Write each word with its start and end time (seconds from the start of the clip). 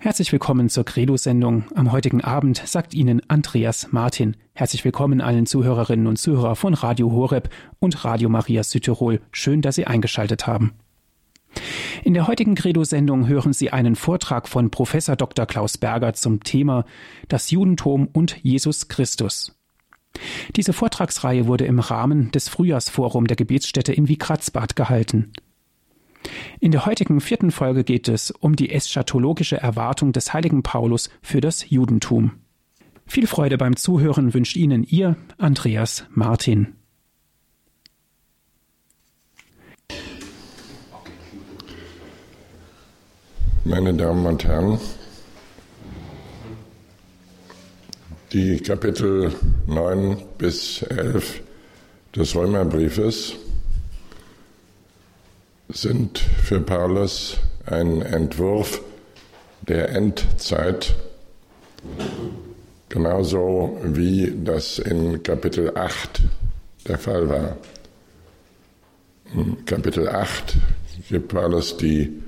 Herzlich 0.00 0.30
willkommen 0.30 0.68
zur 0.68 0.84
Credo-Sendung. 0.84 1.64
Am 1.74 1.90
heutigen 1.90 2.22
Abend 2.22 2.62
sagt 2.64 2.94
Ihnen 2.94 3.20
Andreas 3.26 3.90
Martin. 3.90 4.36
Herzlich 4.54 4.84
willkommen 4.84 5.20
allen 5.20 5.44
Zuhörerinnen 5.44 6.06
und 6.06 6.20
Zuhörer 6.20 6.54
von 6.54 6.74
Radio 6.74 7.10
Horeb 7.10 7.50
und 7.80 8.04
Radio 8.04 8.28
Maria 8.28 8.62
Südtirol. 8.62 9.20
Schön, 9.32 9.60
dass 9.60 9.74
Sie 9.74 9.88
eingeschaltet 9.88 10.46
haben. 10.46 10.74
In 12.04 12.14
der 12.14 12.28
heutigen 12.28 12.54
Credo-Sendung 12.54 13.26
hören 13.26 13.52
Sie 13.52 13.72
einen 13.72 13.96
Vortrag 13.96 14.46
von 14.46 14.70
Professor 14.70 15.16
Dr. 15.16 15.46
Klaus 15.46 15.78
Berger 15.78 16.14
zum 16.14 16.44
Thema 16.44 16.84
Das 17.26 17.50
Judentum 17.50 18.06
und 18.12 18.36
Jesus 18.44 18.86
Christus. 18.86 19.58
Diese 20.54 20.72
Vortragsreihe 20.72 21.48
wurde 21.48 21.66
im 21.66 21.80
Rahmen 21.80 22.30
des 22.30 22.48
Frühjahrsforum 22.48 23.26
der 23.26 23.36
Gebetsstätte 23.36 23.92
in 23.92 24.06
Wiegratzbad 24.06 24.76
gehalten. 24.76 25.32
In 26.60 26.72
der 26.72 26.86
heutigen 26.86 27.20
vierten 27.20 27.50
Folge 27.50 27.84
geht 27.84 28.08
es 28.08 28.30
um 28.30 28.56
die 28.56 28.70
eschatologische 28.70 29.56
Erwartung 29.56 30.12
des 30.12 30.32
heiligen 30.32 30.62
Paulus 30.62 31.10
für 31.22 31.40
das 31.40 31.68
Judentum. 31.70 32.32
Viel 33.06 33.26
Freude 33.26 33.56
beim 33.56 33.76
Zuhören 33.76 34.34
wünscht 34.34 34.56
Ihnen 34.56 34.84
Ihr 34.84 35.16
Andreas 35.38 36.04
Martin. 36.10 36.74
Meine 43.64 43.94
Damen 43.94 44.24
und 44.24 44.44
Herren, 44.44 44.78
die 48.32 48.58
Kapitel 48.60 49.32
9 49.66 50.16
bis 50.38 50.82
11 50.82 51.42
des 52.14 52.34
Römerbriefes 52.34 53.36
sind 55.68 56.18
für 56.18 56.60
Paulus 56.60 57.38
ein 57.66 58.00
Entwurf 58.00 58.80
der 59.62 59.90
Endzeit, 59.90 60.94
genauso 62.88 63.78
wie 63.84 64.32
das 64.44 64.78
in 64.78 65.22
Kapitel 65.22 65.76
8 65.76 66.22
der 66.86 66.98
Fall 66.98 67.28
war. 67.28 67.56
In 69.34 69.64
Kapitel 69.66 70.08
8 70.08 70.56
gibt 71.10 71.28
Paulus 71.28 71.76
die 71.76 72.22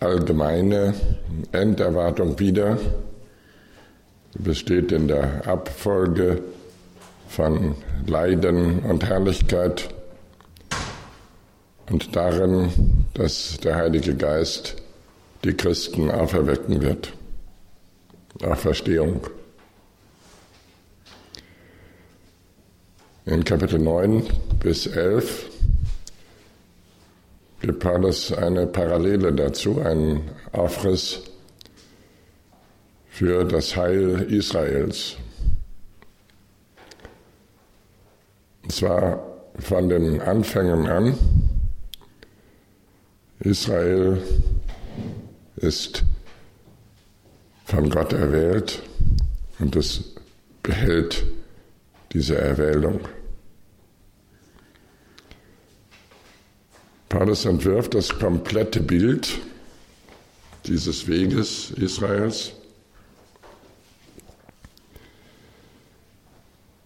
allgemeine 0.00 0.94
Enderwartung 1.52 2.38
wieder, 2.38 2.78
besteht 4.38 4.90
in 4.90 5.06
der 5.06 5.46
Abfolge 5.46 6.40
von 7.28 7.74
Leiden 8.06 8.78
und 8.78 9.04
Herrlichkeit 9.04 9.90
und 11.90 12.14
darin, 12.14 12.70
dass 13.14 13.58
der 13.58 13.76
Heilige 13.76 14.14
Geist 14.14 14.76
die 15.44 15.54
Christen 15.54 16.10
auferwecken 16.10 16.80
wird. 16.80 17.12
Auferstehung. 18.42 19.26
In 23.26 23.44
Kapitel 23.44 23.78
9 23.78 24.22
bis 24.60 24.86
11 24.86 25.50
gibt 27.60 27.80
Paulus 27.80 28.32
eine 28.32 28.66
Parallele 28.66 29.32
dazu, 29.32 29.80
einen 29.80 30.30
Aufriss 30.52 31.20
für 33.10 33.44
das 33.44 33.76
Heil 33.76 34.26
Israels. 34.30 35.16
Und 38.62 38.72
zwar 38.72 39.22
von 39.58 39.88
den 39.88 40.20
Anfängen 40.20 40.86
an, 40.86 41.18
Israel 43.40 44.22
ist 45.56 46.04
von 47.64 47.88
Gott 47.88 48.12
erwählt 48.12 48.82
und 49.58 49.76
es 49.76 50.14
behält 50.62 51.24
diese 52.12 52.36
Erwählung. 52.36 53.00
Paulus 57.08 57.46
entwirft 57.46 57.94
das 57.94 58.10
komplette 58.10 58.80
Bild 58.80 59.38
dieses 60.66 61.08
Weges 61.08 61.70
Israels, 61.70 62.52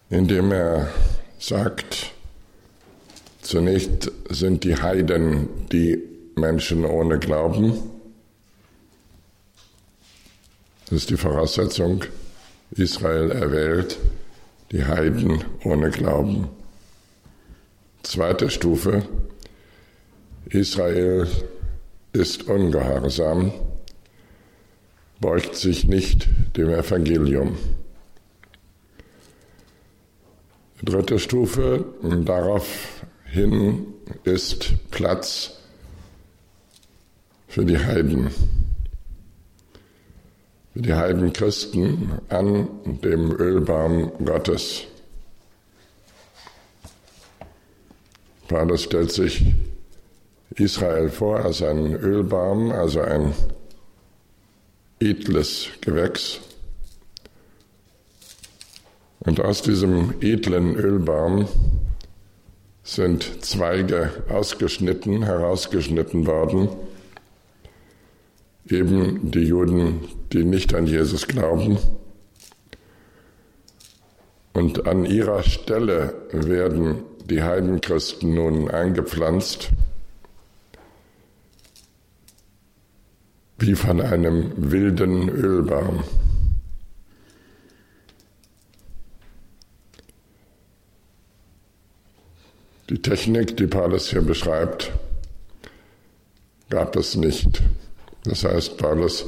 indem 0.09 0.53
er 0.53 0.87
sagt, 1.37 2.13
zunächst 3.41 4.09
sind 4.29 4.63
die 4.63 4.81
Heiden 4.81 5.49
die 5.69 6.14
Menschen 6.35 6.85
ohne 6.85 7.19
Glauben. 7.19 7.73
Das 10.85 10.99
ist 10.99 11.09
die 11.09 11.17
Voraussetzung. 11.17 12.03
Israel 12.71 13.31
erwählt 13.31 13.97
die 14.71 14.83
Heiden 14.83 15.43
ohne 15.63 15.89
Glauben. 15.89 16.49
Zweite 18.03 18.49
Stufe. 18.49 19.03
Israel 20.49 21.27
ist 22.13 22.47
ungehorsam, 22.47 23.51
beugt 25.19 25.55
sich 25.55 25.85
nicht 25.85 26.27
dem 26.55 26.69
Evangelium. 26.69 27.57
Dritte 30.83 31.17
Stufe, 31.17 31.85
daraufhin 32.03 33.87
ist 34.23 34.73
Platz 34.91 35.54
für 37.55 37.63
die 37.63 37.79
Heiden, 37.79 38.31
für 40.73 40.81
die 40.81 40.93
Heidenchristen 40.93 42.19
an 42.27 42.67
dem 43.01 43.31
Ölbaum 43.31 44.11
Gottes. 44.25 44.83
Paulus 48.49 48.83
stellt 48.83 49.13
sich 49.13 49.45
Israel 50.55 51.07
vor 51.07 51.45
als 51.45 51.61
einen 51.61 51.93
Ölbaum, 51.95 52.73
also 52.73 52.99
ein 52.99 53.31
edles 54.99 55.69
Gewächs. 55.79 56.41
Und 59.21 59.39
aus 59.39 59.61
diesem 59.61 60.15
edlen 60.19 60.75
Ölbaum 60.75 61.47
sind 62.83 63.45
Zweige 63.45 64.11
ausgeschnitten, 64.27 65.23
herausgeschnitten 65.23 66.27
worden, 66.27 66.67
eben 68.69 69.31
die 69.31 69.43
Juden, 69.43 70.01
die 70.33 70.43
nicht 70.43 70.73
an 70.73 70.87
Jesus 70.87 71.27
glauben. 71.27 71.77
Und 74.53 74.87
an 74.87 75.05
ihrer 75.05 75.43
Stelle 75.43 76.13
werden 76.31 77.03
die 77.25 77.43
Heidenchristen 77.43 78.33
nun 78.33 78.69
eingepflanzt, 78.69 79.69
wie 83.59 83.75
von 83.75 84.01
einem 84.01 84.51
wilden 84.55 85.29
Ölbaum. 85.29 86.03
Die 92.89 93.01
Technik, 93.01 93.57
die 93.57 93.65
Paulus 93.65 94.09
hier 94.09 94.21
beschreibt, 94.21 94.91
gab 96.69 96.95
es 96.95 97.15
nicht. 97.15 97.63
Das 98.25 98.43
heißt, 98.43 98.77
Paulus 98.77 99.25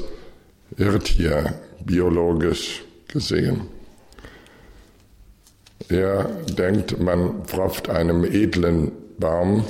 irrt 0.76 1.08
hier 1.08 1.54
biologisch 1.86 2.84
gesehen. 3.08 3.68
Er 5.90 6.24
denkt, 6.58 7.00
man 7.00 7.46
pfropft 7.46 7.90
einem 7.90 8.26
edlen 8.26 8.92
Baum 9.20 9.64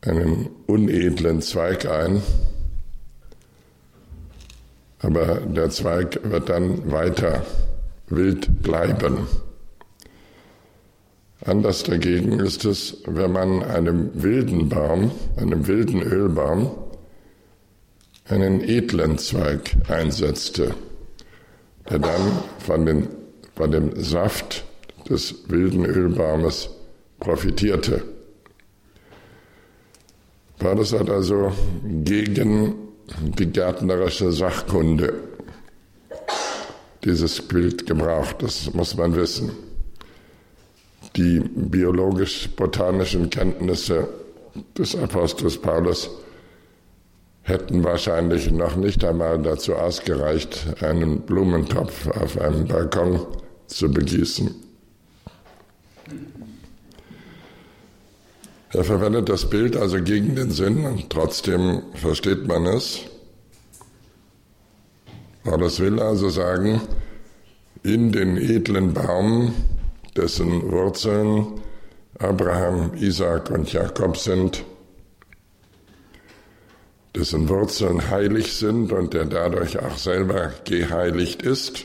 einen 0.00 0.48
unedlen 0.66 1.40
Zweig 1.42 1.86
ein, 1.86 2.22
aber 4.98 5.36
der 5.36 5.70
Zweig 5.70 6.18
wird 6.24 6.48
dann 6.48 6.90
weiter 6.90 7.44
wild 8.08 8.62
bleiben. 8.62 9.28
Anders 11.44 11.82
dagegen 11.82 12.40
ist 12.40 12.64
es, 12.64 12.98
wenn 13.06 13.32
man 13.32 13.62
einem 13.62 14.10
wilden 14.14 14.68
Baum, 14.68 15.10
einem 15.36 15.66
wilden 15.66 16.02
Ölbaum, 16.02 16.70
einen 18.32 18.62
edlen 18.62 19.18
Zweig 19.18 19.76
einsetzte, 19.88 20.74
der 21.88 21.98
dann 21.98 22.38
von, 22.58 22.86
den, 22.86 23.08
von 23.54 23.70
dem 23.70 23.94
Saft 24.02 24.64
des 25.08 25.48
wilden 25.48 25.84
Ölbaumes 25.84 26.70
profitierte. 27.20 28.02
Paulus 30.58 30.92
hat 30.92 31.10
also 31.10 31.52
gegen 31.84 32.74
die 33.38 33.46
gärtnerische 33.46 34.32
Sachkunde 34.32 35.12
dieses 37.04 37.42
Bild 37.42 37.86
gebraucht, 37.86 38.36
das 38.40 38.72
muss 38.72 38.96
man 38.96 39.14
wissen. 39.16 39.50
Die 41.16 41.40
biologisch-botanischen 41.40 43.28
Kenntnisse 43.28 44.08
des 44.78 44.96
Apostels 44.96 45.58
Paulus 45.58 46.08
hätten 47.42 47.82
wahrscheinlich 47.84 48.50
noch 48.50 48.76
nicht 48.76 49.04
einmal 49.04 49.40
dazu 49.42 49.74
ausgereicht, 49.74 50.82
einen 50.82 51.22
Blumentopf 51.22 52.06
auf 52.08 52.38
einem 52.38 52.66
Balkon 52.66 53.26
zu 53.66 53.90
begießen. 53.90 54.54
Er 58.74 58.84
verwendet 58.84 59.28
das 59.28 59.50
Bild 59.50 59.76
also 59.76 60.02
gegen 60.02 60.34
den 60.34 60.50
Sinn 60.50 60.86
und 60.86 61.10
trotzdem 61.10 61.82
versteht 61.94 62.46
man 62.46 62.64
es. 62.66 63.00
Paulus 65.44 65.80
will 65.80 66.00
also 66.00 66.30
sagen, 66.30 66.80
in 67.82 68.12
den 68.12 68.36
edlen 68.36 68.94
Baum, 68.94 69.54
dessen 70.16 70.70
Wurzeln 70.70 71.60
Abraham, 72.18 72.92
Isaac 72.94 73.50
und 73.50 73.72
Jakob 73.72 74.16
sind, 74.16 74.64
dessen 77.14 77.48
Wurzeln 77.48 78.10
heilig 78.10 78.54
sind 78.54 78.92
und 78.92 79.14
der 79.14 79.26
dadurch 79.26 79.78
auch 79.78 79.98
selber 79.98 80.52
geheiligt 80.64 81.42
ist. 81.42 81.84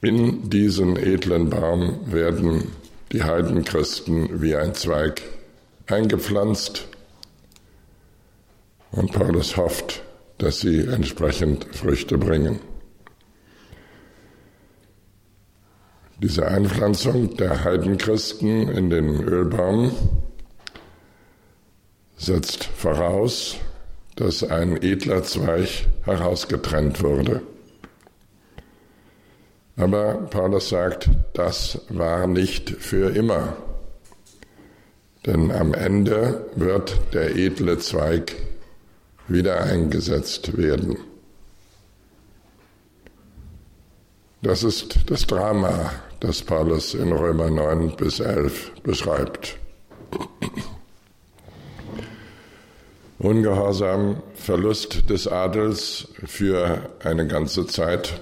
In 0.00 0.50
diesen 0.50 0.96
edlen 0.96 1.50
Baum 1.50 2.12
werden 2.12 2.72
die 3.12 3.22
Heidenchristen 3.22 4.42
wie 4.42 4.54
ein 4.54 4.74
Zweig 4.74 5.22
eingepflanzt 5.86 6.86
und 8.90 9.12
Paulus 9.12 9.56
hofft, 9.56 10.02
dass 10.38 10.60
sie 10.60 10.80
entsprechend 10.80 11.64
Früchte 11.74 12.16
bringen. 12.16 12.60
Diese 16.22 16.46
Einpflanzung 16.46 17.36
der 17.36 17.64
Heidenchristen 17.64 18.68
in 18.68 18.90
den 18.90 19.20
Ölbaum 19.24 19.90
setzt 22.16 22.64
voraus, 22.64 23.56
dass 24.16 24.44
ein 24.44 24.80
edler 24.82 25.22
Zweig 25.22 25.86
herausgetrennt 26.04 27.02
wurde. 27.02 27.42
Aber 29.76 30.14
Paulus 30.30 30.68
sagt, 30.68 31.10
das 31.32 31.80
war 31.88 32.26
nicht 32.26 32.70
für 32.70 33.10
immer. 33.14 33.56
Denn 35.26 35.50
am 35.50 35.74
Ende 35.74 36.46
wird 36.54 37.00
der 37.12 37.34
edle 37.34 37.78
Zweig 37.78 38.36
wieder 39.26 39.62
eingesetzt 39.62 40.56
werden. 40.56 40.98
Das 44.42 44.62
ist 44.62 45.10
das 45.10 45.26
Drama, 45.26 45.92
das 46.20 46.42
Paulus 46.42 46.92
in 46.94 47.12
Römer 47.12 47.50
9 47.50 47.96
bis 47.96 48.20
11 48.20 48.72
beschreibt. 48.82 49.58
Ungehorsam, 53.24 54.22
Verlust 54.34 55.08
des 55.08 55.26
Adels 55.26 56.08
für 56.26 56.90
eine 57.02 57.26
ganze 57.26 57.66
Zeit 57.66 58.20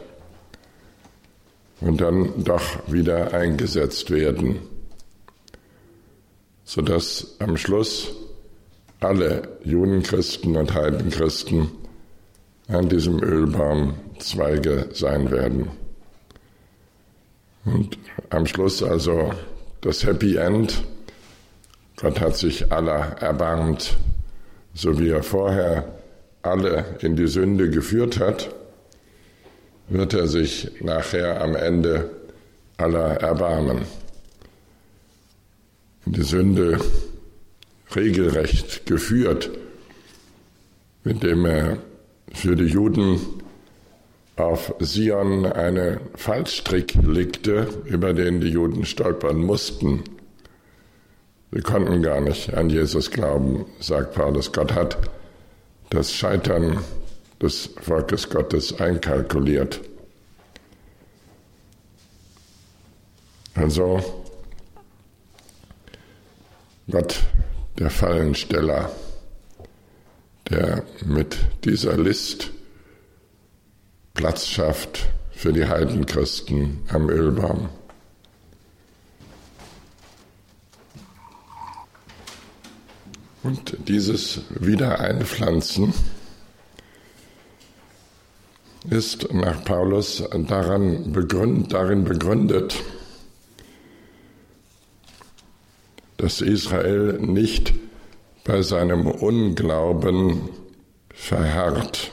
und 1.80 2.00
dann 2.00 2.44
doch 2.44 2.62
wieder 2.86 3.34
eingesetzt 3.34 4.12
werden, 4.12 4.60
sodass 6.62 7.34
am 7.40 7.56
Schluss 7.56 8.12
alle 9.00 9.58
Judenchristen 9.64 10.56
und 10.56 10.72
Heidenchristen 10.72 11.72
an 12.68 12.88
diesem 12.88 13.20
Ölbaum 13.24 13.94
Zweige 14.20 14.90
sein 14.92 15.32
werden. 15.32 15.68
Und 17.64 17.98
am 18.30 18.46
Schluss 18.46 18.84
also 18.84 19.32
das 19.80 20.04
Happy 20.04 20.36
End. 20.36 20.84
Gott 21.96 22.20
hat 22.20 22.36
sich 22.36 22.70
aller 22.70 23.16
erbarmt, 23.20 23.96
so 24.74 24.98
wie 24.98 25.10
er 25.10 25.22
vorher 25.22 25.84
alle 26.42 26.84
in 27.00 27.16
die 27.16 27.28
Sünde 27.28 27.70
geführt 27.70 28.18
hat, 28.18 28.54
wird 29.88 30.14
er 30.14 30.26
sich 30.26 30.70
nachher 30.80 31.40
am 31.40 31.54
Ende 31.54 32.10
aller 32.78 33.20
erbarmen. 33.20 33.82
In 36.06 36.12
die 36.12 36.22
Sünde 36.22 36.80
regelrecht 37.94 38.86
geführt, 38.86 39.50
indem 41.04 41.44
er 41.44 41.78
für 42.32 42.56
die 42.56 42.64
Juden 42.64 43.20
auf 44.36 44.74
Sion 44.80 45.46
einen 45.46 46.00
Fallstrick 46.14 46.94
legte, 46.94 47.68
über 47.84 48.14
den 48.14 48.40
die 48.40 48.48
Juden 48.48 48.84
stolpern 48.86 49.36
mussten. 49.36 50.02
Sie 51.54 51.60
konnten 51.60 52.02
gar 52.02 52.20
nicht 52.22 52.54
an 52.54 52.70
Jesus 52.70 53.10
glauben, 53.10 53.66
sagt 53.78 54.14
Paulus. 54.14 54.52
Gott 54.52 54.72
hat 54.72 54.96
das 55.90 56.10
Scheitern 56.10 56.82
des 57.42 57.68
Volkes 57.82 58.30
Gottes 58.30 58.80
einkalkuliert. 58.80 59.80
Also 63.54 64.02
Gott, 66.90 67.20
der 67.78 67.90
Fallensteller, 67.90 68.90
der 70.48 70.84
mit 71.04 71.36
dieser 71.64 71.98
List 71.98 72.50
Platz 74.14 74.46
schafft 74.46 75.08
für 75.32 75.52
die 75.52 75.66
Heidenchristen 75.66 76.80
am 76.88 77.10
Ölbaum. 77.10 77.68
Und 83.42 83.76
dieses 83.88 84.42
Wiedereinpflanzen 84.50 85.92
ist 88.88 89.32
nach 89.32 89.64
Paulus 89.64 90.22
daran 90.46 91.12
begründet, 91.12 91.72
darin 91.72 92.04
begründet, 92.04 92.82
dass 96.18 96.40
Israel 96.40 97.18
nicht 97.20 97.74
bei 98.44 98.62
seinem 98.62 99.06
Unglauben 99.06 100.48
verharrt. 101.12 102.12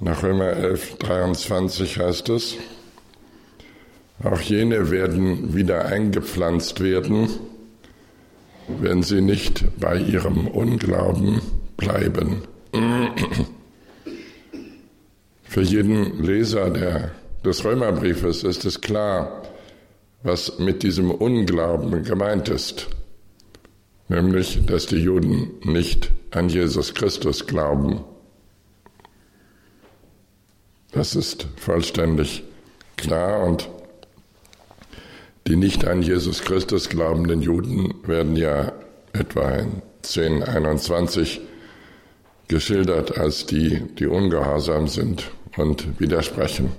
Nach 0.00 0.22
Römer 0.22 0.50
11, 0.50 0.98
23 0.98 1.98
heißt 1.98 2.28
es, 2.30 2.56
auch 4.24 4.40
jene 4.40 4.90
werden 4.90 5.54
wieder 5.54 5.84
eingepflanzt 5.84 6.80
werden, 6.80 7.28
wenn 8.80 9.02
sie 9.02 9.20
nicht 9.20 9.64
bei 9.80 9.96
ihrem 9.96 10.46
Unglauben 10.46 11.40
bleiben. 11.76 12.42
Für 15.44 15.62
jeden 15.62 16.22
Leser 16.22 16.70
der, 16.70 17.12
des 17.44 17.64
Römerbriefes 17.64 18.44
ist 18.44 18.64
es 18.64 18.80
klar, 18.80 19.42
was 20.22 20.58
mit 20.58 20.82
diesem 20.82 21.10
Unglauben 21.10 22.02
gemeint 22.02 22.48
ist, 22.48 22.88
nämlich 24.08 24.64
dass 24.66 24.86
die 24.86 24.96
Juden 24.98 25.52
nicht 25.62 26.10
an 26.30 26.48
Jesus 26.48 26.94
Christus 26.94 27.46
glauben. 27.46 28.04
Das 30.92 31.14
ist 31.14 31.46
vollständig 31.56 32.42
klar 32.96 33.44
und 33.44 33.68
die 35.48 35.56
nicht 35.56 35.86
an 35.86 36.02
Jesus 36.02 36.42
Christus 36.42 36.90
glaubenden 36.90 37.40
Juden 37.40 37.94
werden 38.06 38.36
ja 38.36 38.70
etwa 39.14 39.50
in 39.52 39.82
1021 40.04 41.40
geschildert 42.48 43.16
als 43.16 43.46
die, 43.46 43.80
die 43.98 44.06
ungehorsam 44.06 44.88
sind 44.88 45.30
und 45.56 45.98
widersprechen. 45.98 46.72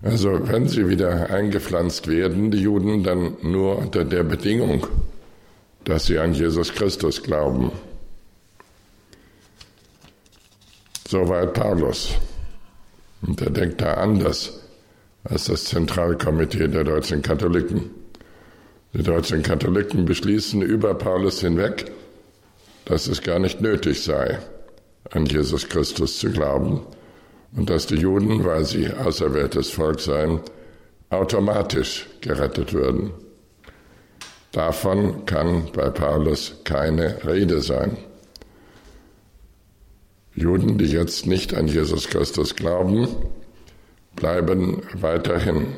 Also 0.00 0.46
wenn 0.46 0.68
sie 0.68 0.88
wieder 0.88 1.30
eingepflanzt 1.30 2.06
werden, 2.06 2.52
die 2.52 2.58
Juden, 2.58 3.02
dann 3.02 3.36
nur 3.42 3.78
unter 3.78 4.04
der 4.04 4.22
Bedingung, 4.22 4.86
dass 5.82 6.06
sie 6.06 6.20
an 6.20 6.34
Jesus 6.34 6.72
Christus 6.72 7.20
glauben. 7.20 7.72
Soweit 11.08 11.52
Paulus. 11.52 12.14
Und 13.22 13.40
er 13.42 13.50
denkt 13.50 13.80
da 13.80 13.94
anders 13.94 14.63
als 15.24 15.46
das 15.46 15.64
Zentralkomitee 15.64 16.68
der 16.68 16.84
deutschen 16.84 17.22
Katholiken. 17.22 17.90
Die 18.92 19.02
deutschen 19.02 19.42
Katholiken 19.42 20.04
beschließen 20.04 20.62
über 20.62 20.94
Paulus 20.94 21.40
hinweg, 21.40 21.90
dass 22.84 23.08
es 23.08 23.22
gar 23.22 23.38
nicht 23.38 23.60
nötig 23.60 24.04
sei, 24.04 24.38
an 25.10 25.26
Jesus 25.26 25.68
Christus 25.68 26.18
zu 26.18 26.30
glauben 26.30 26.82
und 27.56 27.70
dass 27.70 27.86
die 27.86 27.96
Juden, 27.96 28.44
weil 28.44 28.64
sie 28.64 28.90
auserwähltes 28.92 29.70
Volk 29.70 30.00
seien, 30.00 30.40
automatisch 31.10 32.06
gerettet 32.20 32.72
würden. 32.72 33.10
Davon 34.52 35.26
kann 35.26 35.70
bei 35.72 35.90
Paulus 35.90 36.54
keine 36.64 37.24
Rede 37.24 37.60
sein. 37.60 37.96
Juden, 40.36 40.78
die 40.78 40.86
jetzt 40.86 41.26
nicht 41.26 41.54
an 41.54 41.66
Jesus 41.66 42.08
Christus 42.08 42.54
glauben, 42.54 43.08
bleiben 44.16 44.82
weiterhin 44.94 45.76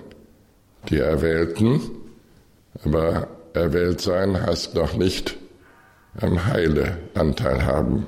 die 0.88 0.98
Erwählten, 0.98 1.80
aber 2.84 3.28
erwählt 3.54 4.00
sein 4.00 4.40
heißt 4.40 4.74
noch 4.74 4.94
nicht 4.94 5.36
am 6.20 6.46
Heile 6.46 6.98
Anteil 7.14 7.64
haben. 7.64 8.06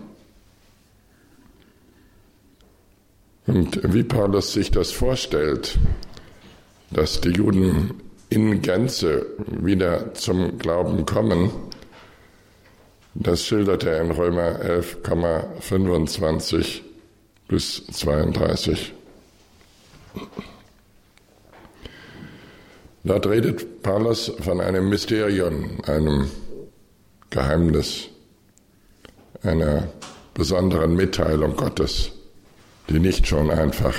Und 3.46 3.94
wie 3.94 4.04
Paulus 4.04 4.52
sich 4.52 4.70
das 4.70 4.90
vorstellt, 4.90 5.78
dass 6.90 7.20
die 7.20 7.30
Juden 7.30 7.94
in 8.28 8.60
Gänze 8.60 9.26
wieder 9.48 10.12
zum 10.14 10.58
Glauben 10.58 11.06
kommen, 11.06 11.50
das 13.14 13.46
schildert 13.46 13.84
er 13.84 14.02
in 14.02 14.10
Römer 14.10 14.60
11,25 14.60 16.82
bis 17.48 17.86
32. 17.86 18.92
Dort 23.04 23.26
redet 23.26 23.82
Paulus 23.82 24.32
von 24.40 24.60
einem 24.60 24.88
Mysterium, 24.88 25.80
einem 25.86 26.30
Geheimnis, 27.30 28.08
einer 29.42 29.88
besonderen 30.34 30.94
Mitteilung 30.94 31.56
Gottes, 31.56 32.10
die 32.88 32.98
nicht 32.98 33.26
schon 33.26 33.50
einfach 33.50 33.94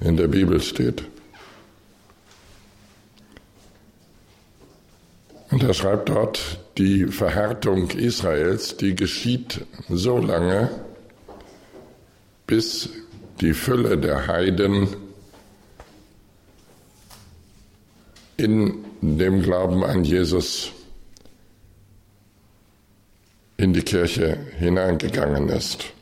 in 0.00 0.16
der 0.16 0.28
Bibel 0.28 0.60
steht. 0.60 1.04
Und 5.50 5.62
er 5.62 5.74
schreibt 5.74 6.08
dort, 6.08 6.60
die 6.78 7.06
Verhärtung 7.06 7.90
Israels, 7.90 8.76
die 8.76 8.94
geschieht 8.94 9.66
so 9.88 10.18
lange, 10.18 10.70
bis 12.46 12.88
die 13.40 13.52
Fülle 13.52 13.98
der 13.98 14.26
Heiden 14.26 14.88
in 18.42 18.84
dem 19.00 19.42
Glauben 19.42 19.84
an 19.84 20.04
Jesus 20.04 20.72
in 23.56 23.72
die 23.72 23.82
Kirche 23.82 24.36
hineingegangen 24.58 25.48
ist. 25.48 25.92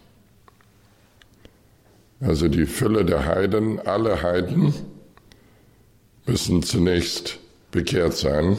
Also 2.20 2.48
die 2.48 2.66
Fülle 2.66 3.04
der 3.04 3.26
Heiden, 3.26 3.78
alle 3.80 4.22
Heiden 4.22 4.74
müssen 6.26 6.62
zunächst 6.62 7.38
bekehrt 7.70 8.14
sein. 8.14 8.58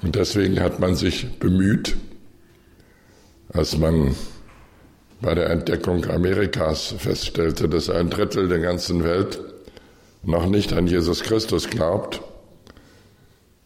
Und 0.00 0.14
deswegen 0.14 0.60
hat 0.60 0.80
man 0.80 0.94
sich 0.94 1.38
bemüht, 1.38 1.96
als 3.50 3.76
man 3.76 4.14
bei 5.20 5.34
der 5.34 5.50
Entdeckung 5.50 6.08
Amerikas 6.08 6.94
feststellte, 6.98 7.68
dass 7.68 7.90
ein 7.90 8.10
Drittel 8.10 8.48
der 8.48 8.60
ganzen 8.60 9.04
Welt 9.04 9.40
noch 10.22 10.46
nicht 10.46 10.72
an 10.72 10.86
Jesus 10.86 11.22
Christus 11.22 11.68
glaubt, 11.68 12.20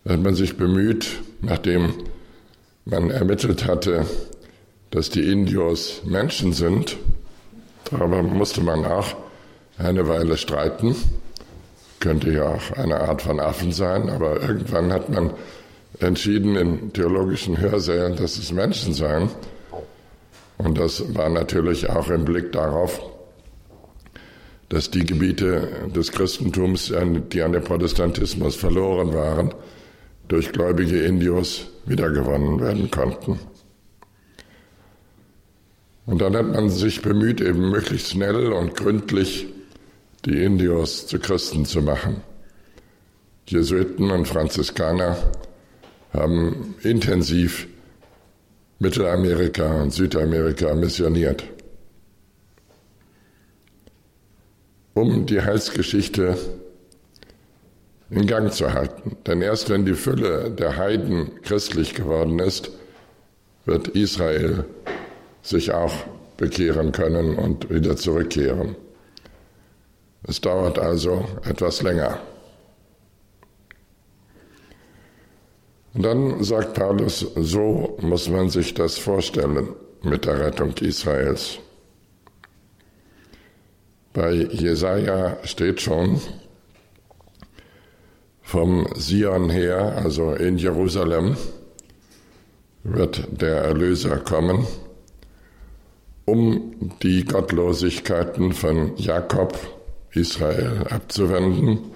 hat 0.09 0.21
man 0.21 0.35
sich 0.35 0.57
bemüht, 0.57 1.21
nachdem 1.41 1.95
man 2.85 3.11
ermittelt 3.11 3.67
hatte, 3.67 4.07
dass 4.91 5.11
die 5.11 5.31
Indios 5.31 6.03
Menschen 6.05 6.53
sind, 6.53 6.97
darüber 7.91 8.23
musste 8.23 8.61
man 8.61 8.85
auch 8.85 9.15
eine 9.79 10.09
Weile 10.09 10.37
streiten, 10.37 10.97
könnte 12.01 12.33
ja 12.33 12.45
auch 12.47 12.73
eine 12.77 13.01
Art 13.01 13.23
von 13.23 13.41
Affen 13.41 13.73
sein, 13.73 14.11
aber 14.11 14.41
irgendwann 14.43 14.93
hat 14.93 15.09
man 15.09 15.31
entschieden 16.01 16.57
in 16.57 16.93
theologischen 16.93 17.59
Hörsälen, 17.59 18.17
dass 18.17 18.39
es 18.39 18.53
Menschen 18.53 18.93
seien. 18.93 19.31
Und 20.63 20.79
das 20.79 21.15
war 21.15 21.29
natürlich 21.29 21.89
auch 21.91 22.09
im 22.09 22.25
Blick 22.25 22.53
darauf, 22.53 23.01
dass 24.69 24.91
die 24.91 25.05
Gebiete 25.05 25.91
des 25.95 26.13
Christentums, 26.13 26.93
die 27.33 27.43
an 27.43 27.53
den 27.53 27.63
Protestantismus 27.63 28.57
verloren 28.57 29.13
waren, 29.13 29.55
durch 30.29 30.53
gläubige 30.53 31.03
Indios 31.03 31.67
wiedergewonnen 31.85 32.61
werden 32.61 32.91
konnten. 32.91 33.39
Und 36.07 36.21
dann 36.21 36.37
hat 36.37 36.47
man 36.47 36.71
sich 36.71 37.03
bemüht, 37.03 37.41
eben 37.41 37.71
möglichst 37.71 38.11
schnell 38.11 38.53
und 38.53 38.75
gründlich 38.77 39.47
die 40.25 40.43
Indios 40.43 41.07
zu 41.07 41.19
Christen 41.19 41.65
zu 41.65 41.83
machen. 41.83 42.23
Jesuiten 43.47 44.11
und 44.11 44.27
Franziskaner 44.27 45.17
haben 46.13 46.75
intensiv 46.83 47.69
Mittelamerika 48.83 49.81
und 49.81 49.93
Südamerika 49.93 50.75
missioniert, 50.75 51.45
um 54.95 55.25
die 55.25 55.41
Heilsgeschichte 55.41 56.37
in 58.11 58.27
Gang 58.27 58.53
zu 58.53 58.75
halten. 58.75 59.17
Denn 59.25 59.41
erst 59.41 59.71
wenn 59.71 59.87
die 59.87 59.95
Fülle 59.95 60.51
der 60.51 60.77
Heiden 60.77 61.31
christlich 61.43 61.95
geworden 61.95 62.41
ist, 62.41 62.73
wird 63.67 63.87
Israel 63.87 64.65
sich 65.43 65.73
auch 65.73 65.95
bekehren 66.37 66.91
können 66.91 67.37
und 67.37 67.71
wieder 67.71 67.97
zurückkehren. 67.97 68.75
Es 70.25 70.41
dauert 70.41 70.81
also 70.81 71.25
etwas 71.45 71.83
länger. 71.83 72.19
Dann 75.95 76.43
sagt 76.43 76.75
Paulus, 76.75 77.21
so 77.37 77.99
muss 78.01 78.29
man 78.29 78.49
sich 78.49 78.73
das 78.75 78.99
vorstellen 78.99 79.69
mit 80.03 80.25
der 80.25 80.41
Rettung 80.41 80.73
Israels. 80.81 81.59
Bei 84.15 84.33
Jesaja 84.33 85.37
steht 85.45 85.81
schon, 85.81 86.21
vom 88.43 88.87
Sion 88.97 89.51
her, 89.51 89.97
also 90.03 90.33
in 90.33 90.59
Jerusalem, 90.59 91.37
wird 92.85 93.27
der 93.41 93.63
Erlöser 93.63 94.19
kommen, 94.19 94.67
um 96.25 96.93
die 97.03 97.25
Gottlosigkeiten 97.25 98.53
von 98.53 98.97
Jakob, 98.97 99.59
Israel 100.11 100.87
abzuwenden 100.91 101.92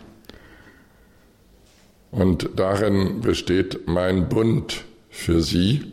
und 2.16 2.48
darin 2.56 3.20
besteht 3.20 3.86
mein 3.86 4.30
Bund 4.30 4.84
für 5.10 5.42
sie, 5.42 5.92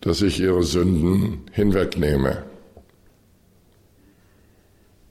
dass 0.00 0.22
ich 0.22 0.40
ihre 0.40 0.62
Sünden 0.62 1.42
hinwegnehme. 1.52 2.42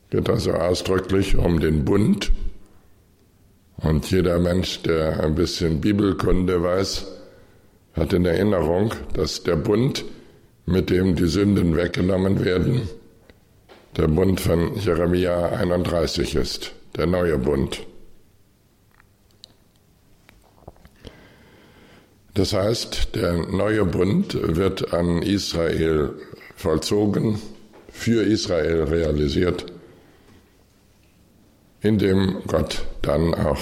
Geht 0.10 0.28
also 0.32 0.54
ausdrücklich 0.54 1.38
um 1.38 1.60
den 1.60 1.86
Bund. 1.86 2.32
Und 3.78 4.10
jeder 4.10 4.40
Mensch, 4.40 4.82
der 4.82 5.24
ein 5.24 5.36
bisschen 5.36 5.80
Bibelkunde 5.80 6.64
weiß, 6.64 7.06
hat 7.94 8.14
in 8.14 8.26
Erinnerung, 8.26 8.96
dass 9.14 9.44
der 9.44 9.58
Bund, 9.58 10.06
mit 10.66 10.90
dem 10.90 11.16
die 11.16 11.28
Sünden 11.28 11.76
weggenommen 11.76 12.44
werden, 12.44 12.90
der 13.96 14.08
Bund 14.08 14.42
von 14.42 14.76
Jeremia 14.76 15.50
31 15.50 16.34
ist, 16.34 16.72
der 16.96 17.06
neue 17.06 17.38
Bund. 17.38 17.86
Das 22.38 22.54
heißt, 22.54 23.16
der 23.16 23.34
neue 23.48 23.84
Bund 23.84 24.38
wird 24.40 24.94
an 24.94 25.24
Israel 25.24 26.14
vollzogen, 26.56 27.42
für 27.90 28.22
Israel 28.22 28.84
realisiert, 28.84 29.66
indem 31.82 32.44
Gott 32.46 32.86
dann 33.02 33.34
auch 33.34 33.58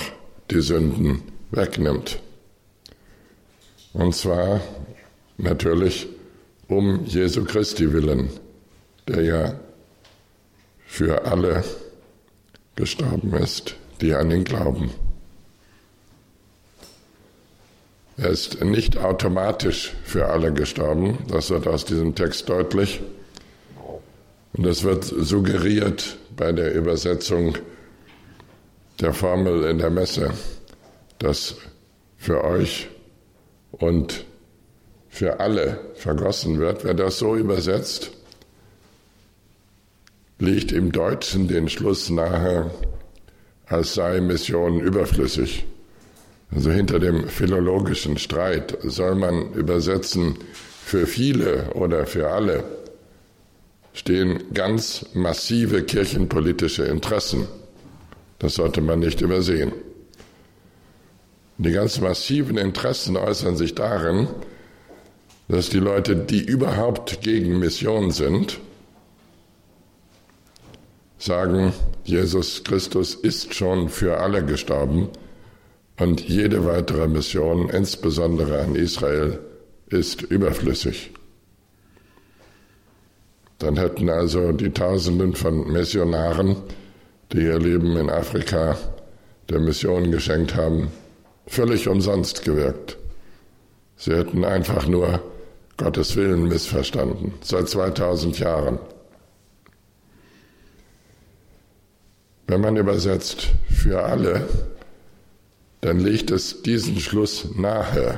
die 0.51 0.59
Sünden 0.59 1.21
wegnimmt. 1.51 2.19
Und 3.93 4.13
zwar 4.13 4.59
natürlich 5.37 6.07
um 6.67 7.05
Jesu 7.05 7.45
Christi 7.45 7.93
willen, 7.93 8.29
der 9.07 9.21
ja 9.21 9.59
für 10.85 11.23
alle 11.23 11.63
gestorben 12.75 13.35
ist, 13.35 13.77
die 14.01 14.13
an 14.13 14.31
ihn 14.31 14.43
glauben. 14.43 14.91
Er 18.17 18.29
ist 18.29 18.63
nicht 18.63 18.97
automatisch 18.97 19.93
für 20.03 20.27
alle 20.27 20.53
gestorben, 20.53 21.17
das 21.27 21.49
wird 21.49 21.67
aus 21.67 21.83
diesem 21.83 22.15
Text 22.15 22.47
deutlich. 22.47 23.01
Und 24.53 24.65
es 24.65 24.83
wird 24.83 25.03
suggeriert 25.03 26.17
bei 26.35 26.53
der 26.53 26.73
Übersetzung 26.73 27.57
der 29.01 29.13
Formel 29.13 29.65
in 29.65 29.79
der 29.79 29.89
Messe, 29.89 30.31
dass 31.19 31.55
für 32.17 32.41
euch 32.45 32.87
und 33.71 34.25
für 35.09 35.41
alle 35.41 35.79
vergossen 35.95 36.59
wird. 36.59 36.85
Wer 36.85 36.93
das 36.93 37.19
so 37.19 37.35
übersetzt, 37.35 38.11
liegt 40.39 40.71
im 40.71 40.93
Deutschen 40.93 41.49
den 41.49 41.67
Schluss 41.67 42.09
nahe, 42.09 42.71
als 43.65 43.93
sei 43.93 44.21
Mission 44.21 44.79
überflüssig. 44.79 45.65
Also 46.55 46.71
hinter 46.71 46.99
dem 46.99 47.27
philologischen 47.27 48.17
Streit 48.17 48.77
soll 48.81 49.15
man 49.15 49.51
übersetzen, 49.51 50.37
für 50.85 51.05
viele 51.05 51.73
oder 51.73 52.05
für 52.05 52.29
alle 52.29 52.63
stehen 53.93 54.53
ganz 54.53 55.05
massive 55.13 55.83
kirchenpolitische 55.83 56.83
Interessen. 56.85 57.47
Das 58.39 58.55
sollte 58.55 58.81
man 58.81 58.99
nicht 58.99 59.19
übersehen. 59.21 59.73
Die 61.57 61.71
ganz 61.71 61.99
massiven 61.99 62.57
Interessen 62.57 63.17
äußern 63.17 63.57
sich 63.57 63.75
darin, 63.75 64.27
dass 65.47 65.69
die 65.69 65.79
Leute, 65.79 66.15
die 66.15 66.43
überhaupt 66.43 67.21
gegen 67.21 67.59
Mission 67.59 68.11
sind, 68.11 68.59
sagen, 71.17 71.73
Jesus 72.03 72.63
Christus 72.63 73.15
ist 73.15 73.53
schon 73.53 73.89
für 73.89 74.19
alle 74.19 74.45
gestorben 74.45 75.09
und 75.97 76.21
jede 76.21 76.65
weitere 76.65 77.07
Mission, 77.07 77.69
insbesondere 77.69 78.61
an 78.61 78.75
Israel, 78.75 79.39
ist 79.87 80.21
überflüssig. 80.21 81.11
Dann 83.59 83.77
hätten 83.77 84.09
also 84.09 84.51
die 84.51 84.71
Tausenden 84.71 85.35
von 85.35 85.71
Missionaren, 85.71 86.57
die 87.31 87.43
ihr 87.43 87.59
Leben 87.59 87.95
in 87.95 88.09
Afrika 88.09 88.77
der 89.49 89.59
Mission 89.59 90.11
geschenkt 90.11 90.55
haben, 90.55 90.91
völlig 91.47 91.87
umsonst 91.87 92.43
gewirkt. 92.43 92.97
Sie 93.95 94.13
hätten 94.13 94.43
einfach 94.43 94.87
nur 94.87 95.21
Gottes 95.77 96.15
Willen 96.15 96.47
missverstanden, 96.47 97.33
seit 97.41 97.69
2000 97.69 98.39
Jahren. 98.39 98.79
Wenn 102.47 102.61
man 102.61 102.75
übersetzt 102.77 103.49
für 103.69 104.03
alle, 104.03 104.47
dann 105.85 105.99
legt 105.99 106.31
es 106.31 106.63
diesen 106.63 106.99
Schluss 106.99 107.47
nahe. 107.55 108.17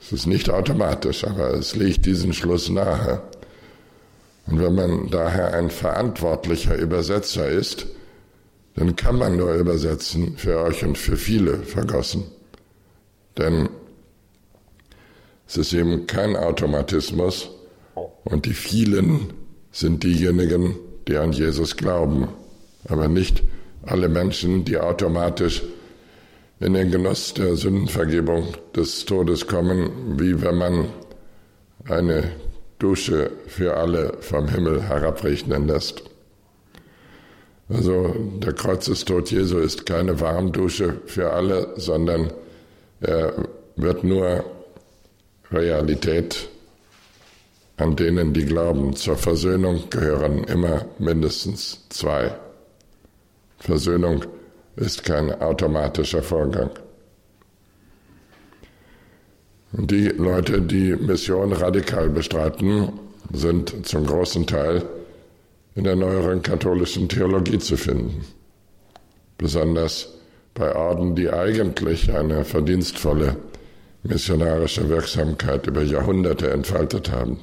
Es 0.00 0.12
ist 0.12 0.28
nicht 0.28 0.48
automatisch, 0.48 1.24
aber 1.24 1.52
es 1.54 1.74
legt 1.74 2.06
diesen 2.06 2.32
Schluss 2.32 2.68
nahe. 2.68 3.20
Und 4.46 4.62
wenn 4.62 4.76
man 4.76 5.10
daher 5.10 5.54
ein 5.54 5.70
verantwortlicher 5.70 6.76
Übersetzer 6.76 7.48
ist, 7.48 7.88
dann 8.76 8.94
kann 8.94 9.18
man 9.18 9.36
nur 9.36 9.54
übersetzen 9.54 10.36
für 10.36 10.60
euch 10.60 10.84
und 10.84 10.98
für 10.98 11.16
viele 11.16 11.58
vergossen. 11.64 12.22
Denn 13.36 13.68
es 15.48 15.56
ist 15.56 15.72
eben 15.72 16.06
kein 16.06 16.36
Automatismus 16.36 17.50
und 18.22 18.46
die 18.46 18.54
vielen 18.54 19.32
sind 19.72 20.04
diejenigen, 20.04 20.76
die 21.08 21.16
an 21.16 21.32
Jesus 21.32 21.76
glauben, 21.76 22.28
aber 22.86 23.08
nicht 23.08 23.42
alle 23.82 24.08
Menschen, 24.08 24.64
die 24.64 24.78
automatisch 24.78 25.64
in 26.60 26.74
den 26.74 26.90
Genuss 26.90 27.34
der 27.34 27.56
Sündenvergebung 27.56 28.48
des 28.74 29.04
Todes 29.04 29.46
kommen, 29.46 30.18
wie 30.18 30.40
wenn 30.40 30.56
man 30.56 30.88
eine 31.88 32.32
Dusche 32.78 33.30
für 33.46 33.76
alle 33.76 34.14
vom 34.20 34.48
Himmel 34.48 34.82
herabrechnen 34.82 35.66
lässt. 35.66 36.02
Also 37.68 38.14
der 38.38 38.52
Kreuzestod 38.52 39.30
Jesu 39.30 39.58
ist 39.58 39.86
keine 39.86 40.20
Warmdusche 40.20 41.00
für 41.06 41.32
alle, 41.32 41.72
sondern 41.76 42.32
er 43.00 43.32
wird 43.76 44.04
nur 44.04 44.44
Realität 45.50 46.48
an 47.76 47.96
denen, 47.96 48.32
die 48.32 48.44
glauben. 48.44 48.94
Zur 48.94 49.16
Versöhnung 49.16 49.84
gehören 49.90 50.44
immer 50.44 50.84
mindestens 50.98 51.80
zwei. 51.88 52.34
Versöhnung 53.58 54.24
ist 54.76 55.04
kein 55.04 55.30
automatischer 55.40 56.22
Vorgang. 56.22 56.70
Die 59.72 60.08
Leute, 60.08 60.62
die 60.62 60.94
Mission 60.94 61.52
radikal 61.52 62.08
bestreiten, 62.08 62.92
sind 63.32 63.86
zum 63.86 64.06
großen 64.06 64.46
Teil 64.46 64.84
in 65.74 65.84
der 65.84 65.96
neueren 65.96 66.42
katholischen 66.42 67.08
Theologie 67.08 67.58
zu 67.58 67.76
finden. 67.76 68.24
Besonders 69.38 70.08
bei 70.54 70.74
Orden, 70.74 71.16
die 71.16 71.28
eigentlich 71.28 72.12
eine 72.12 72.44
verdienstvolle 72.44 73.36
missionarische 74.04 74.88
Wirksamkeit 74.88 75.66
über 75.66 75.82
Jahrhunderte 75.82 76.50
entfaltet 76.50 77.10
haben, 77.10 77.40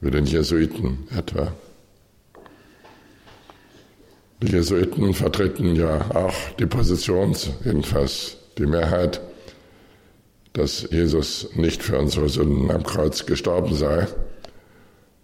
wie 0.00 0.10
den 0.10 0.26
Jesuiten 0.26 1.08
etwa. 1.16 1.52
Die 4.40 4.52
Jesuiten 4.52 5.14
vertreten 5.14 5.74
ja 5.74 6.10
auch 6.14 6.34
die 6.60 6.66
Position, 6.66 7.34
jedenfalls 7.64 8.36
die 8.56 8.66
Mehrheit, 8.66 9.20
dass 10.52 10.88
Jesus 10.90 11.48
nicht 11.54 11.82
für 11.82 11.98
unsere 11.98 12.28
Sünden 12.28 12.70
am 12.70 12.84
Kreuz 12.84 13.26
gestorben 13.26 13.74
sei. 13.74 14.06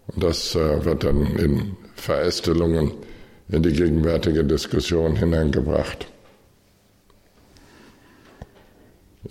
Und 0.07 0.23
das 0.23 0.55
äh, 0.55 0.83
wird 0.83 1.03
dann 1.05 1.35
in 1.37 1.77
Verästelungen 1.95 2.91
in 3.49 3.63
die 3.63 3.71
gegenwärtige 3.71 4.43
Diskussion 4.43 5.15
hineingebracht. 5.15 6.07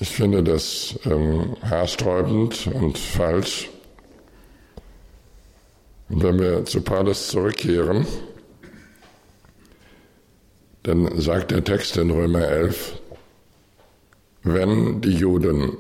Ich 0.01 0.09
finde 0.09 0.43
das 0.43 0.99
ähm, 1.05 1.57
haarsträubend 1.63 2.69
und 2.73 2.99
falsch. 2.99 3.71
Und 6.09 6.23
wenn 6.23 6.39
wir 6.39 6.65
zu 6.65 6.81
Paulus 6.81 7.29
zurückkehren, 7.29 8.07
dann 10.85 11.19
sagt 11.19 11.51
der 11.51 11.65
Text 11.65 11.97
in 11.97 12.11
Römer 12.11 12.47
11, 12.47 13.01
wenn 14.43 15.01
die 15.01 15.15
Juden 15.15 15.79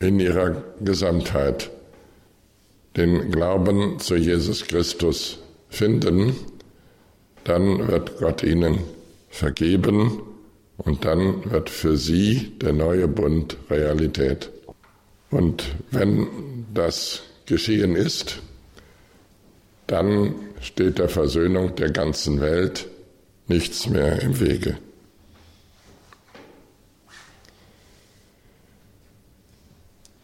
in 0.00 0.18
ihrer 0.18 0.62
Gesamtheit 0.80 1.70
den 2.96 3.30
Glauben 3.30 3.98
zu 3.98 4.16
Jesus 4.16 4.66
Christus 4.66 5.38
finden, 5.68 6.34
dann 7.44 7.86
wird 7.88 8.18
Gott 8.18 8.42
ihnen 8.42 8.78
vergeben 9.28 10.22
und 10.78 11.04
dann 11.04 11.50
wird 11.50 11.68
für 11.68 11.98
sie 11.98 12.52
der 12.58 12.72
neue 12.72 13.08
Bund 13.08 13.58
Realität. 13.68 14.50
Und 15.30 15.64
wenn 15.90 16.66
das 16.72 17.22
geschehen 17.44 17.94
ist, 17.94 18.40
dann 19.86 20.34
steht 20.62 20.98
der 20.98 21.10
Versöhnung 21.10 21.76
der 21.76 21.90
ganzen 21.90 22.40
Welt 22.40 22.88
nichts 23.48 23.88
mehr 23.88 24.20
im 24.22 24.38
Wege. 24.40 24.78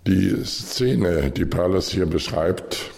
Die 0.07 0.45
Szene, 0.45 1.31
die 1.31 1.45
Paulus 1.45 1.91
hier 1.91 2.07
beschreibt, 2.07 2.91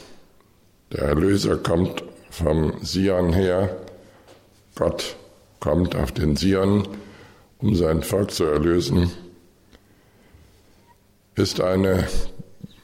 der 0.92 1.02
Erlöser 1.02 1.58
kommt 1.58 2.02
vom 2.30 2.82
Sion 2.82 3.32
her, 3.32 3.76
Gott 4.74 5.16
kommt 5.60 5.94
auf 5.96 6.12
den 6.12 6.36
Sion, 6.36 6.88
um 7.58 7.74
sein 7.74 8.02
Volk 8.02 8.30
zu 8.30 8.44
erlösen, 8.44 9.10
ist 11.34 11.60
eine 11.60 12.08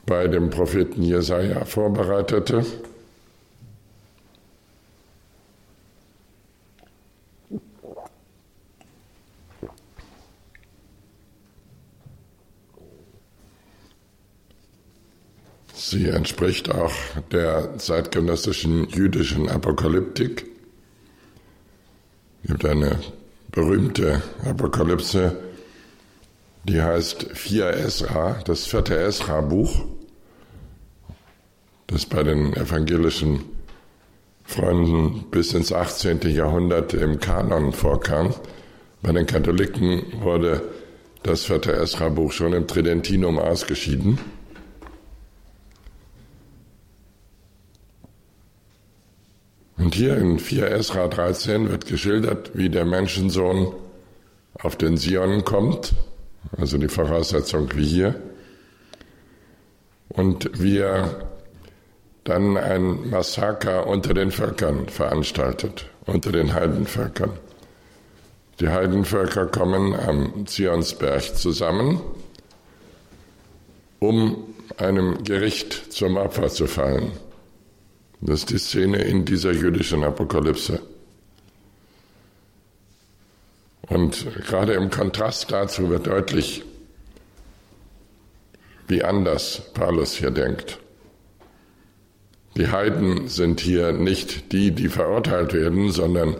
bei 0.05 0.27
dem 0.27 0.49
Propheten 0.49 1.03
Jesaja 1.03 1.65
vorbereitete 1.65 2.65
Sie 15.83 16.09
entspricht 16.09 16.69
auch 16.69 16.93
der 17.31 17.79
zeitgenössischen 17.79 18.87
jüdischen 18.89 19.49
Apokalyptik. 19.49 20.45
Es 22.43 22.49
gibt 22.49 22.65
eine 22.65 22.99
berühmte 23.51 24.21
Apokalypse, 24.45 25.35
die 26.65 26.79
heißt 26.79 27.31
4 27.33 27.65
Esra, 27.71 28.39
das 28.45 28.67
vierte 28.67 28.95
Esra-Buch, 28.95 29.83
das 31.87 32.05
bei 32.05 32.21
den 32.21 32.53
evangelischen 32.53 33.41
Freunden 34.43 35.31
bis 35.31 35.53
ins 35.53 35.73
18. 35.73 36.21
Jahrhundert 36.29 36.93
im 36.93 37.19
Kanon 37.19 37.73
vorkam. 37.73 38.35
Bei 39.01 39.11
den 39.13 39.25
Katholiken 39.25 40.21
wurde 40.21 40.61
das 41.23 41.45
vierte 41.45 41.73
Esra-Buch 41.73 42.31
schon 42.33 42.53
im 42.53 42.67
Tridentinum 42.67 43.39
ausgeschieden. 43.39 44.19
Und 49.81 49.95
hier 49.95 50.15
in 50.15 50.37
4 50.37 50.69
Esra 50.69 51.07
13 51.07 51.71
wird 51.71 51.87
geschildert, 51.87 52.51
wie 52.53 52.69
der 52.69 52.85
Menschensohn 52.85 53.73
auf 54.61 54.75
den 54.75 54.95
Sion 54.95 55.43
kommt, 55.43 55.93
also 56.55 56.77
die 56.77 56.87
Voraussetzung 56.87 57.67
wie 57.73 57.85
hier, 57.85 58.15
und 60.09 60.61
wie 60.61 60.77
er 60.77 61.27
dann 62.25 62.57
ein 62.57 63.09
Massaker 63.09 63.87
unter 63.87 64.13
den 64.13 64.29
Völkern 64.29 64.87
veranstaltet, 64.87 65.87
unter 66.05 66.31
den 66.31 66.53
Heidenvölkern. 66.53 67.31
Die 68.59 68.69
Heidenvölker 68.69 69.47
kommen 69.47 69.95
am 69.95 70.45
Zionsberg 70.45 71.35
zusammen, 71.35 72.01
um 73.97 74.43
einem 74.77 75.23
Gericht 75.23 75.91
zum 75.91 76.17
Opfer 76.17 76.49
zu 76.49 76.67
fallen. 76.67 77.13
Das 78.21 78.41
ist 78.41 78.51
die 78.51 78.59
Szene 78.59 78.99
in 78.99 79.25
dieser 79.25 79.51
jüdischen 79.51 80.03
Apokalypse. 80.03 80.79
Und 83.81 84.25
gerade 84.45 84.73
im 84.73 84.91
Kontrast 84.91 85.51
dazu 85.51 85.89
wird 85.89 86.05
deutlich, 86.07 86.63
wie 88.87 89.03
anders 89.03 89.63
Paulus 89.73 90.13
hier 90.13 90.31
denkt. 90.31 90.79
Die 92.57 92.67
Heiden 92.67 93.27
sind 93.27 93.59
hier 93.59 93.91
nicht 93.91 94.51
die, 94.51 94.71
die 94.71 94.89
verurteilt 94.89 95.53
werden, 95.53 95.91
sondern 95.91 96.35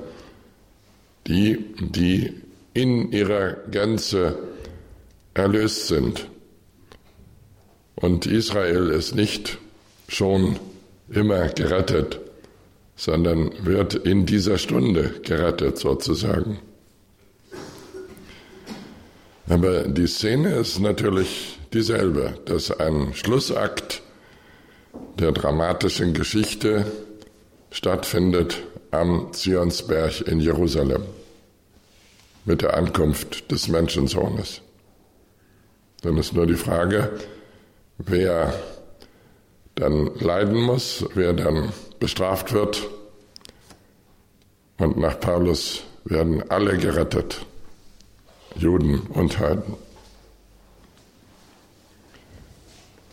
die, 1.27 1.73
die 1.79 2.41
in 2.73 3.11
ihrer 3.11 3.53
Gänze 3.71 4.37
erlöst 5.33 5.87
sind. 5.87 6.27
Und 7.95 8.25
Israel 8.25 8.89
ist 8.89 9.15
nicht 9.15 9.57
schon 10.07 10.59
immer 11.13 11.49
gerettet, 11.49 12.19
sondern 12.95 13.51
wird 13.65 13.93
in 13.93 14.25
dieser 14.25 14.57
Stunde 14.57 15.15
gerettet 15.23 15.77
sozusagen. 15.77 16.59
Aber 19.49 19.83
die 19.83 20.07
Szene 20.07 20.55
ist 20.55 20.79
natürlich 20.79 21.59
dieselbe, 21.73 22.35
dass 22.45 22.71
ein 22.71 23.13
Schlussakt 23.13 24.01
der 25.19 25.31
dramatischen 25.31 26.13
Geschichte 26.13 26.85
stattfindet 27.69 28.61
am 28.91 29.33
Zionsberg 29.33 30.21
in 30.27 30.39
Jerusalem 30.39 31.03
mit 32.45 32.61
der 32.61 32.75
Ankunft 32.75 33.51
des 33.51 33.67
Menschensohnes. 33.67 34.61
Dann 36.01 36.17
ist 36.17 36.33
nur 36.33 36.47
die 36.47 36.55
Frage, 36.55 37.11
wer 37.97 38.53
dann 39.81 40.11
leiden 40.19 40.61
muss, 40.61 41.05
wer 41.15 41.33
dann 41.33 41.73
bestraft 41.99 42.53
wird. 42.53 42.87
Und 44.77 44.97
nach 44.97 45.19
Paulus 45.19 45.81
werden 46.05 46.43
alle 46.51 46.77
gerettet, 46.77 47.43
Juden 48.55 48.99
und 48.99 49.39
Heiden. 49.39 49.73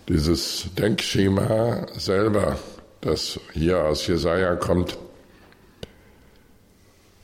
Dieses 0.08 0.66
Denkschema 0.76 1.86
selber, 1.96 2.58
das 3.00 3.40
hier 3.54 3.84
aus 3.84 4.06
Jesaja 4.06 4.54
kommt, 4.56 4.98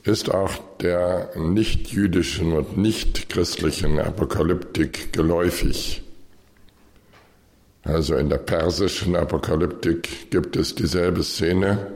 ist 0.05 0.33
auch 0.33 0.53
der 0.81 1.31
nicht-jüdischen 1.37 2.53
und 2.53 2.79
nicht-christlichen 2.79 3.99
Apokalyptik 3.99 5.13
geläufig. 5.13 6.04
Also 7.85 8.17
in 8.17 8.31
der 8.31 8.39
persischen 8.39 9.15
Apokalyptik 9.15 10.31
gibt 10.31 10.57
es 10.57 10.75
dieselbe 10.75 11.23
Szene, 11.23 11.87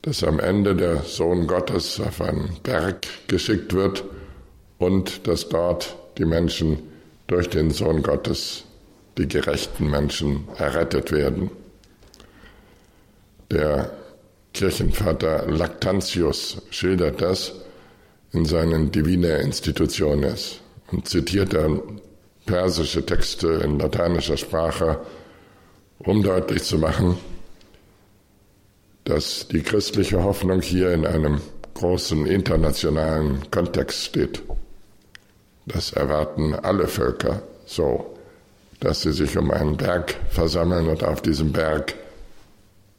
dass 0.00 0.24
am 0.24 0.40
Ende 0.40 0.74
der 0.74 1.02
Sohn 1.02 1.46
Gottes 1.46 2.00
auf 2.00 2.20
einen 2.20 2.56
Berg 2.62 3.06
geschickt 3.28 3.74
wird 3.74 4.04
und 4.78 5.26
dass 5.28 5.48
dort 5.48 5.96
die 6.18 6.24
Menschen 6.24 6.78
durch 7.26 7.48
den 7.50 7.70
Sohn 7.70 8.02
Gottes, 8.02 8.64
die 9.18 9.28
gerechten 9.28 9.90
Menschen, 9.90 10.48
errettet 10.56 11.12
werden. 11.12 11.50
Der 13.50 13.92
Kirchenvater 14.54 15.46
Lactantius 15.46 16.62
schildert 16.70 17.20
das 17.20 17.52
in 18.32 18.46
seinen 18.46 18.90
Divina 18.90 19.36
Institutiones 19.36 20.60
und 20.90 21.06
zitiert 21.06 21.52
dann 21.52 21.80
persische 22.46 23.04
Texte 23.04 23.48
in 23.64 23.78
lateinischer 23.78 24.36
Sprache, 24.36 25.00
um 25.98 26.22
deutlich 26.22 26.62
zu 26.64 26.78
machen, 26.78 27.16
dass 29.04 29.48
die 29.48 29.62
christliche 29.62 30.22
Hoffnung 30.22 30.60
hier 30.60 30.92
in 30.92 31.06
einem 31.06 31.40
großen 31.74 32.26
internationalen 32.26 33.50
Kontext 33.50 34.04
steht. 34.04 34.42
Das 35.66 35.92
erwarten 35.92 36.54
alle 36.54 36.88
Völker 36.88 37.42
so, 37.66 38.16
dass 38.80 39.02
sie 39.02 39.12
sich 39.12 39.38
um 39.38 39.50
einen 39.50 39.76
Berg 39.76 40.16
versammeln 40.30 40.88
und 40.88 41.04
auf 41.04 41.22
diesem 41.22 41.52
Berg 41.52 41.94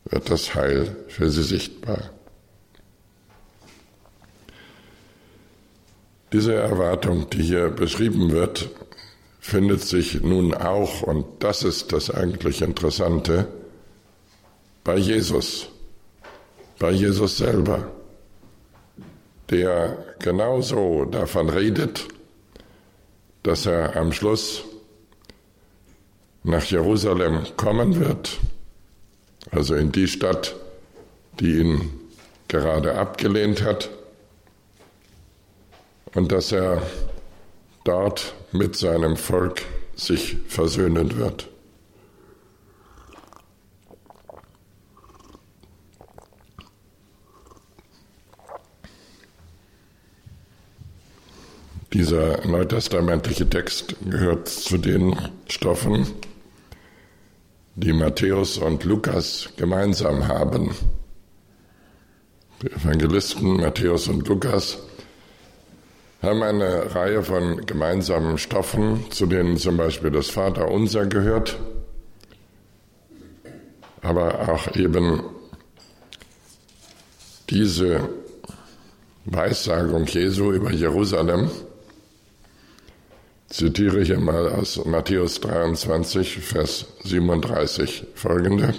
wird 0.06 0.29
das 0.29 0.56
Heil 0.56 0.95
für 1.08 1.29
sie 1.29 1.43
sichtbar. 1.43 2.10
Diese 6.32 6.56
Erwartung, 6.56 7.29
die 7.29 7.43
hier 7.43 7.69
beschrieben 7.69 8.32
wird, 8.32 8.69
findet 9.43 9.82
sich 9.82 10.21
nun 10.21 10.53
auch, 10.53 11.01
und 11.01 11.25
das 11.39 11.63
ist 11.63 11.91
das 11.91 12.10
eigentlich 12.10 12.62
Interessante, 12.62 13.49
bei 14.86 14.95
Jesus, 14.95 15.67
bei 16.79 16.91
Jesus 16.91 17.38
selber, 17.38 17.91
der 19.49 19.97
genauso 20.19 21.03
davon 21.03 21.49
redet, 21.49 22.08
dass 23.43 23.65
er 23.65 23.97
am 23.97 24.13
Schluss 24.13 24.63
nach 26.43 26.63
Jerusalem 26.63 27.45
kommen 27.58 27.99
wird, 27.99 28.39
also 29.51 29.75
in 29.75 29.91
die 29.91 30.08
Stadt, 30.08 30.56
die 31.41 31.58
ihn 31.60 31.91
gerade 32.47 32.95
abgelehnt 32.95 33.62
hat, 33.62 33.89
und 36.15 36.32
dass 36.32 36.53
er 36.53 36.82
dort 37.84 38.34
mit 38.53 38.75
seinem 38.75 39.17
Volk 39.17 39.63
sich 39.95 40.37
versöhnen 40.47 41.17
wird. 41.17 41.49
Dieser 51.93 52.45
neutestamentliche 52.47 53.47
Text 53.47 53.95
gehört 54.09 54.47
zu 54.47 54.79
den 54.79 55.15
Stoffen, 55.47 56.07
die 57.75 57.93
Matthäus 57.93 58.57
und 58.57 58.83
Lukas 58.83 59.49
gemeinsam 59.57 60.27
haben. 60.27 60.75
Die 62.63 62.71
Evangelisten 62.71 63.57
Matthäus 63.57 64.07
und 64.07 64.27
Lukas 64.27 64.79
haben 66.23 66.41
eine 66.41 66.95
Reihe 66.95 67.21
von 67.21 67.65
gemeinsamen 67.65 68.38
Stoffen, 68.38 69.12
zu 69.12 69.25
denen 69.25 69.57
zum 69.57 69.75
Beispiel 69.75 70.09
das 70.09 70.29
Vaterunser 70.29 71.05
gehört, 71.05 71.59
aber 74.01 74.49
auch 74.49 74.73
eben 74.75 75.23
diese 77.49 78.09
Weissagung 79.25 80.05
Jesu 80.05 80.53
über 80.53 80.71
Jerusalem. 80.71 81.51
Zitiere 83.49 83.99
ich 83.99 84.17
mal 84.17 84.49
aus 84.49 84.83
Matthäus 84.86 85.41
23, 85.41 86.39
Vers 86.39 86.86
37 87.03 88.05
folgende. 88.15 88.73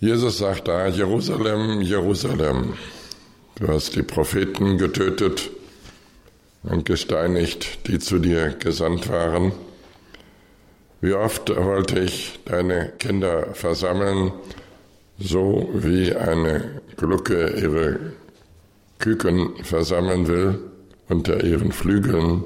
Jesus 0.00 0.38
sagt 0.38 0.66
da, 0.66 0.88
Jerusalem, 0.88 1.82
Jerusalem, 1.82 2.74
Du 3.60 3.68
hast 3.68 3.94
die 3.94 4.02
Propheten 4.02 4.78
getötet 4.78 5.50
und 6.62 6.86
gesteinigt, 6.86 7.86
die 7.86 7.98
zu 7.98 8.18
dir 8.18 8.54
gesandt 8.58 9.10
waren. 9.10 9.52
Wie 11.02 11.12
oft 11.12 11.54
wollte 11.54 12.00
ich 12.00 12.40
deine 12.46 12.90
Kinder 12.98 13.52
versammeln, 13.52 14.32
so 15.18 15.68
wie 15.74 16.14
eine 16.14 16.80
Glucke 16.96 17.50
ihre 17.50 17.98
Küken 18.98 19.62
versammeln 19.62 20.26
will 20.26 20.58
unter 21.10 21.44
ihren 21.44 21.72
Flügeln, 21.72 22.44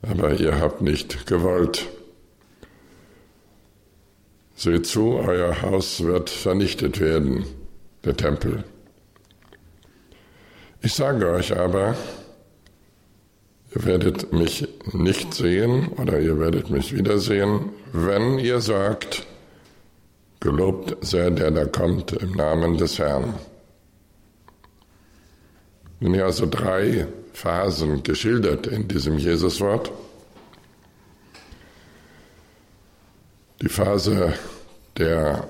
aber 0.00 0.40
ihr 0.40 0.58
habt 0.58 0.80
nicht 0.80 1.26
gewollt. 1.26 1.86
Seht 4.56 4.86
zu, 4.86 5.16
euer 5.16 5.60
Haus 5.60 6.02
wird 6.02 6.30
vernichtet 6.30 6.98
werden, 6.98 7.44
der 8.06 8.16
Tempel. 8.16 8.64
Ich 10.80 10.94
sage 10.94 11.28
euch 11.28 11.56
aber, 11.56 11.96
ihr 13.74 13.84
werdet 13.84 14.32
mich 14.32 14.68
nicht 14.92 15.34
sehen 15.34 15.88
oder 15.88 16.20
ihr 16.20 16.38
werdet 16.38 16.70
mich 16.70 16.94
wiedersehen, 16.94 17.70
wenn 17.92 18.38
ihr 18.38 18.60
sagt, 18.60 19.26
gelobt 20.38 20.96
sei 21.04 21.30
der, 21.30 21.50
der 21.50 21.66
kommt 21.66 22.12
im 22.12 22.30
Namen 22.32 22.76
des 22.76 23.00
Herrn. 23.00 23.34
Sind 26.00 26.14
hier 26.14 26.26
also 26.26 26.46
drei 26.46 27.08
Phasen 27.32 28.04
geschildert 28.04 28.68
in 28.68 28.86
diesem 28.86 29.18
Jesuswort. 29.18 29.90
Die 33.60 33.68
Phase 33.68 34.34
der 34.96 35.48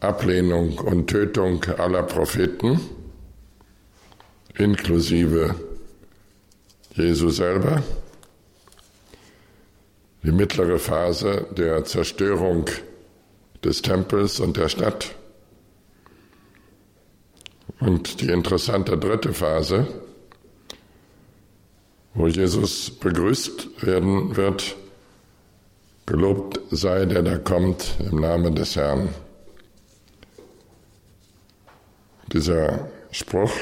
Ablehnung 0.00 0.78
und 0.78 1.08
Tötung 1.08 1.62
aller 1.76 2.02
Propheten 2.02 2.80
inklusive 4.58 5.54
Jesu 6.94 7.30
selber, 7.30 7.82
die 10.22 10.32
mittlere 10.32 10.78
Phase 10.78 11.46
der 11.56 11.84
Zerstörung 11.84 12.66
des 13.64 13.82
Tempels 13.82 14.40
und 14.40 14.56
der 14.56 14.68
Stadt, 14.68 15.14
Und 17.80 18.20
die 18.20 18.28
interessante 18.28 18.98
dritte 18.98 19.32
Phase, 19.32 19.86
wo 22.12 22.26
Jesus 22.26 22.90
begrüßt 22.90 23.86
werden 23.86 24.36
wird, 24.36 24.76
gelobt 26.04 26.60
sei 26.70 27.06
der 27.06 27.22
da 27.22 27.38
kommt 27.38 27.94
im 28.10 28.20
Namen 28.20 28.54
des 28.54 28.76
Herrn. 28.76 29.08
Dieser 32.32 32.90
Spruch 33.12 33.52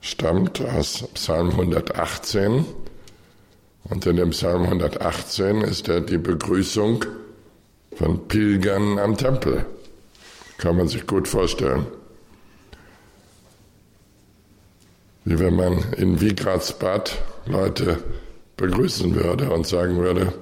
stammt 0.00 0.60
aus 0.60 1.04
Psalm 1.14 1.50
118 1.50 2.64
und 3.84 4.06
in 4.06 4.16
dem 4.16 4.30
Psalm 4.30 4.62
118 4.62 5.62
ist 5.62 5.88
er 5.88 6.00
die 6.00 6.18
Begrüßung 6.18 7.04
von 7.96 8.28
Pilgern 8.28 8.98
am 8.98 9.16
Tempel. 9.16 9.66
Kann 10.58 10.76
man 10.76 10.88
sich 10.88 11.06
gut 11.06 11.26
vorstellen. 11.28 11.86
Wie 15.24 15.38
wenn 15.38 15.54
man 15.54 15.92
in 15.96 16.20
Wigradsbad 16.20 17.18
Leute 17.46 18.02
begrüßen 18.56 19.14
würde 19.14 19.50
und 19.50 19.66
sagen 19.66 19.96
würde, 19.96 20.32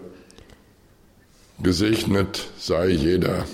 gesegnet 1.62 2.48
sei 2.58 2.88
jeder, 2.88 3.44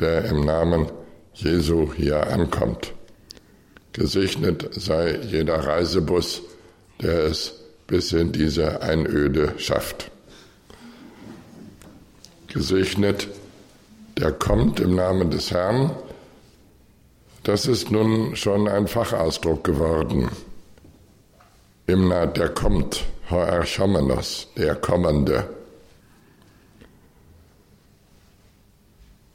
der 0.00 0.24
im 0.26 0.44
Namen 0.44 0.90
Jesu 1.34 1.92
hier 1.92 2.26
ankommt. 2.26 2.95
Gesegnet 3.96 4.68
sei 4.72 5.18
jeder 5.22 5.56
Reisebus, 5.66 6.42
der 7.00 7.24
es 7.24 7.54
bis 7.86 8.12
in 8.12 8.30
diese 8.30 8.82
Einöde 8.82 9.54
schafft. 9.56 10.10
Gesegnet, 12.48 13.26
der 14.18 14.32
kommt 14.32 14.80
im 14.80 14.96
Namen 14.96 15.30
des 15.30 15.50
Herrn. 15.50 15.92
Das 17.42 17.64
ist 17.64 17.90
nun 17.90 18.36
schon 18.36 18.68
ein 18.68 18.86
Fachausdruck 18.86 19.64
geworden. 19.64 20.28
Imna, 21.86 22.26
der 22.26 22.50
kommt, 22.50 23.02
Hoerchomenos, 23.30 24.48
der 24.58 24.74
Kommende. 24.74 25.48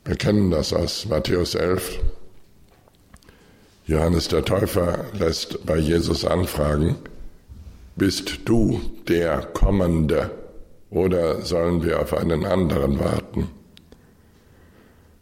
Wir 0.06 0.16
kennen 0.18 0.52
das 0.52 0.72
aus 0.72 1.08
Matthäus 1.08 1.56
11. 1.56 1.98
Johannes 3.92 4.30
der 4.30 4.46
Täufer 4.46 5.04
lässt 5.12 5.66
bei 5.66 5.76
Jesus 5.76 6.24
anfragen, 6.24 6.96
bist 7.98 8.40
du 8.46 8.80
der 9.10 9.42
Kommende 9.42 10.32
oder 10.90 11.42
sollen 11.42 11.84
wir 11.84 12.00
auf 12.00 12.14
einen 12.14 12.46
anderen 12.46 13.02
warten? 13.02 13.50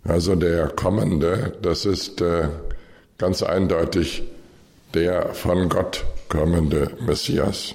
Also 0.04 0.36
der 0.36 0.68
Kommende, 0.68 1.58
das 1.64 1.86
ist 1.86 2.22
äh, 2.22 2.50
ganz 3.18 3.42
eindeutig 3.42 4.22
der 4.94 5.34
von 5.34 5.68
Gott 5.68 6.06
kommende 6.30 6.92
Messias. 7.00 7.74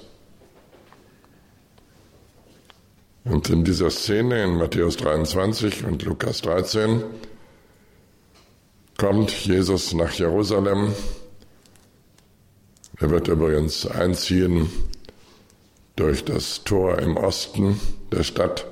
Und 3.24 3.50
in 3.50 3.64
dieser 3.64 3.90
Szene 3.90 4.44
in 4.44 4.58
Matthäus 4.58 4.96
23 4.98 5.86
und 5.86 6.04
Lukas 6.04 6.40
13 6.42 7.02
kommt 8.98 9.30
Jesus 9.44 9.92
nach 9.94 10.12
Jerusalem. 10.12 10.94
Er 13.00 13.10
wird 13.10 13.28
übrigens 13.28 13.86
einziehen 13.86 14.70
durch 15.96 16.24
das 16.24 16.64
Tor 16.64 16.98
im 16.98 17.16
Osten 17.16 17.80
der 18.12 18.22
Stadt, 18.22 18.66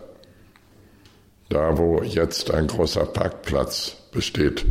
da 1.49 1.77
wo 1.77 2.03
jetzt 2.03 2.51
ein 2.51 2.67
großer 2.67 3.07
Parkplatz 3.07 3.97
besteht. 4.13 4.65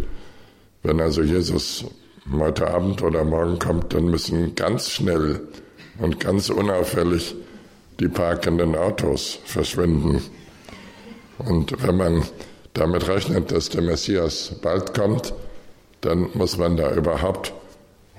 Wenn 0.83 0.99
also 0.99 1.21
Jesus 1.21 1.85
heute 2.31 2.67
Abend 2.67 3.01
oder 3.01 3.23
morgen 3.23 3.59
kommt, 3.59 3.93
dann 3.93 4.05
müssen 4.05 4.55
ganz 4.55 4.89
schnell 4.89 5.47
und 5.99 6.19
ganz 6.19 6.49
unauffällig 6.49 7.35
die 7.99 8.07
parkenden 8.07 8.75
Autos 8.75 9.39
verschwinden. 9.45 10.21
Und 11.37 11.81
wenn 11.85 11.97
man 11.97 12.23
damit 12.73 13.07
rechnet, 13.07 13.51
dass 13.51 13.69
der 13.69 13.81
Messias 13.81 14.53
bald 14.61 14.93
kommt, 14.93 15.33
dann 16.01 16.29
muss 16.33 16.57
man 16.57 16.77
da 16.77 16.91
überhaupt 16.93 17.53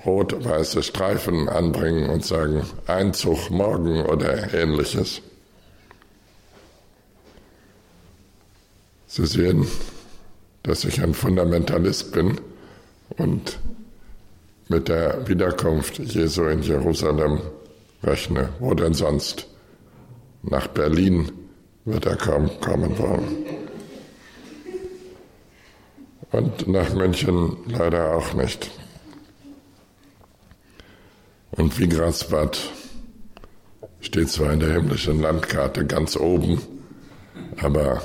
rot-weiße 0.05 0.83
Streifen 0.83 1.49
anbringen 1.49 2.09
und 2.09 2.25
sagen 2.25 2.65
Einzug 2.87 3.49
morgen 3.49 4.05
oder 4.05 4.53
ähnliches. 4.53 5.21
Sie 9.07 9.25
sehen, 9.25 9.67
dass 10.63 10.85
ich 10.85 11.01
ein 11.01 11.13
Fundamentalist 11.13 12.11
bin 12.13 12.39
und 13.17 13.59
mit 14.69 14.87
der 14.87 15.27
Wiederkunft 15.27 15.99
Jesu 15.99 16.45
in 16.45 16.63
Jerusalem 16.63 17.41
rechne. 18.01 18.49
Wo 18.59 18.73
denn 18.73 18.93
sonst? 18.93 19.47
Nach 20.41 20.67
Berlin 20.67 21.31
wird 21.85 22.05
er 22.05 22.15
kaum 22.15 22.49
kommen 22.59 22.97
wollen. 22.97 23.62
Und 26.33 26.67
nach 26.67 26.91
München 26.95 27.57
leider 27.67 28.15
auch 28.15 28.33
nicht. 28.33 28.71
Und 31.51 31.77
Wigradsbad 31.77 32.59
steht 34.01 34.29
zwar 34.29 34.51
in 34.51 34.59
der 34.59 34.73
himmlischen 34.73 35.21
Landkarte 35.21 35.85
ganz 35.85 36.17
oben, 36.17 36.59
aber 37.57 38.01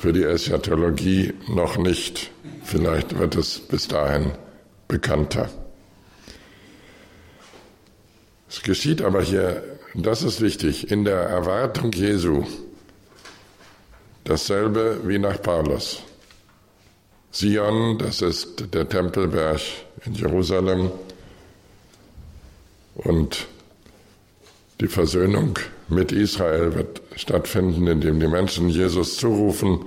für 0.00 0.12
die 0.12 0.22
Eschatologie 0.22 1.32
noch 1.48 1.78
nicht. 1.78 2.30
Vielleicht 2.62 3.18
wird 3.18 3.36
es 3.36 3.58
bis 3.58 3.88
dahin 3.88 4.32
bekannter. 4.86 5.48
Es 8.50 8.62
geschieht 8.62 9.00
aber 9.00 9.22
hier, 9.22 9.62
das 9.94 10.22
ist 10.22 10.42
wichtig, 10.42 10.90
in 10.90 11.06
der 11.06 11.20
Erwartung 11.20 11.90
Jesu 11.92 12.44
dasselbe 14.24 15.00
wie 15.08 15.18
nach 15.18 15.40
Paulus. 15.40 16.02
Sion, 17.34 17.98
das 17.98 18.22
ist 18.22 18.72
der 18.72 18.88
Tempelberg 18.88 19.60
in 20.06 20.14
Jerusalem, 20.14 20.92
und 22.94 23.48
die 24.80 24.86
Versöhnung 24.86 25.58
mit 25.88 26.12
Israel 26.12 26.76
wird 26.76 27.02
stattfinden, 27.16 27.88
indem 27.88 28.20
die 28.20 28.28
Menschen 28.28 28.68
Jesus 28.68 29.16
zurufen, 29.16 29.84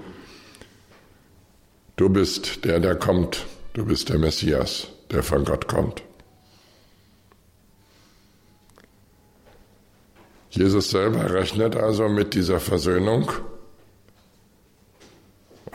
du 1.96 2.10
bist 2.10 2.66
der, 2.66 2.82
der 2.82 2.96
kommt, 2.96 3.46
du 3.72 3.86
bist 3.86 4.10
der 4.10 4.20
Messias, 4.20 4.90
der 5.10 5.24
von 5.24 5.46
Gott 5.46 5.70
kommt. 5.70 6.04
Jesus 10.50 10.90
selber 10.90 11.34
rechnet 11.34 11.78
also 11.78 12.10
mit 12.10 12.34
dieser 12.34 12.60
Versöhnung 12.60 13.32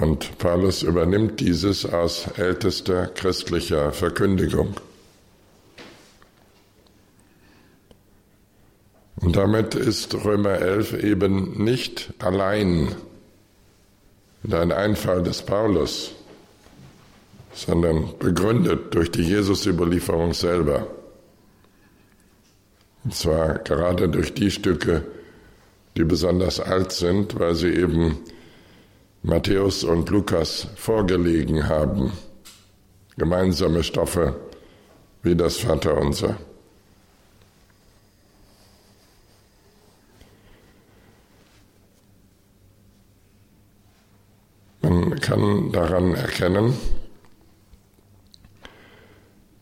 und 0.03 0.37
Paulus 0.39 0.83
übernimmt 0.83 1.39
dieses 1.39 1.87
aus 1.87 2.27
ältester 2.37 3.07
christlicher 3.07 3.93
Verkündigung. 3.93 4.75
Und 9.21 9.37
damit 9.37 9.77
ist 9.77 10.13
Römer 10.25 10.59
11 10.59 10.95
eben 11.05 11.63
nicht 11.63 12.15
allein 12.19 12.97
ein 14.51 14.73
Einfall 14.73 15.23
des 15.23 15.43
Paulus, 15.43 16.11
sondern 17.55 18.19
begründet 18.19 18.93
durch 18.95 19.13
die 19.13 19.23
Jesus-Überlieferung 19.23 20.35
selber. 20.35 20.89
Und 23.05 23.15
zwar 23.15 23.61
gerade 23.61 24.09
durch 24.09 24.35
die 24.35 24.51
Stücke, 24.51 25.05
die 25.97 26.03
besonders 26.03 26.59
alt 26.59 26.91
sind, 26.91 27.39
weil 27.39 27.55
sie 27.55 27.73
eben 27.73 28.19
Matthäus 29.23 29.85
und 29.85 30.11
Lukas 30.11 30.67
vorgelegen 30.75 31.69
haben. 31.69 32.13
Gemeinsame 33.17 33.85
Stoffe 33.85 34.35
wie 35.23 35.37
das 35.37 35.59
Vaterunser. 35.59 36.37
Man 44.81 45.21
kann 45.21 45.71
daran 45.71 46.15
erkennen, 46.15 46.75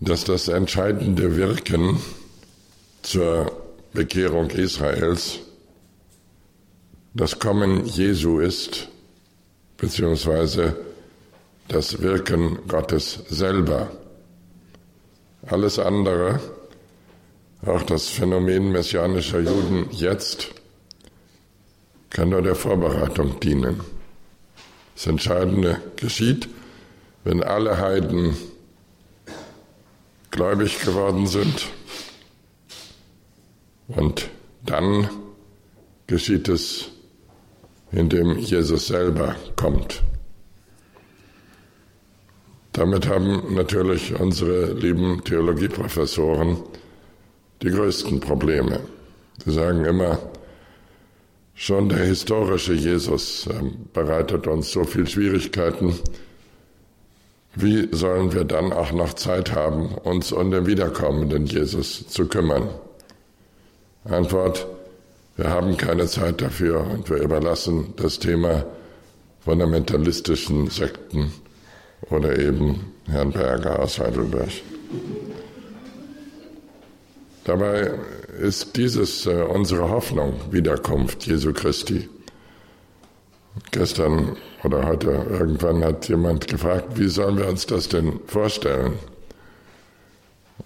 dass 0.00 0.24
das 0.24 0.48
entscheidende 0.48 1.36
Wirken 1.36 2.00
zur 3.02 3.52
Bekehrung 3.92 4.48
Israels 4.50 5.40
das 7.12 7.38
Kommen 7.38 7.84
Jesu 7.84 8.38
ist, 8.38 8.88
beziehungsweise 9.80 10.76
das 11.68 12.02
Wirken 12.02 12.58
Gottes 12.68 13.20
selber. 13.28 13.90
Alles 15.46 15.78
andere, 15.78 16.40
auch 17.64 17.82
das 17.84 18.08
Phänomen 18.08 18.72
messianischer 18.72 19.40
Juden 19.40 19.88
jetzt, 19.90 20.48
kann 22.10 22.28
nur 22.28 22.42
der 22.42 22.54
Vorbereitung 22.54 23.40
dienen. 23.40 23.80
Das 24.94 25.06
Entscheidende 25.06 25.80
geschieht, 25.96 26.48
wenn 27.24 27.42
alle 27.42 27.78
Heiden 27.78 28.36
gläubig 30.30 30.80
geworden 30.80 31.26
sind. 31.26 31.68
Und 33.88 34.28
dann 34.64 35.08
geschieht 36.06 36.48
es, 36.48 36.90
indem 37.92 38.38
Jesus 38.38 38.86
selber 38.86 39.36
kommt. 39.56 40.02
Damit 42.72 43.08
haben 43.08 43.54
natürlich 43.54 44.18
unsere 44.18 44.72
lieben 44.72 45.24
Theologieprofessoren 45.24 46.58
die 47.62 47.70
größten 47.70 48.20
Probleme. 48.20 48.80
Sie 49.44 49.52
sagen 49.52 49.84
immer, 49.84 50.18
schon 51.54 51.88
der 51.88 52.04
historische 52.04 52.72
Jesus 52.72 53.48
ähm, 53.50 53.88
bereitet 53.92 54.46
uns 54.46 54.70
so 54.70 54.84
viel 54.84 55.06
Schwierigkeiten. 55.06 55.98
Wie 57.56 57.88
sollen 57.90 58.32
wir 58.32 58.44
dann 58.44 58.72
auch 58.72 58.92
noch 58.92 59.14
Zeit 59.14 59.52
haben, 59.52 59.94
uns 60.04 60.30
um 60.30 60.50
den 60.52 60.66
wiederkommenden 60.66 61.46
Jesus 61.46 62.06
zu 62.08 62.28
kümmern? 62.28 62.68
Antwort, 64.04 64.66
wir 65.40 65.48
haben 65.48 65.74
keine 65.78 66.06
Zeit 66.06 66.42
dafür 66.42 66.80
und 66.86 67.08
wir 67.08 67.16
überlassen 67.16 67.94
das 67.96 68.18
Thema 68.18 68.66
fundamentalistischen 69.42 70.68
Sekten 70.68 71.32
oder 72.10 72.38
eben 72.38 72.92
Herrn 73.06 73.32
Berger 73.32 73.78
aus 73.78 73.98
Heidelberg. 73.98 74.50
Dabei 77.44 77.90
ist 78.38 78.76
dieses 78.76 79.24
äh, 79.24 79.30
unsere 79.44 79.88
Hoffnung, 79.88 80.34
Wiederkunft 80.50 81.26
Jesu 81.26 81.54
Christi. 81.54 82.06
Gestern 83.70 84.36
oder 84.62 84.86
heute 84.86 85.24
irgendwann 85.30 85.82
hat 85.82 86.06
jemand 86.10 86.48
gefragt, 86.48 86.98
wie 86.98 87.08
sollen 87.08 87.38
wir 87.38 87.48
uns 87.48 87.64
das 87.64 87.88
denn 87.88 88.20
vorstellen? 88.26 88.92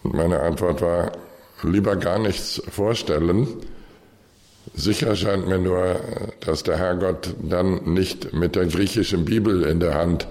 Und 0.03 0.15
meine 0.15 0.41
Antwort 0.41 0.83
war, 0.83 1.13
lieber 1.63 1.95
gar 1.95 2.19
nichts 2.19 2.61
vorstellen. 2.69 3.47
Sicher 4.77 5.15
scheint 5.15 5.47
mir 5.47 5.59
nur, 5.59 6.01
dass 6.41 6.65
der 6.65 6.77
Herrgott 6.77 7.35
dann 7.41 7.95
nicht 7.95 8.33
mit 8.33 8.57
der 8.57 8.67
griechischen 8.67 9.25
Bibel 9.25 9.63
in 9.63 9.79
der 9.79 9.95
Hand 9.95 10.27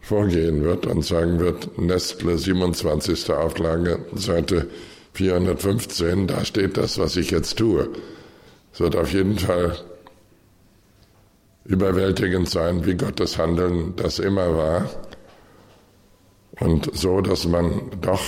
vorgehen 0.00 0.62
wird 0.62 0.86
und 0.86 1.02
sagen 1.02 1.40
wird, 1.40 1.78
Nestle 1.78 2.36
27. 2.36 3.30
Auflage, 3.30 4.00
Seite 4.14 4.68
415, 5.14 6.26
da 6.26 6.44
steht 6.44 6.76
das, 6.76 6.98
was 6.98 7.16
ich 7.16 7.30
jetzt 7.30 7.56
tue. 7.56 7.88
Es 8.72 8.80
wird 8.80 8.96
auf 8.96 9.12
jeden 9.14 9.38
Fall 9.38 9.76
überwältigend 11.64 12.50
sein, 12.50 12.84
wie 12.84 12.94
Gottes 12.94 13.38
Handeln 13.38 13.94
das 13.96 14.18
immer 14.18 14.56
war. 14.56 14.90
Und 16.60 16.94
so, 16.94 17.22
dass 17.22 17.46
man 17.46 17.90
doch 18.02 18.22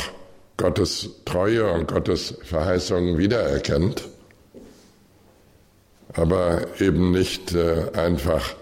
Gottes 0.57 1.11
Treue 1.27 1.71
und 1.71 1.89
Gottes 1.89 2.35
Verheißungen 2.43 3.19
wiedererkennt, 3.19 4.09
aber 6.15 6.67
eben 6.81 7.11
nicht 7.11 7.55
äh, 7.55 7.91
einfach 7.95 8.55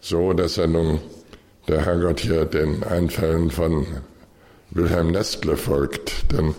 so, 0.00 0.32
dass 0.32 0.58
er 0.58 0.66
nun 0.66 1.00
der 1.68 1.84
Herrgott 1.84 2.20
hier 2.20 2.44
den 2.44 2.84
Einfällen 2.84 3.50
von 3.50 3.86
Wilhelm 4.70 5.12
Nestle 5.12 5.56
folgt. 5.56 6.32
Denn 6.32 6.54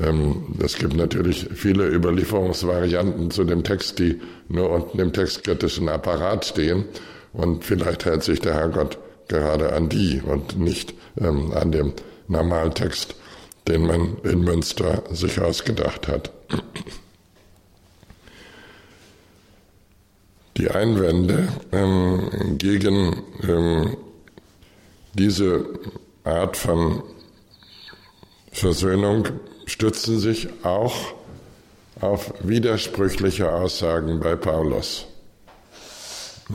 ähm, 0.00 0.54
es 0.62 0.76
gibt 0.76 0.94
natürlich 0.94 1.48
viele 1.54 1.88
Überlieferungsvarianten 1.88 3.30
zu 3.30 3.44
dem 3.44 3.64
Text, 3.64 3.98
die 3.98 4.20
nur 4.48 4.70
unten 4.70 4.98
im 5.00 5.12
textkritischen 5.12 5.88
Apparat 5.88 6.44
stehen. 6.44 6.84
Und 7.32 7.64
vielleicht 7.64 8.04
hält 8.04 8.22
sich 8.22 8.40
der 8.40 8.54
Herrgott 8.54 8.98
gerade 9.28 9.72
an 9.72 9.88
die 9.88 10.22
und 10.22 10.58
nicht 10.58 10.94
ähm, 11.20 11.52
an 11.52 11.72
dem 11.72 11.92
Normaltext, 12.28 13.14
den 13.66 13.86
man 13.86 14.16
in 14.22 14.40
Münster 14.40 15.02
sich 15.10 15.40
ausgedacht 15.40 16.08
hat. 16.08 16.30
Die 20.58 20.68
Einwände 20.68 21.46
ähm, 21.70 22.58
gegen 22.58 23.22
ähm, 23.48 23.96
diese 25.14 25.66
Art 26.24 26.56
von 26.56 27.04
Versöhnung 28.50 29.28
stützen 29.66 30.18
sich 30.18 30.48
auch 30.64 30.96
auf 32.00 32.34
widersprüchliche 32.40 33.52
Aussagen 33.52 34.18
bei 34.18 34.34
Paulus. 34.34 35.06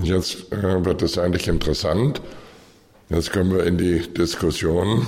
Jetzt 0.02 0.52
äh, 0.52 0.84
wird 0.84 1.02
es 1.02 1.18
eigentlich 1.18 1.48
interessant. 1.48 2.22
Jetzt 3.08 3.32
kommen 3.32 3.56
wir 3.56 3.64
in 3.64 3.78
die 3.78 4.02
Diskussion 4.14 5.08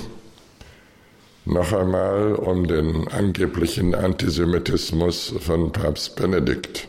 noch 1.44 1.74
einmal 1.74 2.36
um 2.36 2.66
den 2.66 3.10
angeblichen 3.10 3.94
Antisemitismus 3.94 5.34
von 5.42 5.74
Papst 5.74 6.16
Benedikt. 6.16 6.88